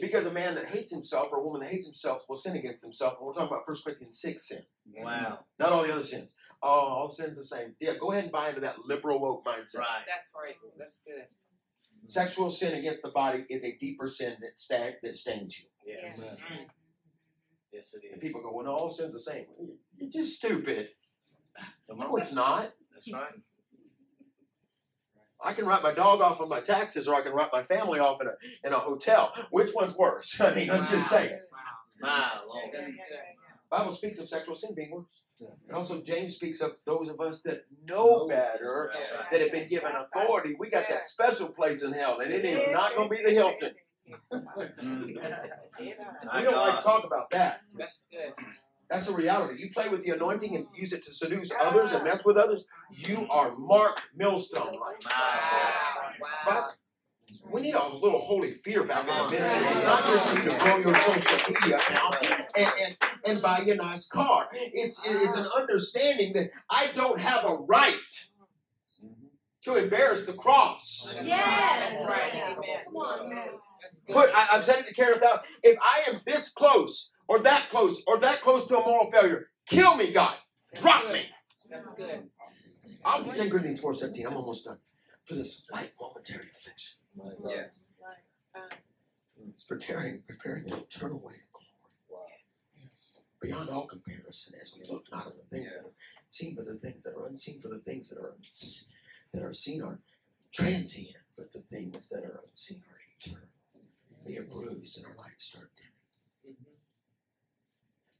Because 0.00 0.26
a 0.26 0.30
man 0.32 0.54
that 0.54 0.66
hates 0.66 0.92
himself 0.92 1.28
or 1.32 1.38
a 1.38 1.42
woman 1.42 1.60
that 1.60 1.70
hates 1.70 1.86
himself 1.86 2.22
will 2.28 2.36
sin 2.36 2.56
against 2.56 2.82
himself. 2.82 3.18
And 3.18 3.26
we're 3.26 3.34
talking 3.34 3.48
about 3.48 3.68
1 3.68 3.76
Corinthians 3.84 4.20
6 4.20 4.48
sin, 4.48 4.62
Wow. 4.96 5.40
not 5.58 5.72
all 5.72 5.82
the 5.82 5.92
other 5.92 6.02
sins. 6.04 6.34
Oh, 6.62 6.68
all 6.68 7.10
sins 7.10 7.36
the 7.36 7.44
same. 7.44 7.74
Yeah, 7.80 7.94
go 8.00 8.12
ahead 8.12 8.24
and 8.24 8.32
buy 8.32 8.48
into 8.48 8.60
that 8.62 8.78
liberal 8.86 9.20
woke 9.20 9.44
mindset. 9.44 9.78
Right. 9.78 10.04
That's 10.06 10.32
right. 10.34 10.54
That's 10.78 11.00
good. 11.06 11.26
Sexual 12.06 12.50
sin 12.50 12.78
against 12.78 13.02
the 13.02 13.10
body 13.10 13.44
is 13.50 13.64
a 13.64 13.72
deeper 13.76 14.08
sin 14.08 14.36
that, 14.40 14.58
sta- 14.58 14.96
that 15.02 15.16
stains 15.16 15.58
you. 15.58 15.66
Yes. 15.84 16.40
Mm. 16.40 16.66
Yes, 17.72 17.94
it 17.94 18.02
And 18.12 18.20
people 18.20 18.42
go, 18.42 18.52
well, 18.52 18.64
no, 18.64 18.72
all 18.72 18.90
sins 18.90 19.10
are 19.10 19.18
the 19.18 19.20
same. 19.20 19.46
You're 19.98 20.10
just 20.10 20.36
stupid. 20.36 20.90
No, 21.88 22.16
it's 22.16 22.32
not. 22.32 22.72
That's 22.92 23.12
right. 23.12 23.32
I 25.46 25.52
can 25.52 25.64
write 25.64 25.82
my 25.82 25.92
dog 25.92 26.20
off 26.20 26.40
on 26.40 26.48
my 26.48 26.60
taxes, 26.60 27.06
or 27.06 27.14
I 27.14 27.22
can 27.22 27.32
write 27.32 27.50
my 27.52 27.62
family 27.62 28.00
off 28.00 28.20
in 28.20 28.26
a 28.26 28.32
in 28.66 28.72
a 28.72 28.78
hotel. 28.78 29.32
Which 29.50 29.72
one's 29.74 29.96
worse? 29.96 30.40
I 30.40 30.54
mean, 30.54 30.68
let's 30.68 30.90
just 30.90 31.08
saying. 31.08 31.38
Wow. 31.52 31.60
My 32.00 32.40
Lord. 32.46 32.70
Bible 33.70 33.92
speaks 33.92 34.18
of 34.18 34.28
sexual 34.28 34.56
sin 34.56 34.74
being 34.74 34.90
worse. 34.90 35.04
Yeah. 35.38 35.48
And 35.68 35.76
also 35.76 36.02
James 36.02 36.36
speaks 36.36 36.60
of 36.60 36.76
those 36.84 37.08
of 37.08 37.20
us 37.20 37.42
that 37.42 37.64
know 37.88 38.26
better, 38.26 38.90
That's 38.92 39.12
right. 39.12 39.30
that 39.30 39.40
have 39.40 39.52
been 39.52 39.68
given 39.68 39.92
authority. 39.92 40.54
We 40.58 40.70
got 40.70 40.88
that 40.88 41.04
special 41.06 41.48
place 41.48 41.82
in 41.82 41.92
hell, 41.92 42.20
and 42.20 42.32
it 42.32 42.44
is 42.44 42.72
not 42.72 42.94
going 42.96 43.08
to 43.10 43.16
be 43.16 43.22
the 43.22 43.30
Hilton. 43.30 43.72
Mm. 44.80 45.16
We 45.80 46.42
don't 46.42 46.56
like 46.56 46.78
to 46.78 46.84
talk 46.84 47.04
about 47.04 47.28
that. 47.30 47.60
That's 47.76 48.04
good. 48.08 48.32
That's 48.90 49.08
a 49.08 49.14
reality. 49.14 49.60
You 49.60 49.70
play 49.70 49.88
with 49.88 50.04
the 50.04 50.10
anointing 50.10 50.54
and 50.56 50.66
use 50.74 50.92
it 50.92 51.04
to 51.04 51.12
seduce 51.12 51.50
others 51.60 51.92
and 51.92 52.04
mess 52.04 52.24
with 52.24 52.36
others. 52.36 52.64
You 52.92 53.26
are 53.30 53.56
Mark 53.56 54.00
Millstone. 54.16 54.78
Like, 54.78 55.04
Wow. 55.04 55.72
Wow. 56.46 56.68
we 57.50 57.62
need 57.62 57.74
a 57.74 57.88
little 57.88 58.20
holy 58.20 58.52
fear 58.52 58.84
back 58.84 59.02
in 59.02 59.06
the 59.08 59.40
ministry. 59.40 59.66
It's 59.72 59.84
not 59.84 60.06
just 60.06 60.34
you 60.34 60.50
to 60.50 60.58
grow 60.58 60.76
your 60.78 60.94
social 60.94 61.54
media 61.54 61.76
account 61.76 62.16
and, 62.56 62.72
and, 62.84 62.96
and 63.24 63.42
buy 63.42 63.60
you 63.66 63.72
a 63.72 63.76
nice 63.76 64.08
car. 64.08 64.48
It's 64.52 65.02
it's 65.04 65.36
an 65.36 65.46
understanding 65.58 66.32
that 66.34 66.50
I 66.70 66.88
don't 66.94 67.20
have 67.20 67.44
a 67.44 67.54
right 67.56 67.96
to 69.64 69.76
embarrass 69.76 70.26
the 70.26 70.32
cross. 70.34 71.16
Yes. 71.24 71.40
That's 71.44 72.08
right. 72.08 72.32
Amen. 72.34 72.56
Come 72.86 72.96
on, 72.96 73.30
man. 73.34 73.48
Put 74.10 74.30
I, 74.34 74.48
I've 74.52 74.64
said 74.64 74.80
it 74.80 74.86
to 74.88 74.94
Karen. 74.94 75.18
If 75.64 75.76
I 75.82 76.08
am 76.10 76.20
this 76.24 76.50
close 76.52 77.10
or 77.28 77.38
that 77.40 77.68
close 77.70 78.02
or 78.06 78.18
that 78.18 78.40
close 78.40 78.66
to 78.68 78.78
a 78.78 78.84
moral 78.84 79.10
failure, 79.10 79.48
kill 79.66 79.96
me, 79.96 80.12
God. 80.12 80.36
That's 80.72 80.82
Drop 80.84 81.02
good. 81.02 81.12
me. 81.12 81.26
That's 81.70 81.92
good. 81.94 82.22
I'll 83.04 83.22
be 83.22 83.30
St. 83.30 83.50
Corinthians 83.50 83.80
4.17. 83.80 84.26
I'm 84.26 84.36
almost 84.36 84.64
done. 84.64 84.78
For 85.24 85.34
this 85.34 85.66
light 85.72 85.92
momentary 86.00 86.48
affliction. 86.52 86.96
Yeah. 87.48 87.64
It's 89.50 89.64
preparing, 89.64 90.22
preparing 90.26 90.70
an 90.70 90.78
eternal 90.78 91.18
way 91.18 91.34
of 91.34 91.52
glory. 91.52 91.66
Wow. 92.08 92.26
Beyond 93.42 93.70
all 93.70 93.86
comparison, 93.86 94.58
as 94.60 94.78
we 94.78 94.86
look 94.92 95.04
not 95.12 95.26
on 95.26 95.32
the 95.36 95.56
things 95.56 95.74
that 95.74 95.86
are 95.86 95.92
seen, 96.28 96.54
but 96.54 96.66
the 96.66 96.76
things 96.76 97.04
that 97.04 97.14
are 97.16 97.26
unseen, 97.26 97.60
for 97.60 97.68
the 97.68 97.80
things 97.80 98.08
that 98.10 98.18
are 98.18 98.32
uns- 98.32 98.90
that 99.32 99.42
are 99.42 99.52
seen 99.52 99.82
are 99.82 99.98
transient, 100.52 101.16
but 101.36 101.52
the 101.52 101.60
things 101.62 102.08
that 102.08 102.24
are 102.24 102.40
unseen 102.48 102.82
are 102.90 103.00
eternal. 103.18 103.48
We 104.24 104.38
are 104.38 104.44
bruised 104.44 104.98
and 104.98 105.06
our 105.06 105.16
lights 105.24 105.44
start 105.44 105.70
dimming. 105.76 106.56
Mm-hmm. 106.56 106.72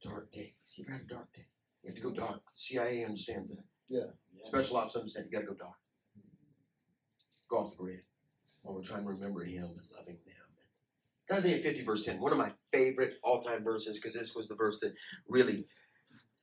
Dark 0.03 0.31
days. 0.31 0.51
You 0.75 0.85
ever 0.87 0.93
had 0.97 1.05
a 1.05 1.13
dark 1.13 1.33
day? 1.33 1.45
You 1.83 1.89
have 1.89 1.97
to 1.97 2.03
go 2.03 2.11
dark. 2.11 2.41
CIA 2.55 3.03
understands 3.03 3.55
that. 3.55 3.63
Yeah. 3.87 4.11
Special 4.43 4.77
ops 4.77 4.95
understand 4.95 5.27
you 5.29 5.37
gotta 5.37 5.47
go 5.47 5.53
dark. 5.53 5.75
Go 7.49 7.57
off 7.57 7.71
the 7.71 7.77
grid. 7.77 8.01
While 8.61 8.75
we're 8.75 8.83
trying 8.83 9.03
to 9.03 9.09
remember 9.09 9.43
him 9.43 9.63
and 9.63 9.79
loving 9.97 10.17
them. 10.25 10.35
It's 11.29 11.39
Isaiah 11.45 11.61
50, 11.61 11.83
verse 11.83 12.05
10. 12.05 12.19
One 12.19 12.31
of 12.31 12.37
my 12.37 12.51
favorite 12.71 13.15
all-time 13.23 13.63
verses, 13.63 13.99
because 13.99 14.13
this 14.13 14.35
was 14.35 14.47
the 14.47 14.55
verse 14.55 14.79
that 14.79 14.93
really 15.27 15.65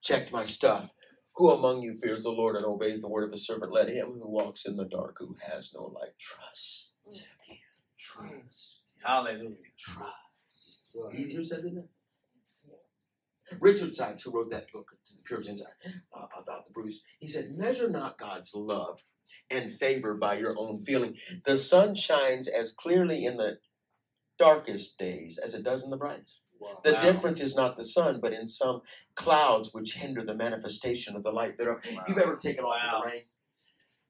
checked 0.02 0.32
my 0.32 0.44
stuff. 0.44 0.92
Who 1.36 1.50
among 1.50 1.82
you 1.82 1.94
fears 1.94 2.24
the 2.24 2.30
Lord 2.30 2.56
and 2.56 2.64
obeys 2.64 3.00
the 3.00 3.08
word 3.08 3.24
of 3.24 3.32
his 3.32 3.46
servant? 3.46 3.72
Let 3.72 3.88
him 3.88 4.18
who 4.20 4.28
walks 4.28 4.66
in 4.66 4.76
the 4.76 4.84
dark, 4.84 5.16
who 5.18 5.36
has 5.40 5.72
no 5.74 5.84
light, 5.84 6.16
trust. 6.18 6.92
Mm. 7.08 7.22
Trust. 7.98 8.82
Hallelujah. 9.02 9.56
Trust. 9.78 10.86
Right. 10.94 11.18
Easier 11.18 11.44
said 11.44 11.62
than 11.62 11.74
done. 11.76 11.88
Richard 13.60 13.92
Sibbes, 13.92 14.22
who 14.22 14.32
wrote 14.32 14.50
that 14.50 14.70
book 14.72 14.90
to 14.90 15.16
the 15.16 15.22
Puritans 15.22 15.62
uh, 15.62 16.26
about 16.40 16.66
the 16.66 16.72
bruise, 16.72 17.02
he 17.18 17.28
said, 17.28 17.56
Measure 17.56 17.88
not 17.88 18.18
God's 18.18 18.54
love 18.54 19.02
and 19.50 19.72
favor 19.72 20.14
by 20.14 20.38
your 20.38 20.54
own 20.58 20.80
feeling. 20.80 21.16
The 21.46 21.56
sun 21.56 21.94
shines 21.94 22.48
as 22.48 22.72
clearly 22.72 23.24
in 23.24 23.36
the 23.36 23.58
darkest 24.38 24.98
days 24.98 25.38
as 25.38 25.54
it 25.54 25.64
does 25.64 25.84
in 25.84 25.90
the 25.90 25.96
brightest. 25.96 26.40
Wow. 26.60 26.80
The 26.82 26.92
difference 27.02 27.40
is 27.40 27.56
not 27.56 27.76
the 27.76 27.84
sun, 27.84 28.20
but 28.20 28.32
in 28.32 28.48
some 28.48 28.80
clouds 29.16 29.70
which 29.72 29.94
hinder 29.94 30.24
the 30.24 30.34
manifestation 30.34 31.14
of 31.16 31.22
the 31.22 31.30
light 31.32 31.58
thereof. 31.58 31.80
You've 32.08 32.18
ever 32.18 32.36
taken 32.36 32.64
off 32.64 32.82
in 32.82 33.00
the 33.00 33.06
rain? 33.12 33.22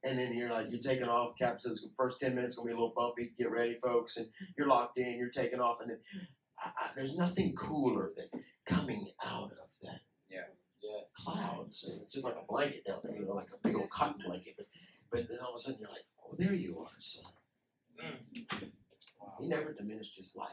And 0.04 0.18
then 0.18 0.34
you're 0.34 0.50
like, 0.50 0.66
you're 0.70 0.80
taking 0.80 1.08
off, 1.08 1.32
Cap 1.40 1.60
says 1.60 1.80
the 1.80 1.88
first 1.96 2.20
10 2.20 2.34
minutes 2.34 2.56
gonna 2.56 2.66
be 2.66 2.72
a 2.72 2.76
little 2.76 2.92
bumpy, 2.94 3.32
get 3.38 3.50
ready, 3.50 3.78
folks, 3.82 4.18
and 4.18 4.26
you're 4.56 4.68
locked 4.68 4.98
in, 4.98 5.16
you're 5.16 5.30
taking 5.30 5.60
off, 5.60 5.78
and 5.80 5.90
then 5.90 5.98
I, 6.62 6.68
I, 6.76 6.90
there's 6.94 7.16
nothing 7.16 7.54
cooler 7.56 8.12
than 8.14 8.28
coming 8.66 9.08
out 9.24 9.52
of 9.52 9.68
that 9.82 10.00
Yeah. 10.28 10.46
Yeah. 10.82 11.00
clouds. 11.14 11.84
And 11.88 12.02
it's 12.02 12.12
just 12.12 12.24
like 12.24 12.36
a 12.36 12.44
blanket 12.46 12.84
down 12.84 13.00
there, 13.04 13.16
you 13.16 13.24
know, 13.26 13.34
like 13.34 13.48
a 13.52 13.58
big 13.66 13.76
old 13.76 13.90
cotton 13.90 14.22
blanket. 14.26 14.54
But 14.56 14.66
but 15.10 15.28
then 15.28 15.38
all 15.40 15.50
of 15.54 15.56
a 15.56 15.58
sudden 15.60 15.80
you're 15.80 15.90
like, 15.90 16.04
oh, 16.24 16.34
there 16.38 16.54
you 16.54 16.80
are, 16.80 16.90
sun. 16.98 17.32
Mm. 18.02 18.70
He 19.40 19.48
never 19.48 19.72
diminished 19.72 20.16
his 20.18 20.34
life. 20.36 20.52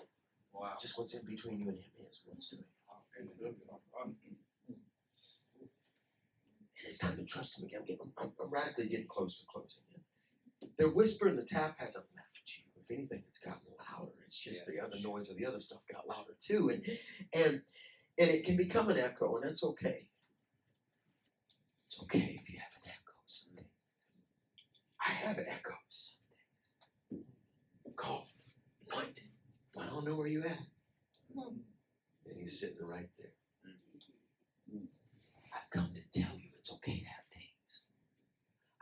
Wow. 0.54 0.74
Just 0.82 0.98
what's 0.98 1.14
in 1.16 1.26
between 1.26 1.60
you 1.60 1.70
and 1.70 1.78
him 1.78 1.92
is 2.10 2.24
what's 2.28 2.50
doing. 2.50 2.64
And 6.80 6.90
it's 6.90 6.98
time 6.98 7.18
to 7.18 7.26
trust 7.26 7.60
him 7.60 7.66
again. 7.68 7.82
I'm, 7.82 7.86
getting, 7.86 8.12
I'm, 8.18 8.32
I'm 8.42 8.50
radically 8.50 8.88
getting 8.90 9.08
close 9.08 9.40
to 9.40 9.46
closing. 9.52 9.84
The 10.78 10.90
whisper 10.90 11.28
in 11.28 11.36
the 11.36 11.44
tap 11.44 11.76
hasn't 11.80 12.06
left 12.16 12.42
you. 12.48 12.64
If 12.76 12.90
anything, 12.98 13.24
it's 13.28 13.40
gotten 13.40 13.62
louder. 13.80 14.12
It's 14.26 14.40
just 14.40 14.66
the 14.68 14.80
other 14.80 14.98
noise 15.04 15.30
of 15.30 15.38
the 15.38 15.46
other 15.46 15.60
stuff 15.60 15.80
got 15.92 16.08
louder 16.08 16.34
too. 16.40 16.70
And 16.70 16.84
and 17.34 17.62
and 18.22 18.30
it 18.30 18.46
can 18.46 18.56
become 18.56 18.90
an 18.90 19.00
echo, 19.00 19.36
and 19.38 19.46
that's 19.46 19.64
okay. 19.64 20.06
It's 21.88 22.00
okay 22.04 22.40
if 22.40 22.50
you 22.50 22.60
have 22.60 22.84
an 22.84 22.90
echo 22.90 23.14
some 23.26 23.56
days. 23.56 23.66
I 25.06 25.12
have 25.12 25.40
echoes 25.40 26.18
some 27.10 27.20
days. 27.20 27.96
Call, 27.98 28.28
anointed. 28.92 29.24
I 29.80 29.88
don't 29.88 30.06
know 30.06 30.16
where 30.16 30.28
you 30.28 30.44
at. 30.44 30.60
And 31.36 32.38
he's 32.38 32.60
sitting 32.60 32.86
right 32.86 33.10
there. 33.18 33.34
I've 35.56 35.70
come 35.72 35.90
to 35.96 36.22
tell 36.22 36.38
you 36.38 36.50
it's 36.60 36.72
okay 36.74 37.00
to 37.00 37.06
have 37.06 37.26
days. 37.34 37.82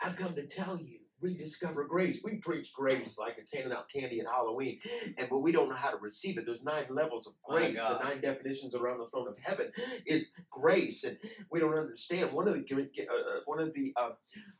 I've 0.01 0.17
come 0.17 0.35
to 0.35 0.45
tell 0.47 0.77
you 0.77 0.98
rediscover 1.21 1.85
grace. 1.85 2.21
We 2.23 2.35
preach 2.35 2.73
grace 2.73 3.17
like 3.17 3.35
it's 3.37 3.53
handing 3.53 3.73
out 3.73 3.89
candy 3.89 4.19
at 4.19 4.27
Halloween, 4.27 4.79
and 5.17 5.29
but 5.29 5.39
we 5.39 5.51
don't 5.51 5.69
know 5.69 5.75
how 5.75 5.91
to 5.91 5.97
receive 5.97 6.37
it. 6.37 6.45
There's 6.45 6.63
nine 6.63 6.85
levels 6.89 7.27
of 7.27 7.33
grace. 7.43 7.77
The 7.77 8.03
nine 8.03 8.21
definitions 8.21 8.75
around 8.75 8.99
the 8.99 9.07
throne 9.07 9.27
of 9.27 9.37
heaven 9.41 9.71
is 10.05 10.33
grace, 10.49 11.03
and 11.03 11.17
we 11.51 11.59
don't 11.59 11.77
understand. 11.77 12.31
One 12.31 12.47
of 12.47 12.53
the 12.53 12.65
uh, 12.71 13.13
uh, 13.13 13.39
one 13.45 13.59
of 13.59 13.73
the 13.73 13.93
uh, 13.97 14.11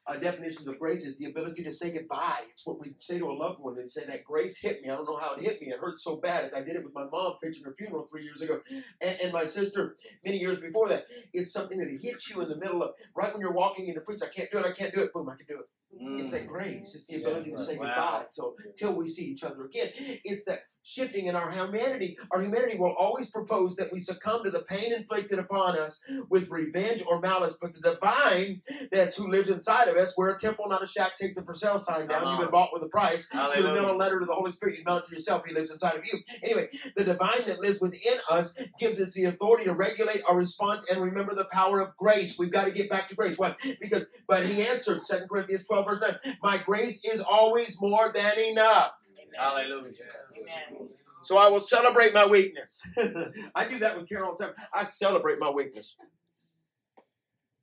uh, 0.08 0.18
definitions 0.18 0.68
of 0.68 0.80
grace 0.80 1.06
is 1.06 1.18
the 1.18 1.26
ability 1.26 1.64
to 1.64 1.72
say 1.72 1.92
goodbye. 1.92 2.42
It's 2.52 2.66
what 2.66 2.80
we 2.80 2.94
say 3.00 3.20
to 3.20 3.30
a 3.30 3.34
loved 3.34 3.60
one. 3.60 3.76
They 3.76 3.88
say 3.88 4.06
that 4.06 4.24
grace 4.24 4.58
hit 4.58 4.82
me. 4.82 4.90
I 4.90 4.96
don't 4.96 5.06
know 5.06 5.18
how 5.18 5.36
it 5.36 5.44
hit 5.44 5.62
me. 5.62 5.70
It 5.70 5.80
hurt 5.80 6.00
so 6.00 6.18
bad. 6.18 6.54
I 6.54 6.62
did 6.62 6.76
it 6.76 6.84
with 6.84 6.94
my 6.94 7.06
mom 7.06 7.36
preaching 7.40 7.64
her 7.66 7.76
funeral 7.78 8.08
three 8.10 8.24
years 8.24 8.42
ago, 8.42 8.62
and, 9.02 9.18
and 9.22 9.34
my 9.34 9.46
sister 9.46 9.98
many 10.26 10.38
years 10.38 10.60
before 10.60 10.90
that. 10.90 11.06
It's 11.34 11.54
something 11.54 11.80
that 11.80 11.90
hits 12.02 12.30
you 12.30 12.42
in 12.42 12.50
the 12.50 12.56
middle 12.56 12.84
of 12.84 12.92
right 13.16 13.32
when 13.32 13.42
you're 13.42 13.52
walking 13.52 13.86
in 13.86 13.90
into 13.90 14.02
preach. 14.02 14.22
I 14.24 14.28
can't 14.28 14.52
do 14.52 14.60
it. 14.60 14.66
I 14.66 14.72
can't 14.72 14.94
do 14.94 15.02
it. 15.02 15.14
Boom! 15.14 15.30
I 15.30 15.36
can 15.36 15.46
do 15.48 15.60
it. 15.60 15.66
It's 15.92 16.32
that 16.32 16.46
mm. 16.46 16.48
grace. 16.48 16.96
It's 16.96 17.06
the 17.08 17.18
Yeah, 17.18 17.28
ability 17.28 17.52
to 17.52 17.58
say 17.58 17.78
wow. 17.78 17.86
goodbye 17.86 18.26
till 18.34 18.56
till 18.78 18.96
we 18.96 19.08
see 19.08 19.26
each 19.26 19.44
other 19.44 19.66
again. 19.66 19.90
It's 20.24 20.46
that 20.46 20.62
shifting 20.84 21.28
in 21.28 21.36
our 21.36 21.52
humanity. 21.52 22.18
Our 22.32 22.42
humanity 22.42 22.78
will 22.78 22.96
always 22.98 23.30
propose 23.30 23.76
that 23.76 23.92
we 23.92 24.00
succumb 24.00 24.44
to 24.44 24.52
the 24.52 24.62
pain 24.64 24.94
inflicted 24.94 25.40
upon 25.40 25.78
us 25.78 26.02
with 26.30 26.50
revenge 26.50 27.04
or 27.08 27.20
malice, 27.20 27.58
but 27.62 27.74
the 27.74 27.82
divine 27.82 28.62
that's 28.92 29.18
who 29.18 29.30
lives 29.30 29.50
inside 29.50 29.88
of 29.88 29.98
us, 29.98 30.18
we're 30.18 30.30
a 30.36 30.40
temple, 30.40 30.68
not 30.70 30.84
a 30.84 30.88
shack. 30.88 31.12
Take 31.20 31.36
the 31.36 31.44
for 31.44 31.54
sale 31.54 31.80
sign 31.80 32.08
down. 32.08 32.22
Come 32.22 32.32
You've 32.32 32.48
been 32.48 32.52
bought 32.52 32.70
with 32.74 32.84
a 32.84 32.88
price. 32.88 33.28
You 33.32 33.40
Hallelujah. 33.40 33.74
mail 33.82 33.92
a 33.92 33.98
letter 33.98 34.20
to 34.20 34.26
the 34.26 34.34
Holy 34.34 34.52
Spirit. 34.52 34.78
You 34.78 34.84
mail 34.86 34.98
it 34.98 35.06
to 35.08 35.16
yourself. 35.16 35.46
He 35.46 35.54
lives 35.54 35.72
inside 35.72 35.96
of 35.96 36.06
you. 36.06 36.20
Anyway, 36.44 36.70
the 36.96 37.04
divine 37.04 37.46
that 37.48 37.60
lives 37.60 37.82
within 37.82 38.20
us 38.30 38.56
gives 38.80 39.00
us 39.00 39.14
the 39.14 39.26
authority 39.26 39.66
to 39.66 39.74
regulate 39.74 40.22
our 40.28 40.36
response 40.36 40.86
and 40.90 41.02
remember 41.02 41.36
the 41.36 41.48
power 41.52 41.80
of 41.80 41.96
grace. 41.98 42.38
We've 42.40 42.52
got 42.52 42.66
to 42.66 42.72
get 42.72 42.90
back 42.90 43.10
to 43.10 43.16
grace. 43.16 43.38
Why? 43.38 43.56
Because, 43.80 44.08
but 44.28 44.46
he 44.46 44.62
answered, 44.62 45.02
2 45.10 45.28
Corinthians 45.30 45.66
12, 45.66 45.86
verse 45.86 46.02
9, 46.24 46.38
my 46.42 46.58
grace 46.58 47.04
is 47.04 47.22
always 47.22 47.80
more 47.82 48.12
than 48.14 48.40
enough. 48.40 48.92
Hallelujah. 49.40 49.94
Amen. 50.38 50.90
So 51.24 51.38
I 51.38 51.48
will 51.48 51.60
celebrate 51.60 52.14
my 52.14 52.26
weakness. 52.26 52.82
I 53.56 53.68
do 53.68 53.80
that 53.80 53.98
with 53.98 54.10
Carol 54.10 54.32
all 54.32 54.38
the 54.38 54.46
time. 54.46 54.54
I 54.74 54.84
celebrate 54.84 55.40
my 55.40 55.50
weakness. 55.50 55.96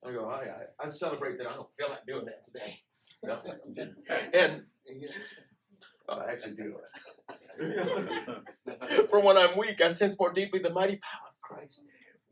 I 0.06 0.12
go, 0.12 0.28
I, 0.28 0.44
I, 0.82 0.86
I 0.86 0.88
celebrate 0.88 1.36
that 1.38 1.46
I 1.46 1.54
don't 1.54 1.68
feel 1.76 1.88
like 1.90 2.06
doing 2.06 2.26
that 2.26 2.44
today. 2.44 2.80
No, 3.22 3.40
and 4.34 4.62
oh, 6.08 6.18
I 6.20 6.32
actually 6.32 6.54
do. 6.54 6.76
it. 7.58 9.08
For 9.10 9.20
when 9.20 9.36
I'm 9.36 9.56
weak, 9.58 9.80
I 9.80 9.88
sense 9.88 10.18
more 10.18 10.32
deeply 10.32 10.60
the 10.60 10.70
mighty 10.70 10.96
power 10.96 11.28
of 11.28 11.40
Christ. 11.40 11.86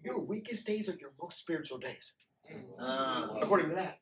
Your 0.05 0.21
weakest 0.21 0.67
days 0.67 0.89
are 0.89 0.97
your 1.01 1.13
most 1.21 1.39
spiritual 1.39 1.79
days, 1.79 2.15
Uh, 2.79 3.29
according 3.41 3.71
to 3.71 3.75
that. 3.75 3.99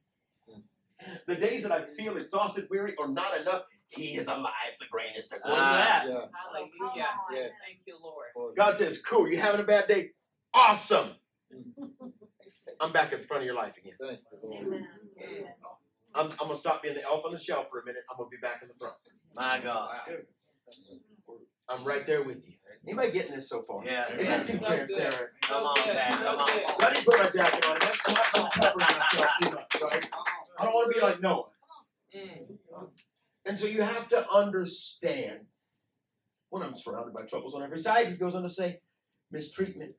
The 1.26 1.34
days 1.36 1.62
that 1.62 1.72
I 1.72 1.82
feel 1.97 2.16
exhausted, 2.16 2.66
weary, 2.70 2.95
or 2.97 3.09
not 3.09 3.36
enough, 3.40 3.62
He 3.95 4.16
is 4.16 4.26
alive, 4.26 4.53
the 4.80 4.86
greatest. 4.90 5.32
According 5.32 5.57
to 5.59 5.62
Ah. 5.62 5.76
that. 5.76 6.09
Yeah. 6.09 6.26
Hallelujah. 6.55 7.07
Yeah. 7.30 7.38
Thank 7.64 7.80
you, 7.86 7.99
Lord. 8.03 8.57
God 8.57 8.78
says, 8.78 9.01
cool, 9.01 9.28
you 9.28 9.38
having 9.38 9.61
a 9.61 9.64
bad 9.64 9.86
day? 9.88 10.11
Awesome. 10.55 11.11
I'm 12.80 12.93
back 12.93 13.12
in 13.12 13.20
front 13.20 13.43
of 13.43 13.47
your 13.47 13.55
life 13.55 13.76
again. 13.76 13.95
Thank 14.01 14.20
you, 14.32 14.38
Lord. 14.43 14.66
Amen. 14.66 14.86
I'm, 16.14 16.30
I'm 16.32 16.36
going 16.36 16.51
to 16.53 16.57
stop 16.57 16.82
being 16.82 16.95
the 16.95 17.05
elf 17.05 17.24
on 17.24 17.32
the 17.32 17.40
shelf 17.40 17.66
for 17.70 17.80
a 17.80 17.84
minute. 17.84 18.03
I'm 18.11 18.16
going 18.16 18.30
to 18.30 18.36
be 18.36 18.40
back 18.40 18.61
in 18.62 18.68
the 18.68 18.74
front. 18.74 18.95
my 19.36 19.61
God. 19.62 19.90
I'm 21.68 21.84
right 21.84 22.07
there 22.07 22.22
with 22.22 22.47
you. 22.49 22.55
Anybody 22.86 23.12
getting 23.12 23.32
this 23.34 23.49
so 23.49 23.62
far? 23.62 23.84
Yeah. 23.84 24.12
Is 24.14 24.26
this 24.26 24.47
too 24.49 24.59
So 24.59 24.66
transparent? 24.66 25.16
good. 25.18 25.28
Come 25.43 25.62
on, 25.64 25.86
man. 25.86 26.11
Come 26.12 26.38
on. 26.38 26.47
good. 26.49 26.64
Let 26.80 26.95
me 26.97 27.05
put 27.05 27.18
my 27.18 27.30
jacket 27.30 27.66
on. 27.66 27.76
That's 27.78 27.99
I'm 28.07 28.14
not 28.14 28.53
covering 28.53 28.99
myself 28.99 29.30
too 29.40 29.51
much, 29.53 29.82
right? 29.82 30.11
I 30.59 30.64
don't 30.64 30.74
want 30.74 30.93
to 30.93 31.01
be 31.01 31.07
like 31.07 31.20
Noah. 31.22 31.45
Mm. 32.16 32.59
And 33.47 33.59
so 33.59 33.66
you 33.66 33.82
have 33.82 34.09
to 34.11 34.28
understand 34.30 35.40
when 36.51 36.62
I'm 36.62 36.76
surrounded 36.76 37.14
by 37.14 37.22
troubles 37.22 37.55
on 37.55 37.62
every 37.62 37.80
side, 37.80 38.09
he 38.09 38.14
goes 38.14 38.34
on 38.34 38.43
to 38.43 38.51
say, 38.51 38.80
mistreatment, 39.30 39.95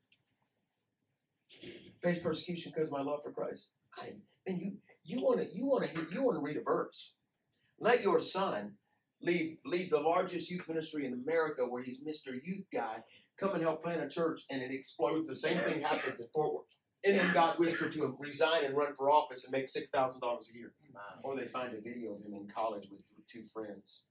face 2.02 2.20
persecution 2.20 2.72
because 2.74 2.92
my 2.92 3.02
love 3.02 3.22
for 3.24 3.32
Christ. 3.32 3.72
I, 3.98 4.14
and 4.46 4.62
you 4.62 4.74
you 5.04 5.22
want 5.22 5.40
to 5.40 5.54
you 5.54 5.66
want 5.66 5.84
to 5.84 6.08
you 6.12 6.24
want 6.24 6.38
to 6.38 6.42
read 6.42 6.58
a 6.58 6.62
verse. 6.62 7.14
Let 7.80 8.02
your 8.02 8.20
son 8.20 8.74
lead 9.22 9.58
lead 9.66 9.90
the 9.92 10.00
largest 10.00 10.50
youth 10.50 10.68
ministry 10.68 11.06
in 11.06 11.14
America, 11.14 11.66
where 11.66 11.84
he's 11.84 12.04
Mr. 12.04 12.40
Youth 12.44 12.66
Guy. 12.72 12.98
Come 13.40 13.56
and 13.56 13.64
help 13.64 13.84
plant 13.84 14.04
a 14.04 14.08
church, 14.08 14.44
and 14.52 14.62
it 14.62 14.72
explodes. 14.72 15.28
The 15.28 15.36
same 15.36 15.58
thing 15.60 15.82
happens 15.82 16.22
in 16.22 16.28
Fort 16.34 16.54
Worth. 16.54 16.66
And 17.06 17.18
then 17.18 17.34
God 17.34 17.58
whispered 17.58 17.92
to 17.94 18.06
him, 18.06 18.16
resign 18.20 18.64
and 18.64 18.78
run 18.78 18.96
for 18.96 19.10
office 19.10 19.44
and 19.44 19.52
make 19.52 19.68
six 19.68 19.90
thousand 19.90 20.22
dollars 20.22 20.50
a 20.54 20.58
year. 20.58 20.72
Or 21.24 21.36
they 21.36 21.48
find 21.48 21.74
a 21.74 21.82
video 21.82 22.14
of 22.14 22.22
him 22.22 22.34
in 22.34 22.48
college 22.48 22.88
with 22.92 23.02
two 23.28 23.44
friends 23.54 24.04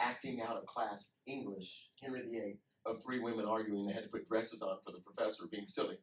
acting 0.00 0.42
out 0.42 0.56
of 0.56 0.66
class 0.66 1.12
English, 1.26 1.88
Henry 2.02 2.22
VIII, 2.22 2.58
of 2.86 3.02
three 3.02 3.20
women 3.20 3.46
arguing 3.46 3.86
they 3.86 3.94
had 3.94 4.02
to 4.02 4.08
put 4.10 4.28
dresses 4.28 4.62
on 4.62 4.76
for 4.84 4.92
the 4.92 4.98
professor 4.98 5.44
being 5.50 5.66
silly. 5.66 5.96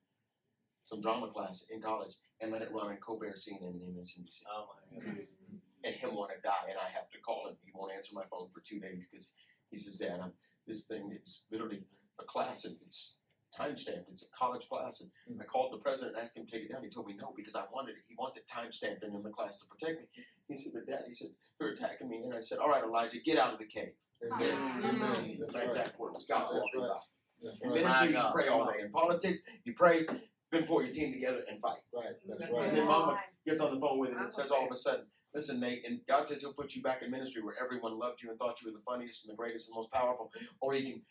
Some 0.84 1.02
drama 1.02 1.30
class 1.30 1.66
in 1.70 1.82
college 1.82 2.16
and 2.42 2.52
let 2.52 2.64
it 2.64 2.72
run 2.72 2.88
on 2.88 2.98
Colbert, 2.98 3.36
CNN, 3.36 3.62
and 3.62 3.96
MSNBC. 3.96 4.42
Oh 4.52 4.70
my 4.74 5.00
goodness. 5.00 5.36
Mm-hmm. 5.44 5.58
And 5.84 5.96
him 5.96 6.16
want 6.16 6.32
to 6.36 6.42
die, 6.42 6.70
and 6.70 6.78
I 6.80 6.90
have 6.94 7.10
to 7.12 7.20
call 7.20 7.48
him. 7.48 7.56
He 7.64 7.72
won't 7.74 7.92
answer 7.92 8.14
my 8.16 8.24
phone 8.32 8.50
for 8.54 8.62
two 8.62 8.80
days 8.80 9.10
because 9.12 9.34
he 9.70 9.78
says, 9.78 9.98
Dad, 9.98 10.20
I'm, 10.24 10.32
this 10.68 10.86
thing 10.86 11.16
is 11.24 11.44
literally 11.52 11.84
a 12.20 12.24
class 12.24 12.66
and 12.66 12.76
it's 12.86 13.18
time 13.56 13.78
stamped. 13.78 14.10
It's 14.12 14.24
a 14.24 14.38
college 14.38 14.68
class. 14.68 15.02
And 15.02 15.10
hmm. 15.28 15.42
I 15.42 15.46
called 15.46 15.74
the 15.74 15.78
president 15.78 16.16
and 16.16 16.24
asked 16.24 16.38
him 16.38 16.46
to 16.46 16.52
take 16.52 16.64
it 16.64 16.72
down. 16.72 16.84
He 16.84 16.90
told 16.90 17.08
me 17.08 17.16
no 17.20 17.34
because 17.36 17.56
I 17.56 17.64
wanted 17.74 17.92
it. 17.92 18.04
He 18.08 18.16
wants 18.18 18.38
it 18.38 18.48
time 18.48 18.72
stamped 18.72 19.04
in 19.04 19.12
the 19.12 19.30
class 19.30 19.60
to 19.60 19.66
protect 19.66 20.00
me. 20.00 20.24
He 20.48 20.56
said, 20.56 20.74
But 20.74 20.88
Dad, 20.88 21.04
he 21.08 21.14
said, 21.14 21.30
They're 21.60 21.70
attacking 21.70 22.10
me. 22.10 22.24
And 22.24 22.34
I 22.34 22.40
said, 22.40 22.60
All 22.60 22.70
right, 22.70 22.84
Elijah, 22.84 23.20
get 23.20 23.38
out 23.38 23.54
of 23.54 23.60
the 23.60 23.66
cave. 23.66 23.94
Amen. 24.24 24.84
Amen. 24.84 25.38
That's 25.40 25.54
My 25.54 25.60
right. 25.60 25.68
exact 25.68 26.00
words. 26.00 26.26
God's 26.26 26.52
That's 26.52 26.62
walking 26.62 26.82
right. 26.82 26.90
by. 26.90 27.68
In 27.68 27.74
ministry, 27.74 28.08
you 28.10 28.14
God. 28.14 28.34
pray 28.34 28.48
all 28.48 28.66
day. 28.66 28.82
In 28.82 28.92
politics, 28.92 29.40
you 29.64 29.74
pray, 29.74 30.06
then 30.52 30.64
pull 30.66 30.84
your 30.84 30.94
team 30.94 31.12
together 31.12 31.42
and 31.50 31.60
fight. 31.60 31.80
Right. 31.94 32.14
That's 32.28 32.40
That's 32.40 32.54
right. 32.54 32.70
And 32.70 32.78
then 32.78 32.86
mama 32.86 33.20
gets 33.48 33.62
on 33.62 33.74
the 33.74 33.82
phone 33.82 33.98
with 33.98 34.12
him 34.12 34.20
and 34.20 34.32
says 34.32 34.52
all 34.52 34.66
of 34.66 34.72
a 34.72 34.76
sudden, 34.76 35.06
Listen, 35.34 35.62
Nate, 35.62 35.86
and 35.86 36.02
God 36.08 36.28
says 36.28 36.42
He'll 36.42 36.54
put 36.54 36.76
you 36.76 36.82
back 36.82 37.02
in 37.02 37.10
ministry 37.10 37.42
where 37.42 37.56
everyone 37.62 37.98
loved 37.98 38.22
you 38.22 38.30
and 38.30 38.38
thought 38.38 38.62
you 38.62 38.70
were 38.70 38.78
the 38.78 38.84
funniest 38.84 39.24
and 39.24 39.32
the 39.32 39.38
greatest 39.38 39.70
and 39.70 39.76
most 39.76 39.92
powerful, 39.92 40.32
or 40.60 40.74
He 40.74 40.84
can 40.84 41.02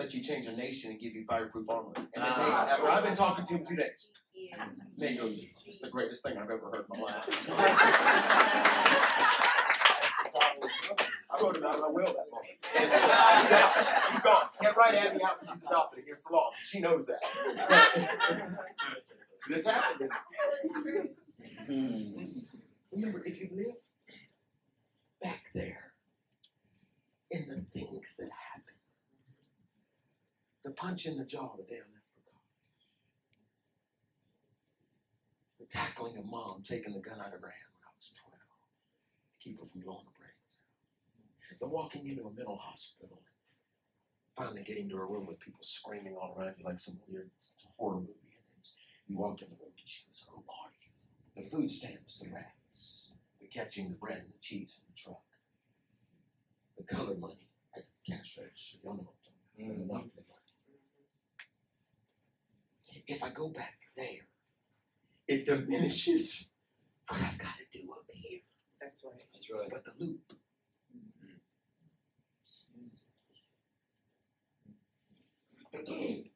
let 0.00 0.14
you 0.14 0.22
change 0.22 0.46
a 0.46 0.52
nation 0.56 0.92
and 0.92 0.98
give 0.98 1.14
you 1.14 1.24
fireproof 1.26 1.68
armor. 1.68 1.92
And 1.96 2.06
then 2.14 2.22
Nate, 2.22 2.32
Ah. 2.32 2.68
after 2.70 2.88
I've 2.88 3.04
been 3.04 3.14
talking 3.16 3.44
to 3.46 3.52
him 3.54 3.66
two 3.66 3.76
days, 3.76 4.10
Nate 4.96 5.18
goes, 5.18 5.44
it's 5.66 5.80
the 5.80 5.90
greatest 5.90 6.22
thing 6.24 6.38
I've 6.38 6.50
ever 6.50 6.70
heard 6.72 6.86
in 6.92 7.00
my 7.00 7.06
life. 7.06 7.48
I 11.32 11.34
wrote 11.42 11.56
him 11.56 11.64
out 11.64 11.74
of 11.74 11.80
my 11.82 11.88
will 11.88 12.06
that 12.06 12.26
morning. 12.30 12.56
And 12.76 12.90
he's 12.90 13.52
out. 13.52 13.72
He's 14.12 14.20
gone. 14.22 14.46
Can't 14.60 14.76
write 14.76 14.94
Abby 14.94 15.22
out 15.22 15.40
because 15.40 15.54
he's 15.56 15.64
adopted 15.66 16.02
against 16.02 16.28
the 16.28 16.34
law. 16.34 16.50
She 16.64 16.80
knows 16.80 17.06
that. 17.06 17.20
this 19.48 19.64
happened. 19.66 20.10
Remember, 22.90 23.22
if 23.24 23.38
you 23.38 23.48
live 23.54 23.74
back 25.22 25.42
there 25.54 25.92
in 27.30 27.46
the 27.48 27.60
things 27.78 28.16
that 28.16 28.30
happen, 28.30 28.49
the 30.64 30.70
punch 30.70 31.06
in 31.06 31.16
the 31.16 31.24
jaw 31.24 31.56
the 31.56 31.64
day 31.64 31.80
I 31.80 31.88
left 31.88 32.08
for 32.12 32.20
college, 32.28 32.84
the 35.58 35.66
tackling 35.66 36.18
of 36.18 36.26
mom 36.26 36.62
taking 36.62 36.92
the 36.92 37.00
gun 37.00 37.20
out 37.20 37.32
of 37.32 37.40
her 37.40 37.48
hand 37.52 37.70
when 37.72 37.84
I 37.88 37.92
was 37.96 38.12
12 38.20 38.36
to 38.36 39.36
keep 39.40 39.60
her 39.60 39.66
from 39.66 39.80
blowing 39.80 40.04
her 40.04 40.16
brains 40.20 40.60
out, 40.60 41.58
the 41.60 41.68
walking 41.68 42.08
into 42.08 42.28
a 42.28 42.32
mental 42.32 42.56
hospital 42.56 43.22
and 43.24 43.36
finally 44.36 44.62
getting 44.62 44.88
to 44.90 44.96
a 44.96 45.04
room 45.04 45.26
with 45.26 45.40
people 45.40 45.60
screaming 45.62 46.14
all 46.14 46.36
around 46.36 46.54
you 46.58 46.64
like 46.64 46.78
some 46.78 47.00
weird 47.08 47.30
horror 47.78 48.00
movie, 48.00 48.20
and 48.36 48.44
then 48.44 48.62
you 49.08 49.16
walked 49.16 49.42
in 49.42 49.48
the 49.48 49.56
room 49.56 49.72
and 49.72 49.88
she 49.88 50.04
goes, 50.06 50.28
Who 50.30 50.44
are 50.44 50.72
you? 50.76 51.42
The 51.42 51.48
food 51.50 51.70
stamps, 51.70 52.18
the 52.20 52.28
rats, 52.28 53.10
the 53.40 53.48
catching 53.48 53.88
the 53.88 53.96
bread 53.96 54.18
and 54.18 54.28
the 54.28 54.40
cheese 54.40 54.76
from 54.76 54.92
the 54.92 55.00
truck, 55.00 55.24
the 56.76 56.84
color 56.84 57.16
money 57.16 57.48
at 57.76 57.82
the 57.82 58.12
cash 58.12 58.38
register, 58.38 58.78
y'all 58.84 58.94
know 58.94 59.08
what 59.08 59.16
I'm 59.16 59.64
talking 59.64 59.80
about, 59.80 59.88
mm. 59.88 59.92
money. 59.92 60.39
If 63.06 63.22
I 63.22 63.30
go 63.30 63.48
back 63.48 63.74
there, 63.96 64.26
it 65.28 65.46
diminishes 65.46 66.52
what 67.08 67.20
I've 67.20 67.38
got 67.38 67.54
to 67.58 67.78
do 67.78 67.90
up 67.92 68.04
here. 68.12 68.40
That's 68.80 69.04
right. 69.04 69.24
That's 69.32 69.50
right. 69.50 69.68
But 69.70 69.84
the 69.84 69.92
loop. 69.98 70.20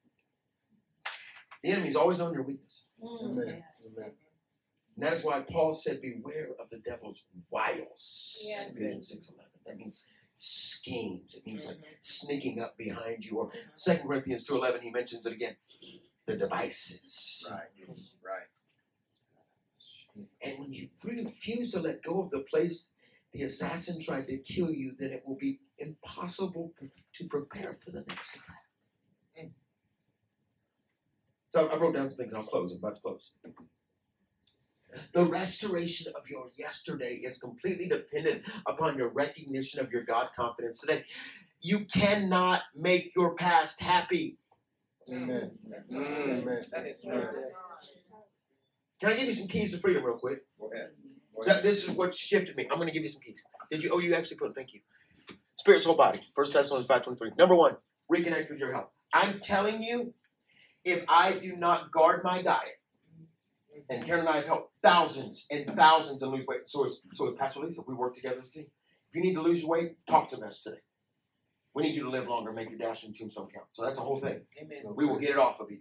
The 1.64 1.72
enemy's 1.72 1.96
always 1.96 2.18
known 2.18 2.34
your 2.34 2.42
weakness. 2.42 2.88
Mm, 3.02 3.30
Amen. 3.30 3.64
Amen. 3.86 4.10
And 4.96 5.04
that 5.04 5.14
is 5.14 5.24
why 5.24 5.42
Paul 5.50 5.72
said, 5.72 6.02
Beware 6.02 6.48
of 6.60 6.68
the 6.70 6.76
devil's 6.78 7.24
wiles. 7.50 8.38
Yes. 8.44 8.76
In 8.76 9.00
611. 9.00 9.50
That 9.66 9.78
means 9.78 10.04
schemes. 10.36 11.34
It 11.34 11.46
means 11.46 11.66
like 11.66 11.76
mm-hmm. 11.76 11.94
sneaking 12.00 12.60
up 12.60 12.76
behind 12.76 13.24
you. 13.24 13.38
Or 13.38 13.46
mm-hmm. 13.46 13.92
2 13.92 14.06
Corinthians 14.06 14.46
2.11, 14.46 14.82
he 14.82 14.90
mentions 14.90 15.24
it 15.24 15.32
again. 15.32 15.56
The 16.26 16.36
devices. 16.36 17.46
Right. 17.50 17.88
Right. 18.24 18.48
And 20.42 20.58
when 20.58 20.72
you 20.72 20.88
refuse 21.04 21.72
to 21.72 21.80
let 21.80 22.02
go 22.02 22.22
of 22.22 22.30
the 22.30 22.40
place 22.40 22.90
the 23.34 23.42
assassin 23.42 24.00
tried 24.00 24.28
to 24.28 24.38
kill 24.38 24.70
you, 24.70 24.92
then 24.98 25.10
it 25.10 25.24
will 25.26 25.36
be 25.36 25.58
impossible 25.78 26.72
to 27.14 27.24
prepare 27.24 27.76
for 27.84 27.90
the 27.90 28.04
next 28.06 28.36
attack. 28.36 28.62
Mm. 29.38 29.50
So 31.52 31.68
I 31.68 31.76
wrote 31.76 31.96
down 31.96 32.08
some 32.08 32.18
things. 32.18 32.32
I'll 32.32 32.44
close. 32.44 32.72
I'm 32.72 32.78
about 32.78 32.94
to 32.94 33.02
close. 33.02 33.32
The 35.12 35.24
restoration 35.24 36.12
of 36.14 36.22
your 36.30 36.50
yesterday 36.56 37.14
is 37.14 37.38
completely 37.38 37.88
dependent 37.88 38.44
upon 38.66 38.96
your 38.96 39.08
recognition 39.08 39.80
of 39.80 39.90
your 39.90 40.04
God 40.04 40.28
confidence 40.36 40.80
today. 40.80 41.04
You 41.60 41.80
cannot 41.86 42.62
make 42.76 43.12
your 43.16 43.34
past 43.34 43.80
happy. 43.80 44.38
Amen. 45.10 45.50
That's 45.66 45.92
Mm. 45.92 46.42
Amen. 46.42 46.62
Amen. 46.74 47.34
Can 49.00 49.12
I 49.12 49.16
give 49.16 49.26
you 49.26 49.32
some 49.32 49.48
keys 49.48 49.72
to 49.72 49.78
freedom, 49.78 50.04
real 50.04 50.16
quick? 50.16 50.40
Go 50.58 50.70
ahead. 50.72 50.90
Go 51.34 51.42
ahead. 51.42 51.62
this 51.62 51.84
is 51.84 51.90
what 51.90 52.14
shifted 52.14 52.56
me. 52.56 52.66
I'm 52.70 52.76
going 52.76 52.88
to 52.88 52.92
give 52.94 53.02
you 53.02 53.08
some 53.08 53.20
keys. 53.20 53.42
Did 53.70 53.82
you? 53.82 53.90
Oh, 53.92 53.98
you 53.98 54.14
actually 54.14 54.36
put 54.36 54.50
it. 54.50 54.54
Thank 54.54 54.72
you. 54.74 54.80
Spirit, 55.56 55.82
soul, 55.82 55.94
body. 55.94 56.20
First 56.34 56.52
Thessalonians 56.52 56.86
five 56.86 57.02
twenty 57.02 57.18
three. 57.18 57.30
Number 57.38 57.54
one, 57.54 57.76
reconnect 58.12 58.50
with 58.50 58.58
your 58.58 58.72
health. 58.72 58.90
I'm 59.12 59.40
telling 59.40 59.82
you, 59.82 60.14
if 60.84 61.04
I 61.08 61.32
do 61.32 61.56
not 61.56 61.90
guard 61.92 62.22
my 62.24 62.42
diet, 62.42 62.78
and 63.88 64.04
Karen 64.06 64.20
and 64.20 64.28
I 64.28 64.36
have 64.36 64.46
helped 64.46 64.72
thousands 64.82 65.46
and 65.50 65.76
thousands 65.76 66.18
to 66.18 66.26
lose 66.26 66.46
weight. 66.46 66.62
So 66.66 66.86
is 66.86 67.02
so 67.14 67.28
is 67.28 67.34
Pastor 67.38 67.60
Lisa. 67.60 67.82
We 67.86 67.94
work 67.94 68.14
together 68.14 68.40
as 68.42 68.48
a 68.48 68.52
team. 68.52 68.66
If 69.10 69.16
you 69.16 69.22
need 69.22 69.34
to 69.34 69.42
lose 69.42 69.64
weight, 69.64 69.96
talk 70.08 70.30
to 70.30 70.38
us 70.38 70.62
today. 70.62 70.78
We 71.74 71.82
need 71.82 71.96
you 71.96 72.04
to 72.04 72.10
live 72.10 72.28
longer, 72.28 72.52
make 72.52 72.70
your 72.70 72.78
dash 72.78 73.02
and 73.04 73.16
tombstone 73.16 73.48
count. 73.52 73.66
So 73.72 73.84
that's 73.84 73.96
the 73.96 74.02
whole 74.02 74.20
thing. 74.20 74.42
Amen. 74.60 74.94
We 74.94 75.06
will 75.06 75.18
get 75.18 75.30
it 75.30 75.38
off 75.38 75.60
of 75.60 75.70
you. 75.70 75.78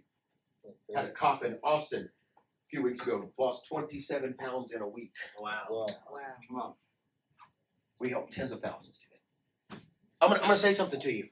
Had 0.94 1.06
a 1.06 1.10
cop 1.10 1.44
in 1.44 1.58
Austin 1.62 2.08
a 2.36 2.68
few 2.68 2.82
weeks 2.82 3.06
ago, 3.06 3.30
lost 3.38 3.68
27 3.68 4.34
pounds 4.34 4.72
in 4.72 4.82
a 4.82 4.88
week. 4.88 5.12
Wow. 5.38 5.62
Wow. 5.70 5.86
Wow. 6.10 6.20
Come 6.48 6.60
on. 6.60 6.72
We 8.00 8.10
help 8.10 8.30
tens 8.30 8.50
of 8.50 8.60
thousands 8.60 8.98
today. 8.98 9.80
I'm 10.20 10.30
gonna, 10.30 10.40
I'm 10.40 10.46
gonna 10.46 10.56
say 10.56 10.72
something 10.72 11.00
to 11.00 11.12
you. 11.12 11.28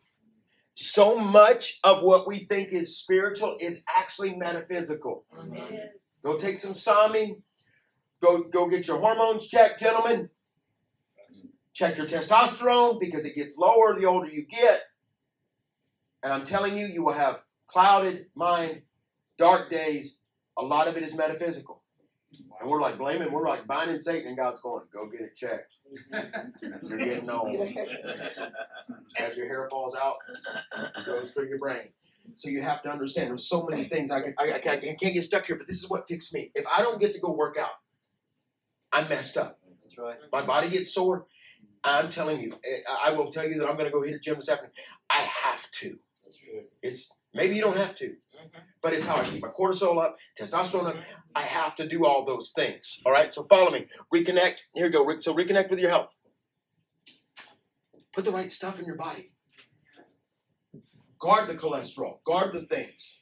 So 0.74 1.18
much 1.18 1.80
of 1.82 2.02
what 2.02 2.26
we 2.26 2.40
think 2.44 2.72
is 2.72 2.98
spiritual 2.98 3.56
is 3.60 3.82
actually 3.96 4.36
metaphysical. 4.36 5.24
Go 6.24 6.38
take 6.38 6.58
some 6.58 6.74
SAMe. 6.74 7.36
Go 8.22 8.42
go 8.44 8.68
get 8.68 8.86
your 8.86 9.00
hormones 9.00 9.48
checked, 9.48 9.80
gentlemen. 9.80 10.26
Check 11.74 11.96
your 11.96 12.06
testosterone 12.06 13.00
because 13.00 13.24
it 13.24 13.34
gets 13.34 13.56
lower 13.56 13.98
the 13.98 14.06
older 14.06 14.28
you 14.28 14.44
get. 14.44 14.82
And 16.22 16.32
I'm 16.32 16.44
telling 16.44 16.76
you, 16.76 16.86
you 16.86 17.02
will 17.02 17.14
have 17.14 17.40
clouded 17.66 18.26
mind, 18.34 18.82
dark 19.38 19.70
days. 19.70 20.18
A 20.58 20.62
lot 20.62 20.86
of 20.86 20.96
it 20.96 21.02
is 21.02 21.14
metaphysical. 21.14 21.82
And 22.60 22.70
we're 22.70 22.80
like 22.80 22.98
blaming, 22.98 23.32
we're 23.32 23.48
like 23.48 23.66
binding 23.66 24.00
Satan, 24.00 24.28
and 24.28 24.36
God's 24.36 24.60
going, 24.60 24.84
go 24.92 25.06
get 25.06 25.20
it 25.20 25.36
checked. 25.36 25.74
You're 26.82 26.98
getting 26.98 27.28
old. 27.28 27.76
As 29.18 29.36
your 29.36 29.46
hair 29.46 29.68
falls 29.70 29.96
out, 29.96 30.14
it 30.96 31.04
goes 31.04 31.32
through 31.32 31.48
your 31.48 31.58
brain. 31.58 31.88
So 32.36 32.48
you 32.48 32.62
have 32.62 32.82
to 32.82 32.90
understand 32.90 33.30
there's 33.30 33.48
so 33.48 33.66
many 33.68 33.88
things 33.88 34.10
I, 34.10 34.22
can, 34.22 34.34
I, 34.38 34.52
I, 34.52 34.58
can't, 34.58 34.82
I 34.84 34.94
can't 34.94 35.14
get 35.14 35.24
stuck 35.24 35.46
here, 35.46 35.56
but 35.56 35.66
this 35.66 35.82
is 35.82 35.90
what 35.90 36.08
fixed 36.08 36.32
me. 36.32 36.50
If 36.54 36.64
I 36.66 36.82
don't 36.82 37.00
get 37.00 37.14
to 37.14 37.20
go 37.20 37.32
work 37.32 37.58
out, 37.58 37.72
I'm 38.92 39.08
messed 39.08 39.36
up. 39.36 39.58
That's 39.82 39.98
right. 39.98 40.16
My 40.32 40.44
body 40.46 40.70
gets 40.70 40.94
sore. 40.94 41.26
I'm 41.84 42.10
telling 42.10 42.40
you, 42.40 42.54
eh, 42.64 42.80
I 42.88 43.12
will 43.12 43.32
tell 43.32 43.46
you 43.46 43.58
that 43.58 43.68
I'm 43.68 43.76
going 43.76 43.86
to 43.86 43.92
go 43.92 44.02
hit 44.02 44.14
a 44.14 44.18
gym 44.18 44.36
this 44.36 44.48
afternoon. 44.48 44.72
I 45.10 45.20
have 45.20 45.70
to. 45.72 45.98
That's 46.24 46.36
true. 46.36 46.60
It's 46.82 47.10
maybe 47.34 47.56
you 47.56 47.62
don't 47.62 47.76
have 47.76 47.94
to, 47.96 48.14
but 48.82 48.92
it's 48.92 49.06
how 49.06 49.16
I 49.16 49.24
keep 49.24 49.42
my 49.42 49.48
cortisol 49.48 50.02
up, 50.02 50.16
testosterone 50.38 50.86
up. 50.86 50.96
I 51.34 51.42
have 51.42 51.76
to 51.76 51.88
do 51.88 52.06
all 52.06 52.24
those 52.24 52.52
things. 52.54 53.00
All 53.04 53.12
right, 53.12 53.34
so 53.34 53.42
follow 53.44 53.70
me. 53.70 53.86
Reconnect. 54.14 54.58
Here 54.74 54.86
we 54.86 54.90
go. 54.90 55.20
So 55.20 55.34
reconnect 55.34 55.70
with 55.70 55.80
your 55.80 55.90
health. 55.90 56.14
Put 58.14 58.24
the 58.24 58.30
right 58.32 58.52
stuff 58.52 58.78
in 58.78 58.84
your 58.84 58.96
body. 58.96 59.32
Guard 61.18 61.48
the 61.48 61.54
cholesterol. 61.54 62.22
Guard 62.24 62.52
the 62.52 62.66
things. 62.66 63.20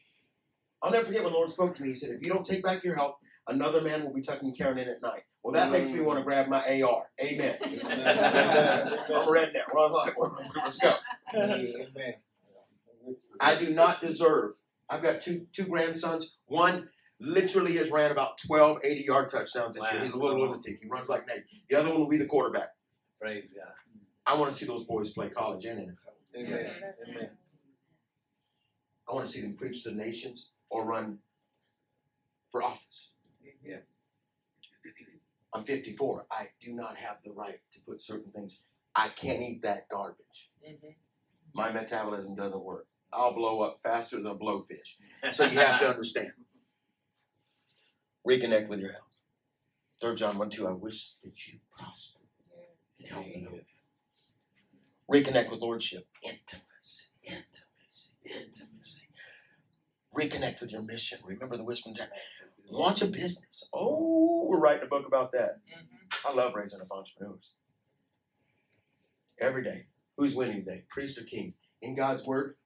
I'll 0.83 0.91
never 0.91 1.07
forget 1.07 1.23
when 1.23 1.33
the 1.33 1.39
Lord 1.39 1.53
spoke 1.53 1.75
to 1.77 1.83
me. 1.83 1.89
He 1.91 1.95
said, 1.95 2.11
"If 2.11 2.23
you 2.23 2.33
don't 2.33 2.47
take 2.47 2.63
back 2.63 2.83
your 2.83 2.97
health, 2.97 3.17
another 3.47 3.81
man 3.81 4.05
will 4.05 4.15
be 4.15 4.23
tucking 4.23 4.55
Karen 4.55 4.79
in 4.79 4.89
at 4.89 5.03
night." 5.03 5.23
Well, 5.43 5.55
that 5.55 5.71
makes 5.71 5.91
me 5.91 6.01
want 6.01 6.19
to 6.19 6.25
grab 6.25 6.49
my 6.49 6.83
AR. 6.83 7.05
Amen. 7.21 7.57
I'm 7.65 9.33
ready 9.33 9.53
now. 9.55 9.65
Run 9.75 9.93
like, 9.93 10.15
let's 10.57 10.79
go. 10.79 10.95
Amen. 11.35 12.15
I 13.41 13.55
do 13.57 13.73
not 13.73 14.01
deserve. 14.03 14.53
I've 14.89 15.03
got 15.03 15.23
two 15.23 15.47
two 15.53 15.65
grandsons. 15.65 16.37
One 16.47 16.91
literally 17.21 17.77
has 17.77 17.91
ran 17.91 18.11
about 18.11 18.39
12 18.47 18.79
80 18.85 19.03
yard 19.03 19.31
touchdowns 19.31 19.77
this 19.77 19.93
year. 19.93 20.03
He's 20.03 20.13
a 20.13 20.19
little 20.19 20.41
lunatic. 20.41 20.79
He 20.83 20.89
runs 20.89 21.09
like 21.09 21.27
Nate. 21.27 21.45
The 21.69 21.77
other 21.77 21.91
one 21.91 22.01
will 22.01 22.09
be 22.09 22.19
the 22.19 22.27
quarterback. 22.27 22.69
Praise 23.21 23.55
God. 23.57 23.73
I 24.27 24.35
want 24.35 24.53
to 24.53 24.57
see 24.57 24.67
those 24.67 24.85
boys 24.85 25.11
play 25.13 25.29
college 25.29 25.65
and 25.65 25.81
NFL. 25.81 26.37
Amen. 26.37 26.71
Amen. 27.09 27.31
I 29.09 29.15
want 29.15 29.27
to 29.27 29.33
see 29.33 29.41
them 29.41 29.57
preach 29.57 29.83
to 29.85 29.91
the 29.91 29.97
nations 29.97 30.53
or 30.69 30.85
run 30.85 31.19
for 32.53 32.63
office. 32.63 33.13
Yeah. 33.65 33.79
I'm 35.53 35.65
54. 35.65 36.27
I 36.31 36.47
do 36.63 36.73
not 36.73 36.97
have 36.97 37.17
the 37.25 37.33
right 37.33 37.59
to 37.73 37.81
put 37.81 38.03
certain 38.03 38.31
things. 38.33 38.63
I 38.95 39.09
can't 39.09 39.43
eat 39.43 39.63
that 39.63 39.89
garbage. 39.89 40.51
Mm-hmm. 40.67 40.89
My 41.55 41.73
metabolism 41.73 42.37
doesn't 42.37 42.63
work. 42.63 42.87
I'll 43.13 43.35
blow 43.35 43.63
up 43.63 43.81
faster 43.83 44.17
than 44.17 44.27
a 44.27 44.35
blowfish. 44.35 44.97
So 45.33 45.45
you 45.45 45.59
have 45.59 45.81
to 45.81 45.89
understand. 45.91 46.31
Reconnect 48.29 48.69
with 48.69 48.81
your 48.81 48.93
health. 48.93 49.03
Third 50.01 50.17
John 50.19 50.39
1 50.39 50.51
2, 50.51 50.69
I 50.69 50.73
wish 50.73 51.15
that 51.25 51.49
you 51.49 51.59
prosper 51.77 52.21
and 52.99 53.09
health 53.09 53.27
and 53.35 53.49
hope. 53.49 53.61
Reconnect 55.13 55.51
with 55.51 55.61
Lordship. 55.61 56.07
Intimacy, 56.23 57.11
intimacy, 57.25 58.15
intimacy. 58.25 59.01
Reconnect 60.17 60.61
with 60.61 60.73
your 60.73 60.83
mission. 60.83 61.19
Remember 61.25 61.57
the 61.57 61.65
wisdom 61.65 61.95
time. 61.95 62.09
Launch 62.71 63.03
a 63.03 63.07
business. 63.07 63.69
Oh, 63.73 64.47
we're 64.49 64.61
writing 64.61 64.85
a 64.85 64.87
book 64.87 65.07
about 65.07 65.33
that. 65.33 65.59
Mm-hmm. 65.69 66.29
I 66.29 66.33
love 66.33 66.55
raising 66.55 66.81
up 66.81 66.87
entrepreneurs. 66.91 67.55
Every 69.41 69.65
day. 69.65 69.87
Who's 70.17 70.37
winning 70.37 70.65
today? 70.65 70.85
Priest 70.89 71.19
or 71.19 71.25
king? 71.25 71.55
In 71.83 71.97
God's 71.97 72.25
word, 72.27 72.57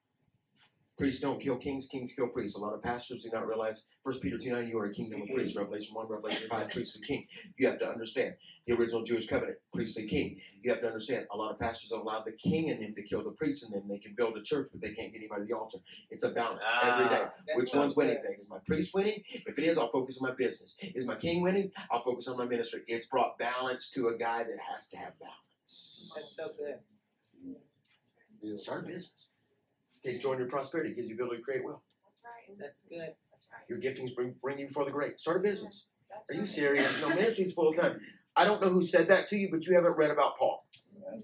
Priests 0.97 1.19
don't 1.19 1.41
kill 1.41 1.57
kings, 1.57 1.87
kings 1.87 2.13
kill 2.13 2.29
priests. 2.29 2.57
A 2.57 2.61
lot 2.61 2.73
of 2.73 2.81
pastors 2.81 3.23
do 3.23 3.29
not 3.33 3.47
realize 3.47 3.87
First 4.01 4.21
Peter 4.21 4.37
2 4.37 4.49
9, 4.49 4.69
you 4.69 4.79
are 4.79 4.85
a 4.85 4.93
kingdom 4.93 5.23
of 5.23 5.27
priests. 5.27 5.57
Revelation 5.57 5.93
1, 5.93 6.07
Revelation 6.07 6.47
5, 6.49 6.69
priest 6.69 6.95
and 6.95 7.05
king. 7.05 7.25
You 7.57 7.67
have 7.67 7.79
to 7.79 7.89
understand 7.89 8.35
the 8.65 8.75
original 8.75 9.03
Jewish 9.03 9.27
covenant, 9.27 9.57
priestly 9.73 10.07
king. 10.07 10.39
You 10.61 10.71
have 10.71 10.79
to 10.79 10.87
understand 10.87 11.27
a 11.33 11.37
lot 11.37 11.51
of 11.51 11.59
pastors 11.59 11.91
have 11.91 11.99
allowed 11.99 12.23
the 12.23 12.31
king 12.31 12.69
in 12.69 12.79
them 12.79 12.95
to 12.95 13.01
kill 13.01 13.25
the 13.25 13.31
priest 13.31 13.65
in 13.65 13.71
them. 13.71 13.89
They 13.89 13.97
can 13.97 14.13
build 14.15 14.37
a 14.37 14.41
church, 14.41 14.69
but 14.71 14.79
they 14.79 14.93
can't 14.93 15.11
get 15.11 15.17
anybody 15.19 15.41
to 15.41 15.47
the 15.47 15.57
altar. 15.57 15.79
It's 16.11 16.23
a 16.23 16.29
balance 16.29 16.61
every 16.81 17.09
day. 17.09 17.23
Ah, 17.25 17.33
Which 17.55 17.73
one's 17.73 17.97
winning 17.97 18.15
today? 18.21 18.35
Is 18.39 18.49
my 18.49 18.59
priest 18.65 18.93
winning? 18.93 19.21
If 19.27 19.59
it 19.59 19.65
is, 19.65 19.77
I'll 19.77 19.91
focus 19.91 20.21
on 20.21 20.29
my 20.29 20.35
business. 20.35 20.77
Is 20.81 21.05
my 21.05 21.15
king 21.15 21.41
winning? 21.41 21.71
I'll 21.91 22.03
focus 22.03 22.29
on 22.29 22.37
my 22.37 22.45
ministry. 22.45 22.83
It's 22.87 23.07
brought 23.07 23.37
balance 23.37 23.91
to 23.91 24.07
a 24.07 24.17
guy 24.17 24.43
that 24.43 24.57
has 24.71 24.87
to 24.89 24.97
have 24.97 25.19
balance. 25.19 26.09
That's 26.15 26.33
so 26.37 26.51
good. 26.57 26.79
Start 28.57 28.85
a 28.85 28.87
business. 28.87 29.27
Take 30.05 30.21
joy 30.21 30.33
in 30.33 30.39
your 30.39 30.47
prosperity. 30.47 30.91
It 30.91 30.95
gives 30.97 31.09
you 31.09 31.15
the 31.15 31.23
ability 31.23 31.41
to 31.41 31.43
create 31.43 31.65
wealth. 31.65 31.81
That's 32.03 32.21
right. 32.23 32.57
That's 32.59 32.83
good. 32.83 33.15
That's 33.31 33.49
right. 33.51 33.63
Your 33.67 33.79
giftings 33.79 34.13
bring, 34.15 34.35
bring 34.41 34.59
you 34.59 34.67
before 34.67 34.85
the 34.85 34.91
great. 34.91 35.19
Start 35.19 35.37
a 35.37 35.39
business. 35.39 35.87
That's 36.11 36.29
Are 36.29 36.33
you 36.35 36.45
serious? 36.45 37.01
No, 37.01 37.09
ministry's 37.15 37.53
full 37.53 37.73
time. 37.73 37.99
I 38.35 38.45
don't 38.45 38.61
know 38.61 38.69
who 38.69 38.85
said 38.85 39.07
that 39.07 39.29
to 39.29 39.35
you, 39.35 39.49
but 39.51 39.65
you 39.65 39.73
haven't 39.73 39.97
read 39.97 40.11
about 40.11 40.37
Paul 40.37 40.67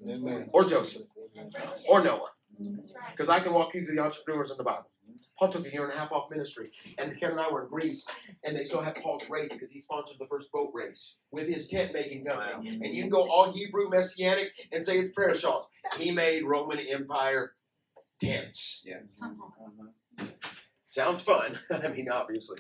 Amen. 0.10 0.50
or 0.52 0.64
Joseph 0.64 1.04
And 1.38 1.54
or 1.88 2.04
Noah. 2.04 2.30
That's 2.60 2.94
right. 2.96 3.12
Because 3.12 3.30
I 3.30 3.40
can 3.40 3.54
walk 3.54 3.76
you 3.76 3.84
through 3.86 3.96
the 3.96 4.02
entrepreneurs 4.02 4.50
in 4.50 4.58
the 4.58 4.64
Bible. 4.64 4.90
Paul 5.38 5.50
took 5.50 5.66
a 5.66 5.72
year 5.72 5.86
and 5.86 5.94
a 5.94 5.98
half 5.98 6.12
off 6.12 6.30
ministry, 6.30 6.72
and 7.00 7.20
Kevin 7.20 7.38
and 7.38 7.48
I 7.48 7.52
were 7.52 7.64
in 7.64 7.70
Greece, 7.70 8.06
and 8.44 8.56
they 8.56 8.64
still 8.64 8.82
have 8.82 8.96
Paul's 8.96 9.28
race 9.30 9.52
because 9.52 9.72
he 9.72 9.80
sponsored 9.80 10.20
the 10.20 10.28
first 10.28 10.52
boat 10.52 10.72
race 10.74 11.18
with 11.32 11.48
his 11.48 11.68
tent 11.68 11.94
making 11.94 12.26
company. 12.26 12.70
And 12.70 12.86
you 12.86 13.02
can 13.02 13.10
go 13.10 13.28
all 13.30 13.52
Hebrew 13.52 13.90
Messianic 13.90 14.52
and 14.72 14.86
say 14.86 15.00
it's 15.00 15.14
prayer 15.16 15.34
shawls. 15.34 15.68
He 15.98 16.12
made 16.12 16.44
Roman 16.44 16.80
Empire 16.80 17.54
tents. 18.22 18.84
Yeah. 18.86 19.00
uh-huh. 19.22 20.26
Sounds 20.90 21.22
fun. 21.22 21.58
I 21.72 21.88
mean, 21.88 22.10
obviously, 22.10 22.60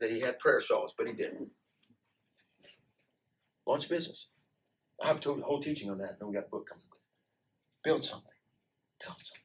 that 0.00 0.10
he 0.10 0.20
had 0.20 0.38
prayer 0.38 0.60
shawls, 0.60 0.92
but 0.96 1.06
he 1.06 1.12
didn't. 1.12 1.48
Launch 3.66 3.88
business. 3.88 4.28
I 5.02 5.06
have 5.08 5.24
a 5.26 5.32
whole 5.40 5.60
teaching 5.60 5.90
on 5.90 5.98
that, 5.98 6.16
and 6.20 6.28
we 6.28 6.34
got 6.34 6.46
a 6.46 6.50
book 6.50 6.68
coming. 6.68 6.84
Build 7.82 8.04
something. 8.04 8.30
Build 9.02 9.16
something. 9.16 9.42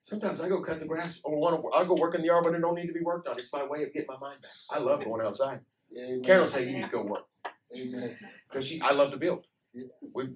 Sometimes 0.00 0.40
I 0.40 0.48
go 0.48 0.60
cut 0.60 0.80
the 0.80 0.86
grass 0.86 1.20
or 1.24 1.36
want 1.36 1.60
to. 1.62 1.68
I 1.70 1.84
go 1.84 1.94
work 1.94 2.14
in 2.14 2.20
the 2.20 2.26
yard 2.26 2.44
when 2.44 2.54
it 2.54 2.60
don't 2.60 2.74
need 2.74 2.88
to 2.88 2.92
be 2.92 3.00
worked 3.00 3.26
on. 3.26 3.38
It's 3.38 3.52
my 3.52 3.64
way 3.64 3.82
of 3.84 3.92
getting 3.92 4.06
my 4.08 4.18
mind 4.18 4.42
back. 4.42 4.50
I 4.70 4.78
love 4.78 5.02
going 5.02 5.24
outside. 5.24 5.60
Amen. 5.98 6.22
Will 6.26 6.48
say 6.48 6.68
you 6.68 6.76
need 6.76 6.84
to 6.84 6.90
go 6.90 7.02
work 7.02 7.24
Amen. 7.74 8.16
because 8.48 8.68
she. 8.68 8.80
I 8.82 8.92
love 8.92 9.12
to 9.12 9.16
build. 9.16 9.46
Yeah. 9.72 9.84
We 10.14 10.28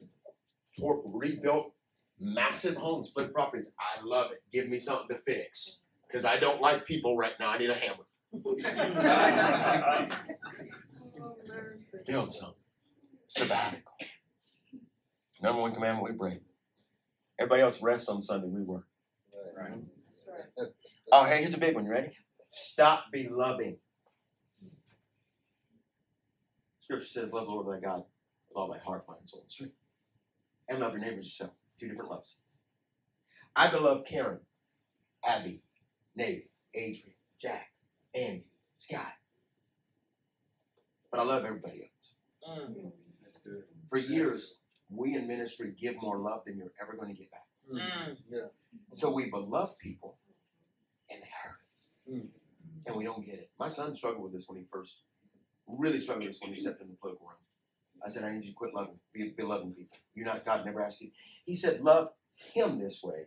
rebuilt 0.79 1.75
massive 2.21 2.77
homes, 2.77 3.11
split 3.11 3.33
properties. 3.33 3.73
I 3.79 4.05
love 4.05 4.33
it. 4.33 4.43
Give 4.53 4.69
me 4.69 4.79
something 4.79 5.09
to 5.17 5.23
fix 5.23 5.85
because 6.07 6.25
I 6.25 6.39
don't 6.39 6.61
like 6.61 6.85
people 6.85 7.17
right 7.17 7.33
now. 7.39 7.51
I 7.51 7.59
need 7.59 7.71
a 7.71 7.75
hammer. 7.75 8.05
Build 12.07 12.33
something. 12.33 12.57
Sabbatical. 13.27 13.93
Number 15.43 15.63
one 15.63 15.75
commandment 15.75 16.11
we 16.11 16.17
break. 16.17 16.41
Everybody 17.39 17.63
else 17.63 17.81
rest 17.83 18.09
on 18.09 18.23
Sunday. 18.23 18.49
We 18.49 18.63
work. 18.63 18.87
Right. 19.57 19.71
Right. 19.71 20.69
Oh, 21.13 21.25
hey, 21.25 21.41
here's 21.41 21.55
a 21.55 21.59
big 21.59 21.75
one. 21.75 21.85
You 21.87 21.93
ready? 21.93 22.11
Stop 22.51 23.05
beloving. 23.13 23.79
Scripture 26.79 27.07
says, 27.07 27.33
Love 27.33 27.47
the 27.47 27.53
Lord 27.53 27.67
thy 27.67 27.87
God 27.87 28.05
with 28.49 28.57
all 28.57 28.73
thy 28.73 28.79
heart, 28.79 29.05
mind, 29.09 29.21
soul, 29.25 29.43
and 29.43 29.53
strength. 29.53 29.75
And 30.69 30.81
love 30.81 30.93
your 30.93 31.01
neighbors 31.01 31.27
yourself. 31.27 31.53
Two 31.79 31.89
different 31.89 32.11
loves. 32.11 32.39
I 33.55 33.71
beloved 33.71 34.07
Karen, 34.07 34.41
Abby, 35.25 35.63
Nate, 36.17 36.51
Adrian, 36.75 37.15
Jack, 37.41 37.73
Andy, 38.15 38.47
Scott. 38.77 39.13
But 41.11 41.21
I 41.21 41.25
love 41.25 41.45
everybody 41.45 41.83
else. 41.83 42.15
Mm. 42.69 42.93
That's 43.23 43.39
good. 43.39 43.65
For 43.89 43.99
years, 43.99 44.59
we 44.91 45.15
in 45.15 45.27
ministry 45.27 45.75
give 45.79 46.01
more 46.01 46.19
love 46.19 46.43
than 46.47 46.57
you're 46.57 46.73
ever 46.83 46.95
going 46.97 47.09
to 47.15 47.19
get 47.19 47.31
back. 47.31 47.41
Mm. 47.73 48.17
So 48.93 49.11
we 49.13 49.31
beloved 49.31 49.79
people, 49.79 50.19
and 51.11 51.21
they 51.23 51.29
hurt 51.43 51.59
us, 51.67 51.89
Mm. 52.11 52.29
and 52.87 52.97
we 52.97 53.05
don't 53.05 53.25
get 53.25 53.35
it. 53.37 53.51
My 53.59 53.69
son 53.69 53.95
struggled 53.97 54.25
with 54.25 54.33
this 54.33 54.49
when 54.49 54.59
he 54.59 54.65
first, 54.71 55.03
really 55.67 56.01
struggled 56.01 56.25
with 56.27 56.35
this 56.35 56.43
when 56.43 56.55
he 56.55 56.61
stepped 56.61 56.81
in 56.81 56.89
the 56.89 56.95
political 56.95 57.27
realm. 57.27 57.39
I 58.05 58.09
said, 58.11 58.25
I 58.25 58.33
need 58.33 58.45
you 58.45 58.51
to 58.53 58.57
quit 58.57 58.75
loving, 58.75 58.99
be, 59.13 59.31
be 59.37 59.43
loving 59.43 59.73
people. 59.73 59.97
You're 60.15 60.27
not 60.27 60.45
God. 60.45 60.65
Never 60.65 60.81
asked 60.83 61.01
you. 61.01 61.11
He 61.45 61.55
said, 61.55 61.81
love 61.83 62.11
him 62.35 62.79
this 62.79 63.03
way, 63.03 63.27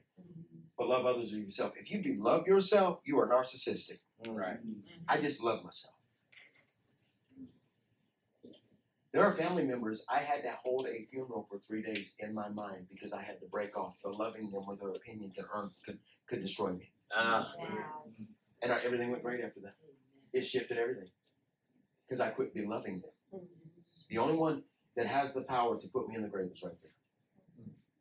but 0.78 0.88
love 0.88 1.05
others 1.05 1.34
as 1.34 1.39
yourself. 1.39 1.74
If 1.80 1.91
you 1.91 2.01
do 2.01 2.15
love 2.22 2.47
yourself, 2.47 2.99
you 3.03 3.19
are 3.19 3.28
narcissistic. 3.28 3.99
Right. 4.28 4.57
I 5.07 5.17
just 5.17 5.43
love 5.43 5.63
myself. 5.63 5.93
There 9.13 9.24
are 9.24 9.34
family 9.34 9.65
members 9.65 10.05
I 10.09 10.19
had 10.19 10.43
to 10.43 10.51
hold 10.63 10.88
a 10.88 11.05
funeral 11.11 11.45
for 11.49 11.59
three 11.59 11.82
days 11.82 12.15
in 12.19 12.34
my 12.34 12.47
mind 12.47 12.88
because 12.89 13.11
I 13.11 13.22
had 13.22 13.41
to 13.41 13.45
break 13.47 13.78
off 13.78 13.95
the 14.03 14.09
loving 14.09 14.49
them 14.51 14.65
where 14.65 14.78
their 14.78 14.89
opinion 14.91 15.34
could 15.36 15.45
earn 15.53 15.69
could 15.86 15.99
could 16.28 16.41
destroy 16.41 16.72
me. 16.72 16.91
Ah, 17.13 17.53
Wow. 17.59 18.03
And 18.63 18.72
I, 18.72 18.78
everything 18.86 19.11
went 19.11 19.24
great 19.24 19.43
after 19.43 19.59
that. 19.61 19.74
It 20.32 20.43
shifted 20.43 20.78
everything 20.78 21.09
because 22.07 22.22
I 22.22 22.30
quit 22.30 22.53
beloving 22.53 23.01
them. 23.01 23.41
The 24.09 24.17
only 24.17 24.36
one 24.36 24.63
that 24.95 25.07
has 25.07 25.34
the 25.34 25.41
power 25.43 25.80
to 25.80 25.88
put 25.88 26.07
me 26.09 26.15
in 26.15 26.22
the 26.22 26.28
grave 26.28 26.49
is 26.53 26.61
right 26.63 26.74
there. 26.82 26.91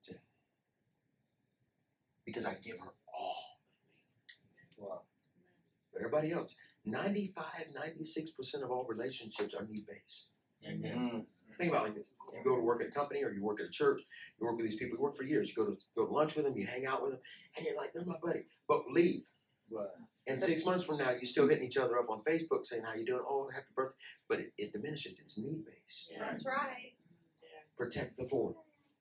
That's. 0.09 0.19
Because 2.25 2.47
I 2.47 2.55
give 2.63 2.79
her 2.79 2.91
all. 3.19 3.37
Wow. 4.77 5.01
But 5.93 6.01
everybody 6.03 6.33
else, 6.33 6.57
95, 6.85 7.45
96% 7.75 8.63
of 8.63 8.71
all 8.71 8.87
relationships 8.89 9.55
are 9.55 9.67
need 9.67 9.87
based. 9.87 10.29
mm, 10.97 11.25
Think 11.59 11.71
about 11.73 11.83
it 11.83 11.89
like 11.89 11.95
this. 11.97 12.09
You 12.33 12.45
go 12.45 12.57
to 12.57 12.63
work 12.63 12.81
at 12.81 12.89
a 12.89 12.91
company 12.91 13.23
or 13.25 13.31
you 13.33 13.43
work 13.43 13.61
at 13.61 13.67
a 13.67 13.71
church, 13.71 14.03
you 14.39 14.47
work 14.47 14.57
with 14.57 14.67
these 14.67 14.77
people, 14.77 14.97
you 14.97 15.03
work 15.03 15.17
for 15.17 15.25
years, 15.25 15.49
you 15.49 15.55
go 15.57 15.67
to 15.71 15.77
go 15.97 16.07
to 16.07 16.13
lunch 16.13 16.37
with 16.37 16.45
them, 16.45 16.57
you 16.57 16.67
hang 16.67 16.87
out 16.87 17.03
with 17.03 17.13
them, 17.13 17.21
and 17.57 17.67
you're 17.67 17.77
like, 17.77 17.93
they're 17.93 18.05
my 18.05 18.17
buddy. 18.23 18.45
But 18.69 18.87
leave. 18.91 19.25
Right. 19.71 19.87
And 20.27 20.41
six 20.41 20.65
months 20.65 20.85
from 20.85 20.99
now, 20.99 21.11
you're 21.11 21.23
still 21.25 21.49
hitting 21.49 21.65
each 21.65 21.77
other 21.77 21.99
up 21.99 22.11
on 22.11 22.23
Facebook 22.29 22.65
saying 22.65 22.83
how 22.85 22.95
you 22.95 23.05
doing, 23.05 23.23
oh, 23.29 23.49
happy 23.53 23.67
birthday. 23.75 23.97
But 24.29 24.41
it, 24.41 24.53
it 24.59 24.73
diminishes. 24.73 25.21
It's 25.21 25.39
need 25.39 25.65
based. 25.65 26.13
That's 26.19 26.45
right. 26.45 26.93
Protect 27.77 28.17
the 28.17 28.29
four. 28.29 28.55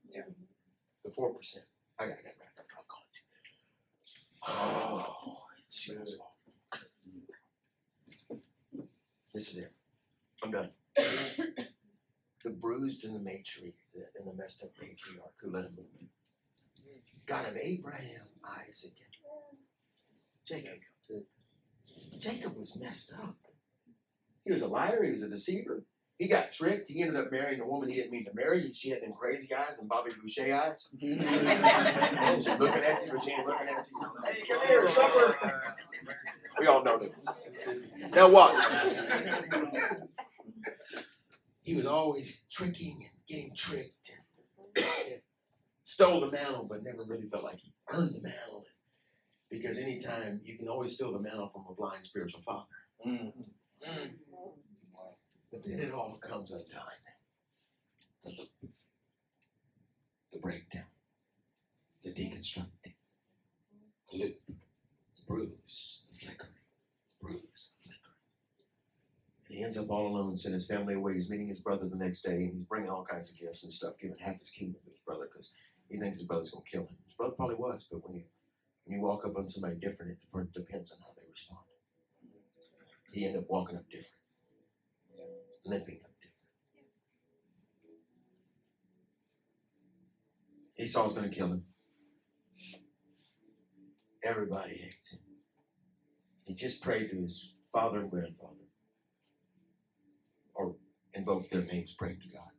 Yeah. 0.10 0.22
The 1.04 1.12
four 1.12 1.34
percent. 1.34 1.66
I 2.00 2.08
got 2.08 2.18
that 2.18 2.34
wrapped 2.40 2.60
up. 2.60 2.66
I'll 2.78 2.86
call 2.88 3.04
it. 3.12 3.20
Oh, 4.48 5.38
it's 5.68 5.78
Sheila's 5.78 6.16
fault. 6.16 6.30
This 9.34 9.52
is 9.52 9.58
it. 9.60 9.72
I'm 10.44 10.52
done. 10.52 10.70
the 10.96 12.50
bruised 12.50 13.06
and 13.06 13.16
the 13.16 13.20
matriarch, 13.20 13.74
and 14.18 14.28
the 14.28 14.34
messed 14.34 14.64
up 14.64 14.70
matriarch 14.82 15.36
who 15.42 15.52
let 15.52 15.66
him 15.66 15.74
move. 15.78 16.10
Mm. 16.90 17.00
God 17.26 17.48
of 17.48 17.58
Abraham, 17.58 18.26
Isaac, 18.68 18.94
and 19.04 19.09
Jacob. 20.50 20.80
Jacob 22.18 22.58
was 22.58 22.78
messed 22.82 23.14
up. 23.14 23.38
He 24.44 24.52
was 24.52 24.64
a 24.64 24.68
liar. 24.68 25.04
He 25.04 25.12
was 25.12 25.22
a 25.22 25.30
deceiver. 25.30 25.84
He 26.18 26.28
got 26.28 26.52
tricked. 26.52 26.90
He 26.90 27.02
ended 27.02 27.16
up 27.16 27.32
marrying 27.32 27.62
a 27.62 27.68
woman 27.68 27.88
he 27.88 27.96
didn't 27.96 28.12
mean 28.12 28.26
to 28.26 28.34
marry. 28.34 28.74
She 28.74 28.90
had 28.90 29.04
them 29.04 29.14
crazy 29.14 29.54
eyes 29.54 29.78
and 29.80 29.88
Bobby 29.88 30.12
Boucher 30.20 30.54
eyes. 30.54 30.90
And 31.02 32.44
she's 32.44 32.60
looking 32.60 32.84
at 32.84 33.06
you, 33.06 33.12
but 33.14 33.24
she 33.24 33.32
ain't 33.32 33.48
looking 33.48 33.68
at 33.68 33.88
you. 33.90 34.02
Hey, 34.26 34.44
come 34.50 34.68
here, 34.68 34.92
supper. 34.92 35.64
We 36.60 36.68
all 36.68 36.84
know 36.84 36.98
this. 36.98 37.14
Now 38.14 38.30
watch. 38.30 38.62
He 41.62 41.76
was 41.76 41.86
always 41.86 42.46
tricking 42.52 42.98
and 43.04 43.26
getting 43.28 43.56
tricked 43.56 44.12
and, 44.76 44.86
and 44.86 45.22
stole 45.84 46.20
the 46.22 46.32
mantle, 46.32 46.66
but 46.70 46.84
never 46.84 47.04
really 47.04 47.30
felt 47.30 47.44
like 47.44 47.60
he 47.60 47.72
earned 47.92 48.16
the 48.16 48.22
mantle. 48.22 48.66
Because 49.50 49.80
anytime 49.80 50.42
you 50.44 50.58
can 50.58 50.68
always 50.68 50.94
steal 50.94 51.12
the 51.14 51.20
mantle 51.20 51.50
from 51.50 51.66
a 51.70 51.74
blind 51.74 52.06
spiritual 52.06 52.42
father. 52.42 52.68
mm, 53.06 53.34
Mm. 53.88 54.12
But 55.52 55.62
then 55.66 55.80
it 55.80 55.92
all 55.94 56.18
comes 56.22 56.52
undone. 56.52 56.84
The 58.24 58.30
loop, 58.30 58.72
the 60.32 60.40
breakdown, 60.40 60.84
the 62.04 62.12
deconstructing, 62.12 62.94
the 64.12 64.18
loop, 64.18 64.36
the 64.48 65.24
bruise, 65.28 66.06
the 66.12 66.18
flickering, 66.20 66.52
bruise, 67.22 67.72
the 67.82 67.90
flickering. 67.90 68.16
And 69.48 69.58
he 69.58 69.64
ends 69.64 69.78
up 69.80 69.90
all 69.90 70.08
alone, 70.08 70.38
sent 70.38 70.54
his 70.54 70.68
family 70.68 70.94
away. 70.96 71.16
He's 71.16 71.30
meeting 71.30 71.48
his 71.48 71.62
brother 71.62 71.88
the 71.88 71.96
next 71.96 72.22
day, 72.22 72.44
and 72.44 72.54
he's 72.54 72.66
bringing 72.66 72.90
all 72.90 73.06
kinds 73.06 73.32
of 73.32 73.40
gifts 73.40 73.64
and 73.64 73.74
stuff, 73.74 73.94
giving 74.00 74.18
half 74.20 74.38
his 74.40 74.52
kingdom 74.52 74.80
to 74.84 74.92
his 74.92 75.00
brother 75.00 75.28
because 75.32 75.54
he 75.90 75.98
thinks 75.98 76.18
his 76.20 76.28
brother's 76.28 76.52
going 76.52 76.66
to 76.66 76.70
kill 76.72 76.82
him. 76.86 76.98
His 77.08 77.16
brother 77.16 77.34
probably 77.36 77.56
was, 77.56 77.88
but 77.90 78.08
when 78.08 78.14
when 78.16 78.24
you 78.90 79.02
walk 79.02 79.26
up 79.26 79.38
on 79.38 79.50
somebody 79.50 79.78
different, 79.80 80.12
it 80.14 80.54
depends 80.54 80.92
on 80.92 81.00
how 81.02 81.14
they 81.18 81.28
respond. 81.32 81.62
He 83.14 83.26
ended 83.26 83.42
up 83.44 83.48
walking 83.50 83.78
up 83.78 83.84
different 83.90 84.06
limping 85.66 86.00
up 86.04 86.12
different. 86.22 86.34
Esau's 90.80 91.14
gonna 91.14 91.30
kill 91.30 91.48
him. 91.48 91.64
Everybody 94.24 94.76
hates 94.76 95.14
him. 95.14 95.20
He 96.46 96.56
just 96.56 96.84
prayed 96.84 97.10
to 97.12 97.18
his 97.18 97.54
father 97.74 98.00
and 98.02 98.12
grandfather, 98.12 98.68
or 100.56 100.76
invoked 101.14 101.52
their 101.52 101.64
names, 101.64 101.94
prayed 101.94 102.22
to 102.22 102.30
God, 102.30 102.52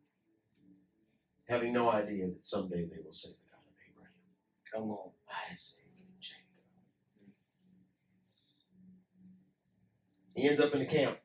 having 1.48 1.72
no 1.72 1.90
idea 1.90 2.26
that 2.28 2.44
someday 2.46 2.86
they 2.86 3.02
will 3.04 3.12
say 3.12 3.30
the 3.30 3.50
God 3.50 3.64
of 3.66 3.74
Abraham, 3.90 4.12
Come 4.72 4.90
on. 4.92 5.10
Isaac, 5.50 5.84
and 5.86 6.08
Jacob. 6.20 6.44
He 10.34 10.48
ends 10.48 10.60
up 10.60 10.72
in 10.72 10.80
the 10.80 10.86
camp 10.86 11.18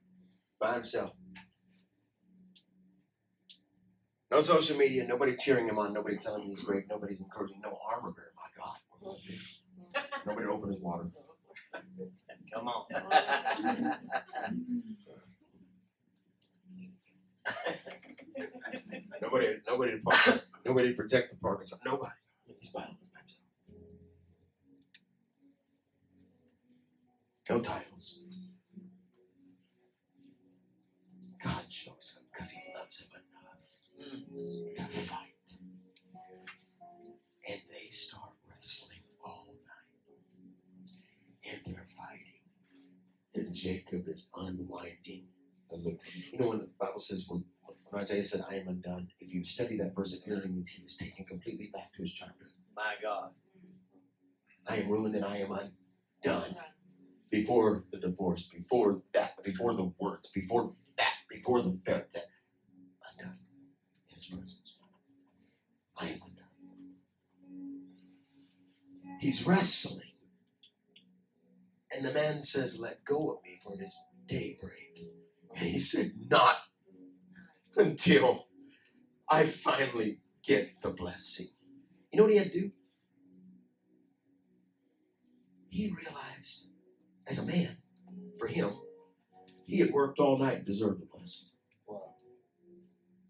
by 0.60 0.74
himself. 0.76 1.12
No 4.32 4.42
social 4.42 4.78
media, 4.78 5.06
nobody 5.08 5.36
cheering 5.38 5.68
him 5.68 5.80
on, 5.80 5.94
nobody 5.94 6.18
telling 6.18 6.44
him 6.44 6.50
he's 6.50 6.64
great, 6.64 6.86
nobody's 6.90 7.22
encouraging, 7.22 7.62
no 7.64 7.78
armor 7.90 8.12
bearer. 8.12 8.34
My 8.36 8.50
God. 8.58 8.78
Nobody 10.26 10.48
to 10.48 10.52
open 10.52 10.72
his 10.74 10.82
water. 10.82 11.10
Come 12.54 12.68
on. 12.68 12.86
Nobody, 19.22 19.48
nobody 19.68 19.92
to 19.92 20.00
park, 20.00 20.46
nobody 20.66 20.90
to 20.90 20.96
protect 20.96 21.32
the 21.32 21.38
park. 21.38 21.66
Nobody. 21.86 22.12
He's 22.60 22.72
by 22.72 22.82
himself. 22.82 23.00
No 27.50 27.60
titles. 27.62 28.20
God 31.46 31.70
chose 31.70 32.18
him 32.18 32.28
because 32.34 32.52
he 32.52 32.62
loves 32.76 33.02
him 33.02 33.10
enough 33.14 34.90
to 34.92 34.98
fight. 35.02 35.36
And 37.48 37.62
they 37.72 37.90
start 37.92 38.32
wrestling 38.50 39.02
all 39.24 39.54
night. 39.64 41.54
And 41.54 41.76
they're 41.76 41.86
fighting. 41.96 42.42
And 43.36 43.54
Jacob 43.54 44.08
is 44.08 44.30
unwinding 44.36 45.28
the 45.70 45.78
loop. 45.78 46.00
You 46.32 46.40
know 46.40 46.48
when 46.48 46.60
the 46.60 46.70
Bible 46.80 47.00
says 47.00 47.28
when, 47.30 47.46
when 47.84 48.02
Isaiah 48.02 48.24
said, 48.24 48.44
I 48.50 48.56
am 48.56 48.68
undone, 48.68 49.08
if 49.20 49.32
you 49.32 49.46
study 49.46 49.78
that 49.78 49.94
verse, 49.96 50.14
it 50.14 50.28
literally 50.28 50.50
means 50.50 50.70
he 50.70 50.82
was 50.82 50.98
taken 50.98 51.26
completely 51.26 51.70
back 51.72 51.94
to 51.94 52.02
his 52.02 52.14
childhood. 52.14 52.50
My 52.76 52.96
God. 53.04 53.30
I 54.68 54.78
am 54.78 54.90
ruined 54.90 55.16
and 55.16 55.26
I 55.26 55.38
am 55.38 55.52
undone. 55.52 56.56
Before 57.30 57.84
the 57.92 58.00
divorce, 58.00 58.44
before 58.44 59.02
that, 59.14 59.44
before 59.44 59.76
the 59.76 59.92
words, 60.00 60.30
before 60.34 60.74
before 61.36 61.62
the 61.62 61.80
fair 61.86 62.08
that 62.14 62.26
undone 63.12 63.38
in 64.10 64.16
his 64.16 64.28
presence. 64.28 64.78
I 65.98 66.06
am 66.06 66.22
undone. 66.26 66.96
He's 69.20 69.46
wrestling. 69.46 70.02
And 71.96 72.06
the 72.06 72.14
man 72.14 72.42
says, 72.42 72.80
Let 72.80 73.04
go 73.06 73.32
of 73.32 73.44
me, 73.44 73.60
for 73.64 73.74
it 73.74 73.84
is 73.84 73.96
daybreak. 74.28 75.08
And 75.56 75.70
he 75.70 75.80
said, 75.80 76.14
Not 76.30 76.58
until 77.76 78.48
I 79.30 79.46
finally 79.46 80.20
get 80.44 80.82
the 80.82 80.92
blessing. 80.92 81.48
You 82.12 82.18
know 82.18 82.24
what 82.24 82.32
he 82.32 82.38
had 82.38 82.52
to 82.52 82.62
do? 82.62 82.72
He 85.70 85.94
realized, 85.94 86.68
as 87.28 87.40
a 87.40 87.46
man, 87.46 87.76
for 88.40 88.48
him, 88.48 88.72
he 89.66 89.80
had 89.80 89.92
worked 89.92 90.20
all 90.20 90.38
night 90.38 90.58
and 90.58 90.66
deserved 90.66 91.02
the. 91.02 91.15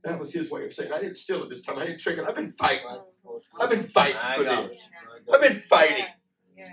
Wow. 0.05 0.11
That 0.11 0.19
was 0.19 0.33
his 0.33 0.51
way 0.51 0.65
of 0.65 0.73
saying, 0.73 0.91
I 0.91 0.99
didn't 0.99 1.15
steal 1.17 1.43
it 1.43 1.49
this 1.49 1.61
time. 1.61 1.77
I 1.79 1.85
didn't 1.85 1.99
trick 1.99 2.17
it. 2.17 2.25
I've 2.27 2.35
been 2.35 2.51
fighting. 2.51 2.85
I've 3.59 3.69
been 3.69 3.83
fighting 3.83 4.15
My 4.21 4.35
for 4.37 4.43
God. 4.43 4.69
this. 4.69 4.89
I've 5.33 5.41
been 5.41 5.59
fighting. 5.59 6.05
Yeah. 6.57 6.69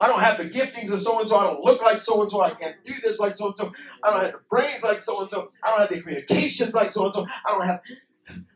I 0.00 0.06
don't 0.06 0.20
have 0.20 0.38
the 0.38 0.44
giftings 0.48 0.92
of 0.92 1.00
so 1.00 1.20
and 1.20 1.28
so. 1.28 1.36
I 1.36 1.44
don't 1.44 1.64
look 1.64 1.82
like 1.82 2.02
so 2.02 2.22
and 2.22 2.30
so. 2.30 2.40
I 2.42 2.50
can't 2.54 2.76
do 2.84 2.94
this 3.02 3.18
like 3.18 3.36
so 3.36 3.46
and 3.48 3.56
so. 3.56 3.72
I 4.02 4.10
don't 4.10 4.20
have 4.22 4.32
the 4.32 4.38
brains 4.50 4.82
like 4.82 5.02
so 5.02 5.20
and 5.22 5.30
so. 5.30 5.50
I 5.64 5.70
don't 5.70 5.80
have 5.80 5.88
the 5.88 6.00
communications 6.00 6.74
like 6.74 6.92
so 6.92 7.06
and 7.06 7.14
so. 7.14 7.26
I 7.46 7.50
don't 7.52 7.66
have. 7.66 7.80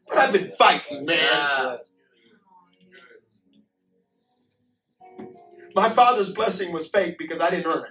But 0.09 0.19
I've 0.19 0.33
been 0.33 0.51
fighting, 0.51 1.05
man. 1.07 1.79
My 5.75 5.89
father's 5.89 6.33
blessing 6.33 6.73
was 6.73 6.89
fake 6.89 7.17
because 7.19 7.41
I 7.41 7.51
didn't 7.51 7.67
earn 7.67 7.85
it. 7.85 7.91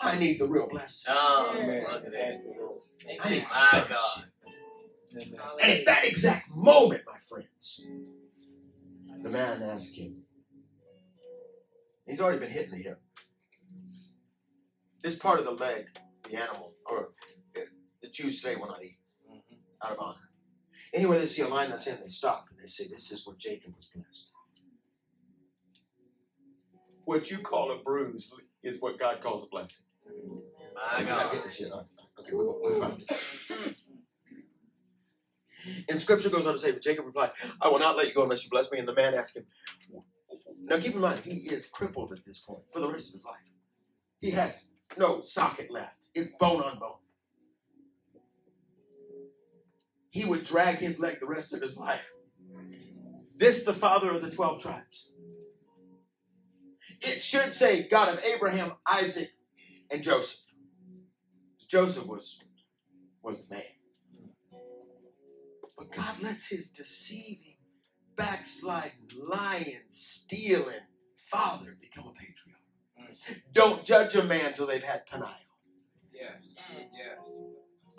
I 0.00 0.18
need 0.18 0.38
the 0.38 0.46
real 0.46 0.68
blessing. 0.68 1.12
oh, 1.16 1.54
Amen. 1.56 1.82
look 1.82 2.04
at 2.04 2.12
that. 2.12 2.12
Thank 2.12 2.44
you, 2.44 2.54
Lord. 2.60 2.78
I 3.20 3.30
need 3.30 3.42
My 3.42 3.48
sonship. 3.48 3.88
God. 3.88 3.98
Amen. 4.18 4.27
And 5.62 5.72
at 5.72 5.86
that 5.86 6.04
exact 6.04 6.50
moment, 6.54 7.02
my 7.06 7.18
friends, 7.28 7.86
the 9.22 9.30
man 9.30 9.62
asked 9.62 9.96
him. 9.96 10.22
He's 12.06 12.20
already 12.20 12.38
been 12.38 12.50
hit 12.50 12.66
in 12.66 12.70
the 12.72 12.78
hip. 12.78 13.00
This 15.02 15.16
part 15.16 15.38
of 15.38 15.44
the 15.44 15.52
leg, 15.52 15.86
the 16.28 16.36
animal, 16.36 16.74
or 16.86 17.10
the, 17.54 18.08
Jews 18.08 18.40
say 18.40 18.56
will 18.56 18.68
not 18.68 18.82
eat 18.82 18.98
out 19.84 19.92
of 19.92 19.98
honor. 20.00 20.30
Anywhere 20.94 21.18
they 21.18 21.26
see 21.26 21.42
a 21.42 21.48
line 21.48 21.68
that's 21.68 21.86
in, 21.86 22.00
they 22.00 22.08
stop 22.08 22.46
and 22.50 22.58
they 22.58 22.66
say, 22.66 22.84
This 22.90 23.12
is 23.12 23.26
where 23.26 23.36
Jacob 23.38 23.74
was 23.76 23.90
blessed. 23.94 24.30
What 27.04 27.30
you 27.30 27.38
call 27.38 27.70
a 27.70 27.78
bruise 27.78 28.34
is 28.62 28.80
what 28.80 28.98
God 28.98 29.20
calls 29.20 29.44
a 29.44 29.48
blessing. 29.48 29.84
My 30.74 31.00
I 31.00 31.04
God. 31.04 31.32
get 31.32 31.44
this 31.44 31.56
shit. 31.56 31.70
Okay, 31.70 32.32
we're 32.32 32.44
going 32.44 32.74
to 32.74 32.80
find 32.80 33.04
it. 33.06 33.76
And 35.88 36.00
scripture 36.00 36.30
goes 36.30 36.46
on 36.46 36.54
to 36.54 36.58
say, 36.58 36.72
but 36.72 36.82
Jacob 36.82 37.06
replied, 37.06 37.30
I 37.60 37.68
will 37.68 37.78
not 37.78 37.96
let 37.96 38.08
you 38.08 38.14
go 38.14 38.22
unless 38.22 38.44
you 38.44 38.50
bless 38.50 38.70
me. 38.70 38.78
And 38.78 38.88
the 38.88 38.94
man 38.94 39.14
asked 39.14 39.36
him, 39.36 39.46
Now 40.62 40.78
keep 40.78 40.94
in 40.94 41.00
mind, 41.00 41.20
he 41.20 41.48
is 41.52 41.66
crippled 41.68 42.12
at 42.12 42.24
this 42.24 42.40
point 42.40 42.62
for 42.72 42.80
the 42.80 42.90
rest 42.90 43.08
of 43.08 43.14
his 43.14 43.24
life. 43.24 43.36
He 44.20 44.30
has 44.30 44.68
no 44.96 45.22
socket 45.22 45.70
left, 45.70 45.94
it's 46.14 46.30
bone 46.40 46.62
on 46.62 46.78
bone. 46.78 46.96
He 50.10 50.24
would 50.24 50.44
drag 50.44 50.78
his 50.78 50.98
leg 50.98 51.20
the 51.20 51.26
rest 51.26 51.52
of 51.54 51.60
his 51.60 51.76
life. 51.76 52.12
This, 53.36 53.62
the 53.62 53.74
father 53.74 54.10
of 54.10 54.22
the 54.22 54.30
12 54.30 54.60
tribes. 54.60 55.12
It 57.00 57.22
should 57.22 57.54
say, 57.54 57.86
God 57.88 58.14
of 58.14 58.24
Abraham, 58.24 58.72
Isaac, 58.84 59.30
and 59.90 60.02
Joseph. 60.02 60.40
Joseph 61.68 62.06
was, 62.06 62.40
was 63.22 63.46
the 63.46 63.54
man. 63.54 63.62
But 65.78 65.92
God 65.92 66.20
lets 66.20 66.48
his 66.48 66.70
deceiving, 66.70 67.54
backsliding, 68.16 69.08
lying, 69.16 69.78
stealing 69.88 70.74
father 71.30 71.76
become 71.80 72.08
a 72.08 72.12
patriarch. 72.12 73.38
Don't 73.52 73.84
judge 73.84 74.16
a 74.16 74.24
man 74.24 74.54
till 74.54 74.66
they've 74.66 74.82
had 74.82 75.06
Peniel, 75.06 75.28
Yes. 76.12 76.42
Yes. 76.92 77.18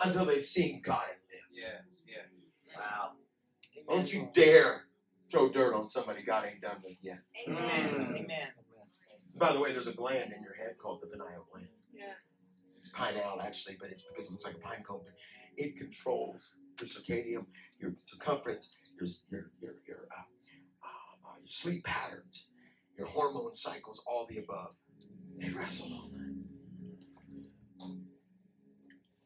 until 0.04 0.24
they've 0.26 0.46
seen 0.46 0.82
God 0.82 1.04
in 1.10 1.36
them. 1.36 1.48
Yeah. 1.52 1.80
Yes. 2.06 2.26
Wow. 2.76 3.12
Don't 3.88 4.12
you 4.12 4.28
dare 4.34 4.84
throw 5.30 5.48
dirt 5.50 5.74
on 5.74 5.88
somebody 5.88 6.22
God 6.22 6.46
ain't 6.46 6.60
done 6.60 6.78
with 6.84 6.96
yet. 7.02 7.20
Amen. 7.48 7.60
Mm. 7.60 8.24
Amen. 8.24 8.48
By 9.36 9.52
the 9.52 9.60
way, 9.60 9.72
there's 9.72 9.88
a 9.88 9.92
gland 9.92 10.32
in 10.36 10.42
your 10.42 10.54
head 10.54 10.76
called 10.82 11.00
the 11.02 11.06
pineal 11.06 11.46
gland. 11.50 11.68
Yes. 11.92 12.72
It's 12.78 12.90
pineal 12.90 13.40
actually, 13.42 13.76
but 13.80 13.90
it's 13.90 14.02
because 14.02 14.28
it 14.28 14.32
looks 14.32 14.44
like 14.44 14.54
a 14.56 14.58
pine 14.58 14.82
cone. 14.82 15.00
But 15.04 15.14
it 15.56 15.76
controls 15.78 16.56
your 16.80 16.88
circadian, 16.88 17.46
your 17.80 17.92
circumference, 18.06 18.78
your 18.98 19.08
your 19.30 19.50
your 19.60 19.74
your, 19.86 20.08
uh, 20.16 20.22
uh, 20.84 21.28
uh, 21.30 21.36
your 21.38 21.48
sleep 21.48 21.84
patterns, 21.84 22.48
your 22.96 23.06
hormone 23.08 23.54
cycles, 23.54 24.02
all 24.06 24.26
the 24.30 24.38
above. 24.38 24.74
They 25.38 25.50
wrestle 25.50 25.92
all 25.94 26.10
night. 26.14 26.36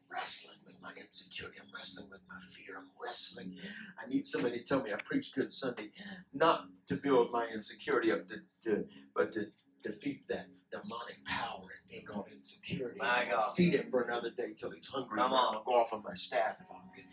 Wrestling 0.09 0.57
with 0.65 0.75
my 0.81 0.91
insecurity. 0.99 1.57
I'm 1.61 1.67
wrestling 1.75 2.07
with 2.09 2.21
my 2.29 2.39
fear. 2.39 2.77
I'm 2.77 2.89
wrestling. 3.03 3.57
I 4.01 4.07
need 4.07 4.25
somebody 4.25 4.59
to 4.59 4.63
tell 4.63 4.81
me 4.81 4.93
I 4.93 4.97
preach 5.03 5.33
good 5.35 5.51
Sunday, 5.51 5.91
not 6.33 6.67
to 6.87 6.95
build 6.95 7.31
my 7.31 7.47
insecurity 7.53 8.11
up, 8.13 8.27
to, 8.29 8.35
to 8.63 8.85
but 9.15 9.33
to 9.33 9.47
defeat 9.83 10.27
that 10.29 10.47
demonic 10.71 11.17
power 11.25 11.67
in 11.91 11.97
me 11.97 12.03
called 12.03 12.27
insecurity. 12.33 12.97
My 12.99 13.23
I'm 13.23 13.31
God. 13.31 13.55
Feed 13.55 13.73
it 13.73 13.91
for 13.91 14.03
another 14.03 14.29
day 14.29 14.53
till 14.55 14.71
he's 14.71 14.87
hungry. 14.87 15.17
Come 15.17 15.31
and 15.31 15.39
on. 15.39 15.55
I'll 15.55 15.63
go 15.63 15.73
off 15.75 15.93
on 15.93 16.03
my 16.03 16.13
staff 16.13 16.57
if 16.61 16.67
I 16.71 16.75
don't 16.75 16.95
get 16.95 17.05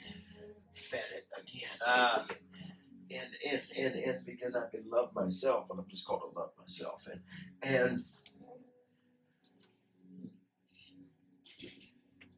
fed 0.72 1.04
it 1.14 1.26
again. 1.38 1.78
Ah. 1.86 2.26
And, 3.10 3.30
and 3.50 3.62
and 3.78 3.94
and 4.04 4.26
because 4.26 4.56
I've 4.56 4.72
been 4.72 4.88
loved 4.88 5.14
myself, 5.14 5.66
and 5.70 5.78
I'm 5.78 5.86
just 5.88 6.06
called 6.06 6.22
to 6.22 6.38
love 6.38 6.52
myself, 6.58 7.06
and 7.10 7.20
and 7.62 8.04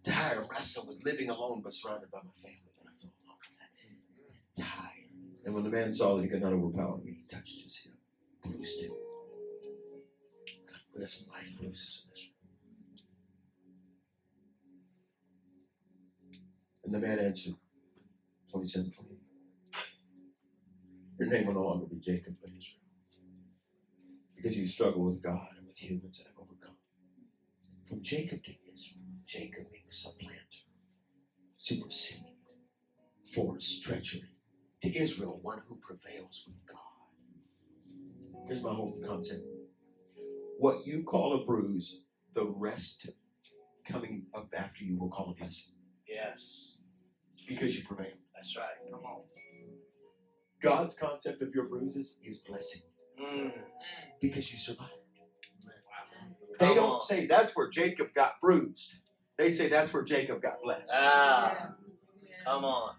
tired 0.04 0.38
of 0.38 0.50
wrestling 0.50 0.88
with 0.88 1.04
living 1.04 1.30
alone 1.30 1.60
but 1.62 1.72
surrounded 1.72 2.10
by 2.10 2.18
my 2.18 2.30
family, 2.42 2.72
but 2.76 2.90
I 2.90 3.00
feel 3.00 3.10
alone. 3.24 3.38
Tired. 4.56 5.10
And 5.44 5.54
when 5.54 5.64
the 5.64 5.70
man 5.70 5.92
saw 5.92 6.16
that 6.16 6.22
he 6.22 6.28
could 6.28 6.42
not 6.42 6.52
overpower 6.52 6.98
me, 6.98 7.18
he 7.20 7.34
touched 7.34 7.62
his 7.62 7.76
hip, 7.76 7.94
bruised 8.44 8.82
him. 8.82 8.92
We 10.94 11.00
got 11.00 11.08
some 11.08 11.32
life 11.32 11.52
bruises 11.58 12.04
in 12.04 12.10
this 12.12 12.28
room. 12.28 12.34
And 16.84 16.94
the 16.94 16.98
man 16.98 17.18
answered, 17.18 17.54
27, 18.54 18.92
28. 18.92 19.18
Your 21.18 21.28
name 21.28 21.46
will 21.48 21.54
no 21.54 21.66
longer 21.68 21.86
be 21.86 21.96
Jacob, 21.98 22.36
but 22.40 22.50
Israel. 22.50 22.82
Because 24.36 24.56
you 24.56 24.68
struggle 24.68 25.04
with 25.04 25.20
God 25.20 25.48
and 25.58 25.66
with 25.66 25.76
humans 25.76 26.20
and 26.20 26.28
have 26.28 26.38
overcome. 26.38 26.76
From 27.88 28.02
Jacob 28.02 28.44
to 28.44 28.52
Israel, 28.72 29.02
Jacob 29.26 29.72
being 29.72 29.84
supplanter, 29.88 30.38
supersede, 31.56 32.20
force, 33.34 33.80
treachery. 33.80 34.30
To 34.82 34.96
Israel, 34.96 35.40
one 35.42 35.60
who 35.68 35.76
prevails 35.82 36.44
with 36.46 36.56
God. 36.66 36.78
Here's 38.46 38.62
my 38.62 38.72
whole 38.72 39.00
concept. 39.04 39.42
What 40.58 40.86
you 40.86 41.02
call 41.02 41.42
a 41.42 41.44
bruise, 41.44 42.04
the 42.34 42.44
rest 42.44 43.08
coming 43.88 44.26
up 44.34 44.48
after 44.56 44.84
you 44.84 44.96
will 44.96 45.10
call 45.10 45.30
a 45.30 45.34
blessing 45.34 45.74
Yes. 46.06 46.76
because 47.48 47.76
you 47.76 47.84
prevail. 47.84 48.12
That's 48.44 48.56
right. 48.58 48.90
Come 48.90 49.00
on. 49.06 49.20
God's 50.60 50.98
concept 50.98 51.40
of 51.40 51.54
your 51.54 51.64
bruises 51.64 52.18
is 52.22 52.40
blessing 52.40 52.82
Mm. 53.18 53.52
because 54.20 54.52
you 54.52 54.58
survived. 54.58 54.90
Come 56.58 56.68
They 56.68 56.74
don't 56.74 56.90
on. 56.94 57.00
say 57.00 57.24
that's 57.24 57.56
where 57.56 57.70
Jacob 57.70 58.12
got 58.12 58.38
bruised. 58.42 58.96
They 59.38 59.50
say 59.50 59.70
that's 59.70 59.94
where 59.94 60.02
Jacob 60.02 60.42
got 60.42 60.60
blessed. 60.62 60.90
Ah. 60.92 61.74
Come 62.44 62.66
on. 62.66 62.96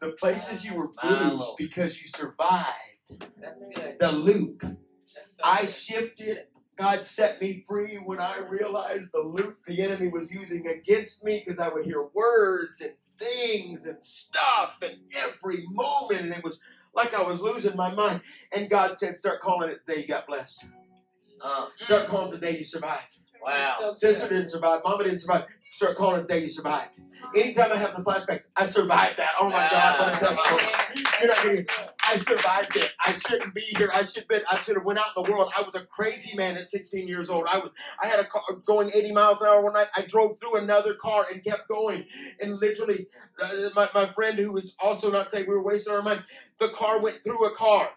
The 0.00 0.12
places 0.12 0.64
you 0.64 0.74
were 0.74 0.86
bruised 1.02 1.56
because 1.58 2.00
you 2.00 2.08
survived 2.10 3.26
That's 3.40 3.64
good. 3.74 3.98
the 3.98 4.12
loop. 4.12 4.60
That's 4.62 5.36
so 5.36 5.42
I 5.42 5.62
good. 5.62 5.74
shifted. 5.74 6.46
God 6.76 7.04
set 7.08 7.40
me 7.40 7.64
free 7.66 7.96
when 7.96 8.20
I 8.20 8.38
realized 8.38 9.10
the 9.12 9.18
loop 9.20 9.58
the 9.66 9.82
enemy 9.82 10.08
was 10.08 10.30
using 10.32 10.68
against 10.68 11.24
me 11.24 11.42
because 11.44 11.58
I 11.58 11.68
would 11.70 11.84
hear 11.84 12.04
words 12.14 12.80
and 12.80 12.94
things 13.18 13.86
and 13.86 14.02
stuff 14.02 14.76
and 14.82 14.96
every 15.16 15.64
moment, 15.70 16.22
and 16.22 16.32
it 16.32 16.44
was 16.44 16.60
like 16.94 17.14
I 17.14 17.22
was 17.22 17.40
losing 17.40 17.76
my 17.76 17.92
mind. 17.94 18.20
And 18.52 18.68
God 18.70 18.98
said, 18.98 19.18
Start 19.20 19.40
calling 19.40 19.70
it 19.70 19.80
the 19.86 19.94
day 19.94 20.00
you 20.02 20.08
got 20.08 20.26
blessed. 20.26 20.64
Uh, 21.42 21.68
Start 21.80 22.06
calling 22.06 22.28
it 22.28 22.40
the 22.40 22.46
day 22.46 22.58
you 22.58 22.64
survived. 22.64 23.18
wow. 23.44 23.76
So 23.80 23.94
Sister 23.94 24.28
didn't 24.28 24.48
survive. 24.50 24.80
Mama 24.84 25.04
didn't 25.04 25.20
survive. 25.20 25.46
Start 25.72 25.96
calling 25.96 26.20
it 26.20 26.28
the 26.28 26.34
day 26.34 26.40
you 26.42 26.48
survived. 26.48 26.90
Anytime 27.34 27.72
I 27.72 27.76
have 27.76 27.96
the 27.96 28.02
flashback, 28.02 28.42
I 28.56 28.66
survived 28.66 29.18
that. 29.18 29.32
Oh 29.40 29.48
my 29.50 29.68
God, 29.70 30.00
what 30.00 30.16
a 30.16 30.18
testimony. 30.18 31.04
You're 31.20 31.28
not 31.28 31.42
getting 31.42 31.66
I 32.06 32.16
survived 32.16 32.76
it. 32.76 32.92
I 33.04 33.12
shouldn't 33.12 33.54
be 33.54 33.62
here. 33.62 33.90
I 33.92 34.02
should 34.02 34.28
been. 34.28 34.42
I 34.50 34.58
should 34.60 34.76
have 34.76 34.84
went 34.84 34.98
out 34.98 35.06
in 35.16 35.22
the 35.22 35.30
world. 35.30 35.52
I 35.56 35.62
was 35.62 35.74
a 35.74 35.86
crazy 35.86 36.36
man 36.36 36.56
at 36.56 36.68
16 36.68 37.08
years 37.08 37.30
old. 37.30 37.46
I 37.50 37.58
was. 37.58 37.70
I 38.02 38.06
had 38.06 38.20
a 38.20 38.24
car 38.24 38.42
going 38.64 38.90
80 38.94 39.12
miles 39.12 39.40
an 39.40 39.48
hour 39.48 39.62
one 39.62 39.72
night. 39.74 39.88
I 39.96 40.02
drove 40.02 40.38
through 40.38 40.56
another 40.56 40.94
car 40.94 41.26
and 41.32 41.42
kept 41.44 41.68
going. 41.68 42.04
And 42.40 42.58
literally, 42.60 43.06
uh, 43.42 43.70
my, 43.74 43.88
my 43.94 44.06
friend 44.06 44.38
who 44.38 44.52
was 44.52 44.76
also 44.80 45.10
not 45.10 45.30
saying 45.30 45.46
we 45.48 45.54
were 45.54 45.62
wasting 45.62 45.94
our 45.94 46.02
mind. 46.02 46.24
The 46.58 46.68
car 46.68 47.00
went 47.00 47.22
through 47.24 47.46
a 47.46 47.54
car. 47.54 47.88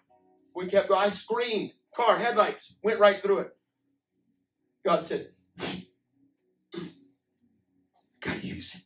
We 0.56 0.68
kept 0.68 0.90
going. 0.90 1.02
I 1.02 1.10
screamed. 1.10 1.72
Car 1.96 2.18
headlights 2.18 2.78
went 2.84 3.00
right 3.00 3.22
through 3.22 3.40
it. 3.40 3.56
God 4.86 5.06
said, 5.06 5.28
"Gotta 8.22 8.46
use 8.46 8.74
him. 8.74 8.82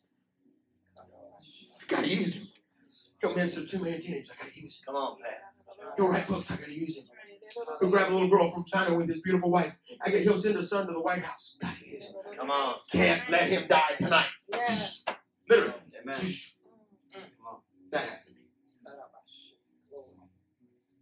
Gotta 1.87 2.07
use 2.07 2.35
him." 2.35 2.50
Go 3.21 3.33
minister 3.35 3.61
to 3.61 3.67
two 3.67 3.83
man 3.83 4.01
teenagers. 4.01 4.31
I 4.39 4.43
gotta 4.45 4.59
use 4.59 4.79
him. 4.81 4.93
Come 4.93 4.95
on, 4.95 5.17
Pat. 5.21 5.97
Go 5.97 6.07
write 6.09 6.27
books. 6.27 6.51
I 6.51 6.55
gotta 6.57 6.73
use 6.73 6.97
him. 6.97 7.03
Go 7.81 7.89
grab 7.89 8.11
a 8.11 8.13
little 8.13 8.29
girl 8.29 8.51
from 8.51 8.65
China 8.65 8.95
with 8.95 9.07
his 9.09 9.21
beautiful 9.21 9.51
wife. 9.51 9.75
I 10.03 10.09
get 10.09 10.23
he'll 10.23 10.37
send 10.39 10.55
a 10.57 10.63
son 10.63 10.87
to 10.87 10.93
the 10.93 11.01
White 11.01 11.23
House. 11.23 11.57
Gotta 11.61 11.75
use 11.85 12.07
him. 12.09 12.15
Come 12.37 12.51
on. 12.51 12.75
Can't 12.91 13.29
let 13.29 13.49
him 13.49 13.67
die 13.67 13.95
tonight. 13.99 14.27
Yeah. 14.53 14.79
Literally. 15.49 15.73
Amen. 16.01 16.15
That 17.91 18.01
happened 18.01 18.19
to 18.25 18.31
me. 18.31 18.37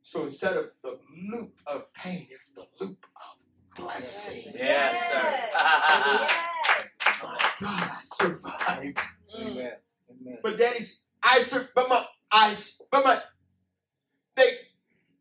So 0.01 0.25
instead 0.25 0.57
of 0.57 0.71
the 0.83 0.97
loop 1.31 1.53
of 1.67 1.93
pain, 1.93 2.27
it's 2.31 2.53
the 2.53 2.65
loop 2.81 3.05
of 3.15 3.75
blessing. 3.85 4.53
Yes, 4.55 5.11
sir. 5.11 6.35
Oh 7.21 7.27
my 7.27 7.51
God, 7.59 7.83
I 7.83 7.99
survived. 8.03 8.99
Amen. 9.37 9.71
Amen. 10.09 10.37
But 10.41 10.57
daddy's 10.57 11.03
I 11.21 11.41
sur 11.41 11.67
but 11.75 11.89
my 11.89 12.05
I 12.31 12.51
s- 12.51 12.81
but 12.89 13.03
my 13.03 13.19
they 14.37 14.51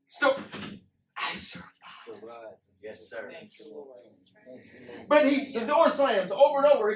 still 0.08 0.36
I 1.16 1.34
survived. 1.34 1.72
Survive. 2.06 2.36
yes, 2.80 3.10
sir. 3.10 3.28
Thank 3.32 3.58
you, 3.58 3.72
Lord. 3.74 3.88
Thank 4.46 4.62
you, 4.64 4.86
Lord. 4.96 5.08
But 5.08 5.26
he 5.26 5.52
the 5.58 5.66
door 5.66 5.90
slams 5.90 6.30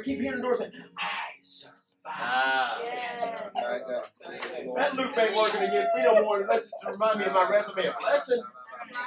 over 0.08 0.14
and 0.14 0.14
over. 0.14 0.14
I 0.14 0.14
keep 0.14 0.20
hearing 0.20 0.36
the 0.36 0.42
door 0.42 0.56
saying, 0.56 0.72
I 0.96 1.08
survived. 1.40 1.76
Ah. 2.06 3.50
My 3.54 3.78
God. 3.86 4.08
Thank 4.26 4.44
you, 4.64 4.66
Lord. 4.66 4.80
That 4.80 4.96
loop 4.96 5.18
ain't 5.18 5.36
working 5.36 5.62
against 5.62 5.94
me 5.96 6.02
no 6.02 6.22
more 6.22 6.40
unless 6.42 6.60
it's 6.62 6.80
to 6.82 6.90
remind 6.92 7.18
me 7.20 7.26
of 7.26 7.32
my 7.32 7.48
resume 7.48 7.86
of 7.86 7.98
blessing. 8.00 8.42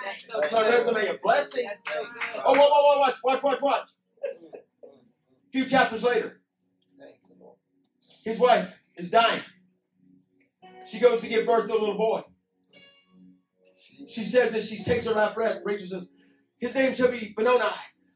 That's 0.05 0.51
My 0.51 0.67
resume 0.69 1.07
of 1.07 1.21
blessing. 1.21 1.65
That's 1.67 1.83
so 1.83 2.03
good. 2.03 2.41
Oh, 2.45 2.53
whoa, 2.53 2.67
whoa, 2.69 2.93
whoa, 2.93 2.99
watch, 2.99 3.15
watch, 3.23 3.43
watch, 3.43 3.61
watch. 3.61 3.89
A 4.23 5.51
few 5.51 5.65
chapters 5.65 6.03
later, 6.03 6.41
Thank 6.99 7.15
you, 7.29 7.35
Lord. 7.39 7.57
his 8.23 8.39
wife 8.39 8.79
is 8.97 9.09
dying. 9.11 9.41
She 10.85 10.99
goes 10.99 11.21
to 11.21 11.27
give 11.27 11.45
birth 11.45 11.67
to 11.67 11.73
a 11.73 11.79
little 11.79 11.97
boy. 11.97 12.21
She 14.07 14.23
says 14.23 14.51
that 14.53 14.63
she 14.63 14.83
takes 14.83 15.05
her 15.07 15.13
last 15.13 15.35
breath, 15.35 15.61
Rachel 15.65 15.87
says, 15.87 16.11
His 16.59 16.75
name 16.75 16.93
shall 16.93 17.11
be 17.11 17.33
Benoni, 17.35 17.63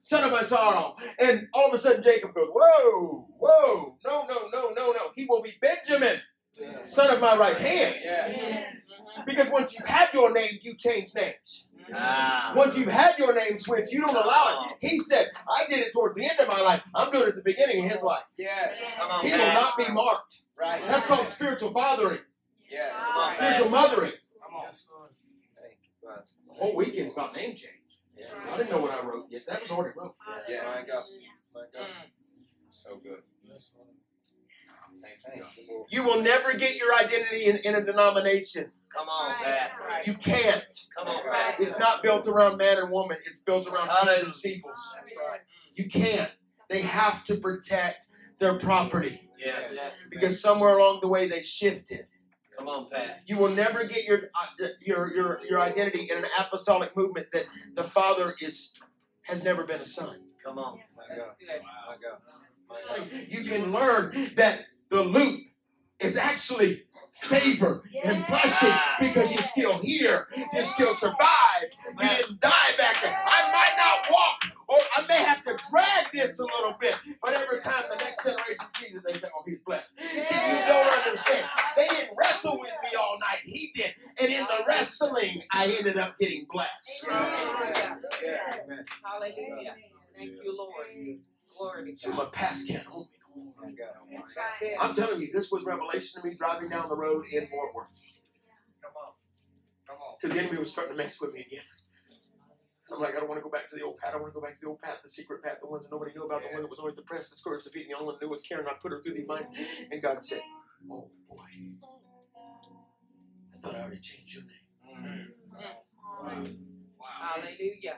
son 0.09 0.23
of 0.23 0.31
my 0.31 0.41
sorrow. 0.43 0.95
And 1.19 1.47
all 1.53 1.67
of 1.67 1.73
a 1.73 1.77
sudden 1.77 2.01
Jacob 2.03 2.33
goes, 2.33 2.49
Whoa, 2.51 3.27
whoa, 3.37 3.97
no, 4.05 4.25
no, 4.27 4.47
no, 4.51 4.69
no, 4.71 4.91
no. 4.91 4.99
He 5.15 5.25
will 5.25 5.41
be 5.43 5.53
Benjamin, 5.61 6.17
Yes. 6.59 6.93
son 6.93 7.11
of 7.13 7.21
my 7.21 7.37
right 7.37 7.57
hand. 7.57 7.95
Yes. 8.03 8.75
Because 9.25 9.49
once 9.51 9.77
you 9.77 9.85
have 9.85 10.11
your 10.13 10.33
name, 10.33 10.49
you 10.63 10.73
change 10.75 11.13
names. 11.15 11.67
Ah. 11.93 12.53
Once 12.55 12.77
you've 12.77 12.87
had 12.89 13.17
your 13.17 13.33
name 13.35 13.59
switched, 13.59 13.91
you 13.91 14.01
don't 14.01 14.15
allow 14.15 14.65
it. 14.65 14.75
He 14.87 14.99
said, 14.99 15.27
I 15.47 15.65
did 15.69 15.79
it 15.79 15.93
towards 15.93 16.15
the 16.17 16.23
end 16.25 16.39
of 16.39 16.47
my 16.47 16.59
life. 16.59 16.81
I'm 16.95 17.11
doing 17.11 17.23
it 17.25 17.29
at 17.29 17.35
the 17.35 17.41
beginning 17.43 17.85
of 17.85 17.91
his 17.91 18.01
life. 18.01 18.23
Yeah. 18.37 18.71
Come 18.97 19.11
on, 19.11 19.25
He 19.25 19.31
will 19.31 19.37
Pat. 19.39 19.53
not 19.53 19.77
be 19.77 19.93
marked. 19.93 20.41
Right. 20.59 20.81
That's 20.87 21.05
called 21.05 21.29
spiritual 21.29 21.71
fathering, 21.71 22.19
Yeah. 22.69 22.91
On, 23.15 23.35
spiritual 23.37 23.69
mothering. 23.69 24.11
Come 24.43 24.55
on. 24.55 24.65
Thank 25.55 25.77
you, 25.83 26.09
The 26.47 26.53
whole 26.53 26.75
weekend's 26.75 27.13
about 27.13 27.35
name 27.35 27.55
change. 27.55 27.78
Yeah. 28.19 28.53
I 28.53 28.57
didn't 28.57 28.71
know 28.71 28.79
what 28.79 28.91
I 28.91 29.05
wrote 29.05 29.27
yet. 29.29 29.43
That 29.47 29.61
was 29.61 29.71
already 29.71 29.97
wrote. 29.97 30.15
Yeah. 30.47 30.61
My 30.65 30.85
God. 30.85 31.03
My 31.55 31.61
God. 31.73 31.87
So 32.69 32.97
good. 32.97 33.19
You, 33.43 33.51
God. 33.51 33.59
Thank 35.27 35.57
you, 35.57 35.63
Lord. 35.73 35.87
You 35.91 36.03
will 36.03 36.21
never 36.21 36.53
get 36.57 36.75
your 36.75 36.93
identity 36.95 37.45
in, 37.45 37.57
in 37.57 37.75
a 37.75 37.81
denomination. 37.83 38.71
Come 38.95 39.07
on, 39.07 39.29
Right. 39.31 39.43
Pat. 39.43 39.71
Right. 39.87 40.07
You 40.07 40.13
can't. 40.15 40.65
Come 40.97 41.07
on, 41.07 41.23
Pat. 41.23 41.55
It's 41.59 41.77
not 41.79 42.01
built 42.03 42.27
around 42.27 42.57
man 42.57 42.79
and 42.79 42.91
woman. 42.91 43.17
It's 43.25 43.41
built 43.41 43.67
around 43.67 43.87
Hallelujah. 43.89 44.17
pews 44.19 44.25
and 44.27 44.35
steeples. 44.35 44.95
That's 44.95 45.11
right. 45.17 45.39
You 45.75 45.89
can't. 45.89 46.31
They 46.69 46.81
have 46.81 47.23
to 47.25 47.35
protect 47.35 48.07
their 48.39 48.57
property 48.59 49.29
Yes. 49.37 49.95
because 50.09 50.41
somewhere 50.41 50.77
along 50.77 50.99
the 51.01 51.07
way 51.07 51.27
they 51.27 51.41
shifted. 51.41 52.07
Come 52.59 52.67
on, 52.67 52.89
Pat. 52.89 53.21
You 53.25 53.37
will 53.37 53.51
never 53.51 53.85
get 53.85 54.03
your 54.05 54.23
uh, 54.35 54.67
your 54.81 55.15
your 55.15 55.41
your 55.49 55.61
identity 55.61 56.09
in 56.11 56.17
an 56.17 56.25
apostolic 56.39 56.95
movement 56.97 57.27
that 57.31 57.45
the 57.75 57.85
father 57.85 58.35
is 58.41 58.77
has 59.23 59.45
never 59.45 59.63
been 59.63 59.79
a 59.79 59.85
son. 59.85 60.19
Come 60.43 60.59
on. 60.59 60.79
My 60.97 61.15
God. 61.15 61.35
My 61.87 61.95
God. 62.03 62.19
My 62.69 62.97
God. 62.97 63.09
You 63.29 63.45
can 63.45 63.71
learn 63.71 64.31
that 64.35 64.65
the 64.89 65.03
loop 65.03 65.39
is 66.01 66.17
actually 66.17 66.83
favor 67.21 67.83
and 68.03 68.25
blessing 68.27 68.73
because 68.99 69.31
you're 69.33 69.43
still 69.43 69.73
here. 69.79 70.27
You 70.53 70.63
still 70.65 70.95
survive. 70.95 71.69
You 72.01 72.09
didn't 72.09 72.39
die 72.41 72.71
back 72.77 73.01
there. 73.03 73.15
I 73.25 73.51
might 73.51 73.75
not 73.77 74.11
walk, 74.11 74.57
or 74.67 74.77
I 74.97 75.07
may 75.07 75.17
have 75.23 75.43
to 75.45 75.57
drag 75.71 76.11
this 76.13 76.39
a 76.39 76.43
little 76.43 76.75
bit, 76.79 76.95
but 77.23 77.33
every 77.33 77.61
time 77.61 77.83
the 77.91 77.97
next 77.97 78.23
generation 78.25 78.65
sees 78.79 78.95
it, 78.95 79.03
they 79.07 79.17
say, 79.17 79.27
"Oh, 79.37 79.43
he's 79.47 79.59
blessed." 79.65 79.91
See, 79.99 80.35
you 80.35 80.59
don't 80.67 81.05
understand. 81.07 81.47
They 81.77 81.87
didn't 81.87 82.17
wrestle 82.17 82.59
with 82.59 82.73
me 82.83 82.97
all 82.99 83.17
night. 83.19 83.41
He 83.43 83.71
did, 83.75 83.93
and 84.21 84.31
in 84.31 84.45
the 84.45 84.63
wrestling, 84.67 85.43
I 85.51 85.67
ended 85.77 85.97
up 85.97 86.17
getting 86.19 86.47
blessed. 86.51 87.05
Hallelujah. 87.09 87.97
Yeah. 88.23 88.61
Amen. 88.65 88.85
Hallelujah. 89.03 89.75
Thank 90.17 90.31
you, 90.43 90.57
Lord. 90.57 90.87
Glory 91.57 91.91
to 91.93 91.97
So 91.97 92.09
God. 92.11 92.17
my 92.17 92.25
past 92.31 92.67
can't 92.67 92.83
hold 92.85 93.09
me. 93.11 93.18
No 93.35 93.43
more. 93.43 93.53
My 93.61 93.71
God. 93.71 93.95
That's 94.35 94.61
it. 94.61 94.77
I'm 94.79 94.95
telling 94.95 95.21
you, 95.21 95.29
this 95.33 95.51
was 95.51 95.63
revelation 95.65 96.21
to 96.21 96.27
me 96.27 96.35
driving 96.35 96.69
down 96.69 96.89
the 96.89 96.95
road 96.95 97.25
in 97.31 97.47
Fort 97.47 97.75
Worth. 97.75 97.87
Come 98.81 98.91
on. 98.97 99.13
Come 99.87 99.97
on. 99.97 100.15
Because 100.21 100.35
the 100.35 100.43
enemy 100.43 100.59
was 100.59 100.71
starting 100.71 100.97
to 100.97 101.03
mess 101.03 101.19
with 101.21 101.33
me 101.33 101.41
again. 101.47 101.63
I'm 102.93 103.01
like, 103.01 103.15
I 103.15 103.19
don't 103.19 103.29
want 103.29 103.39
to 103.39 103.43
go 103.43 103.49
back 103.49 103.69
to 103.69 103.75
the 103.75 103.83
old 103.83 103.97
path. 103.97 104.13
I 104.13 104.17
want 104.17 104.33
to 104.33 104.39
go 104.39 104.41
back 104.45 104.55
to 104.55 104.61
the 104.61 104.67
old 104.67 104.81
path, 104.81 104.99
the 105.03 105.09
secret 105.09 105.43
path, 105.43 105.57
the 105.61 105.67
ones 105.67 105.85
that 105.89 105.95
nobody 105.95 106.11
knew 106.15 106.25
about, 106.25 106.41
the 106.43 106.49
one 106.53 106.61
that 106.63 106.69
was 106.69 106.79
always 106.79 106.95
depressed, 106.95 107.31
discouraged, 107.31 107.65
defeated. 107.65 107.85
And 107.87 107.93
the 107.93 107.95
only 107.97 108.05
one 108.07 108.15
that 108.19 108.25
knew 108.25 108.31
was 108.31 108.41
Karen. 108.41 108.65
I 108.67 108.73
put 108.81 108.91
her 108.91 109.01
through 109.01 109.15
the 109.15 109.25
mind. 109.25 109.47
And 109.91 110.01
God 110.01 110.23
said, 110.23 110.41
Oh 110.91 111.09
boy, 111.29 111.37
I 113.53 113.57
thought 113.61 113.75
I 113.75 113.81
already 113.81 113.99
changed 113.99 114.35
your 114.35 114.43
name. 114.45 115.29
Mm. 116.23 116.57
Hallelujah. 117.01 117.97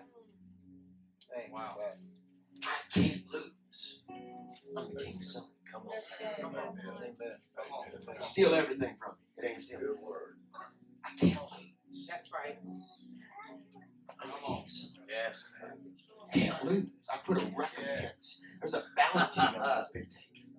Thank 1.35 1.47
you, 1.49 1.53
Wow. 1.53 1.77
I 2.63 2.99
can't 2.99 3.23
lose. 3.33 3.50
I'm 4.77 4.93
the 4.93 5.03
king's 5.03 5.33
son. 5.33 5.43
Come 5.71 5.83
on. 5.87 6.41
Come 6.41 6.55
on. 6.55 6.55
Amen. 6.55 6.83
Amen. 6.97 7.37
Come 7.55 8.09
on. 8.09 8.19
Steal 8.21 8.53
everything 8.53 8.95
from 8.99 9.15
me. 9.15 9.43
It 9.43 9.51
ain't 9.51 9.61
stealing. 9.61 9.97
word. 10.01 10.37
I 11.05 11.09
can't 11.17 11.39
lose. 11.51 12.07
That's 12.07 12.31
right. 12.33 12.57
I'm 14.21 14.29
the 14.29 14.35
king's 14.45 14.93
son. 14.95 15.05
Yes. 15.09 15.43
Can't 16.33 16.65
lose. 16.65 16.87
I 17.13 17.17
put 17.25 17.37
a 17.37 17.45
recompense. 17.55 18.43
There's 18.61 18.73
a 18.73 18.83
bounty 18.95 19.41
on 19.41 19.53
that's 19.55 19.91
been 19.91 20.03
taken. 20.07 20.49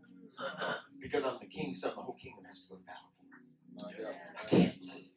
Because 1.01 1.25
I'm 1.25 1.39
the 1.41 1.47
king's 1.47 1.81
son, 1.81 1.93
the 1.97 2.03
whole 2.03 2.15
kingdom 2.15 2.45
has 2.45 2.63
to 2.65 2.69
go 2.71 2.77
to 2.77 2.83
battle 2.83 3.03
for 3.19 3.89
me. 3.89 4.05
I 4.41 4.49
can't 4.49 4.83
lose. 4.83 5.12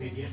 Again. 0.00 0.30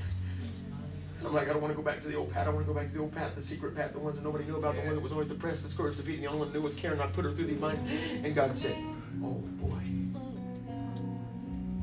I'm 1.26 1.34
like, 1.34 1.50
I 1.50 1.54
don't 1.54 1.60
want 1.60 1.72
to 1.74 1.76
go 1.76 1.82
back 1.82 2.00
to 2.04 2.08
the 2.08 2.14
old 2.14 2.32
Pat. 2.32 2.46
I 2.46 2.52
want 2.52 2.68
to 2.68 2.72
go 2.72 2.80
back 2.80 2.86
to 2.90 2.94
the 2.94 3.00
old 3.00 3.16
Pat, 3.16 3.36
the 3.36 3.42
secret 3.42 3.76
Pat, 3.76 3.94
the 3.94 4.00
ones 4.00 4.18
that 4.18 4.24
nobody 4.24 4.46
knew 4.46 4.58
about, 4.58 4.76
the 4.76 4.82
one 4.82 4.94
that 4.94 5.02
was 5.02 5.12
always 5.12 5.28
depressed, 5.28 5.64
discouraged, 5.64 5.98
defeated. 5.98 6.22
The 6.22 6.28
only 6.28 6.38
one 6.38 6.50
who 6.50 6.54
knew 6.54 6.62
was 6.62 6.76
Karen. 6.76 7.02
I 7.02 7.08
put 7.08 7.26
her 7.26 7.34
through 7.34 7.48
the 7.48 7.54
mind. 7.56 7.80
And 8.24 8.36
God 8.36 8.56
said, 8.56 8.76
Oh 9.24 9.32
boy. 9.58 9.82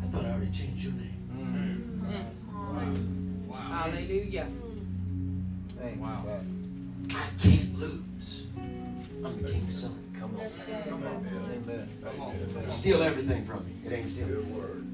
I 0.00 0.06
thought 0.12 0.24
I 0.26 0.30
already 0.30 0.52
changed 0.52 0.84
your 0.84 0.92
name. 0.92 2.30
Mm-hmm. 2.70 3.50
Hallelujah. 3.52 4.46
Thank 5.80 5.96
you, 5.96 6.02
Wow. 6.02 6.22
Father. 6.24 6.44
I 7.18 7.42
can't 7.42 7.76
lose. 7.80 8.46
I'm 9.24 9.42
the 9.42 9.50
king's 9.50 9.80
son. 9.80 9.98
Come 10.20 10.38
on. 10.38 10.48
Come 10.88 11.02
on. 11.02 11.26
Amen. 11.66 11.88
Come 12.00 12.20
on. 12.20 12.36
Amen. 12.36 12.68
Steal 12.68 13.02
everything 13.02 13.44
from 13.44 13.66
me. 13.66 13.72
It 13.84 13.92
ain't 13.92 14.08
stealing. 14.08 14.56
word. 14.56 14.86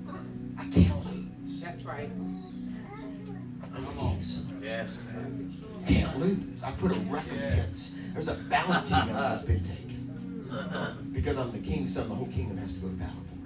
I 0.57 0.65
can't 0.71 1.05
lose. 1.05 1.61
That's 1.61 1.85
right. 1.85 2.09
I'm 3.79 3.85
the 3.85 3.93
king's 4.01 4.35
son. 4.35 4.61
Yes, 4.63 4.99
man. 5.07 5.55
Can't 5.87 6.19
lose. 6.19 6.63
I 6.65 6.73
put 6.73 6.91
a 6.91 6.95
recompense. 7.01 7.99
There's 8.13 8.29
a 8.29 8.35
bounty 8.35 8.91
that's 8.91 9.43
been 9.45 9.63
taken. 9.63 10.49
Because 11.13 11.39
I'm 11.39 11.53
the 11.53 11.59
king's 11.59 11.95
son, 11.95 12.09
the 12.09 12.15
whole 12.15 12.27
kingdom 12.27 12.59
has 12.59 12.75
to 12.75 12.81
go 12.81 12.89
to 12.89 12.95
battle 12.95 13.21
for. 13.21 13.37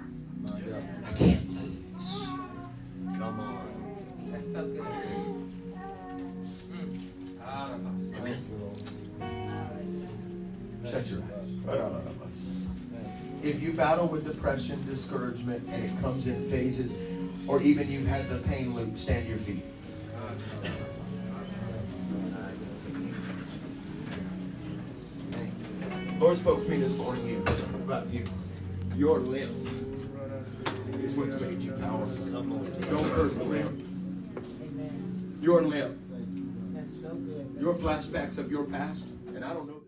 My 0.41 0.59
I 1.07 1.13
can't 1.13 1.49
lose. 1.51 2.27
Come 3.17 3.39
on. 3.39 4.31
That's 4.31 4.45
so 4.45 4.65
good. 4.65 4.85
Amen. 8.17 8.39
Shut 10.89 11.07
your 11.07 11.21
eyes. 11.21 11.51
Thank 11.65 13.45
If 13.45 13.61
you 13.61 13.73
battle 13.73 14.07
with 14.07 14.25
depression, 14.25 14.83
discouragement, 14.85 15.67
and 15.69 15.85
it 15.85 16.01
comes 16.01 16.27
in 16.27 16.49
phases, 16.49 16.95
or 17.47 17.61
even 17.61 17.91
you've 17.91 18.07
had 18.07 18.29
the 18.29 18.39
pain 18.39 18.73
loop, 18.73 18.97
stand 18.97 19.27
your 19.27 19.37
feet. 19.37 19.63
Lord 26.19 26.37
spoke 26.37 26.63
to 26.63 26.69
me 26.69 26.77
this 26.77 26.95
morning 26.95 27.27
you, 27.27 27.43
about 27.83 28.09
you. 28.09 28.25
Your 28.95 29.19
lip 29.19 29.49
is 31.01 31.15
what's 31.15 31.35
made 31.35 31.61
you 31.61 31.73
powerful. 31.73 32.25
Don't 32.25 33.13
curse 33.13 33.35
the 33.35 33.43
lip. 33.43 33.71
Your 35.41 35.61
lip. 35.61 35.97
That's 36.73 37.01
so 37.01 37.09
good. 37.09 37.57
Your 37.59 37.75
flashbacks 37.75 38.37
of 38.37 38.49
your 38.49 38.63
past, 38.63 39.05
and 39.27 39.43
I 39.43 39.53
don't 39.53 39.67
know. 39.67 39.82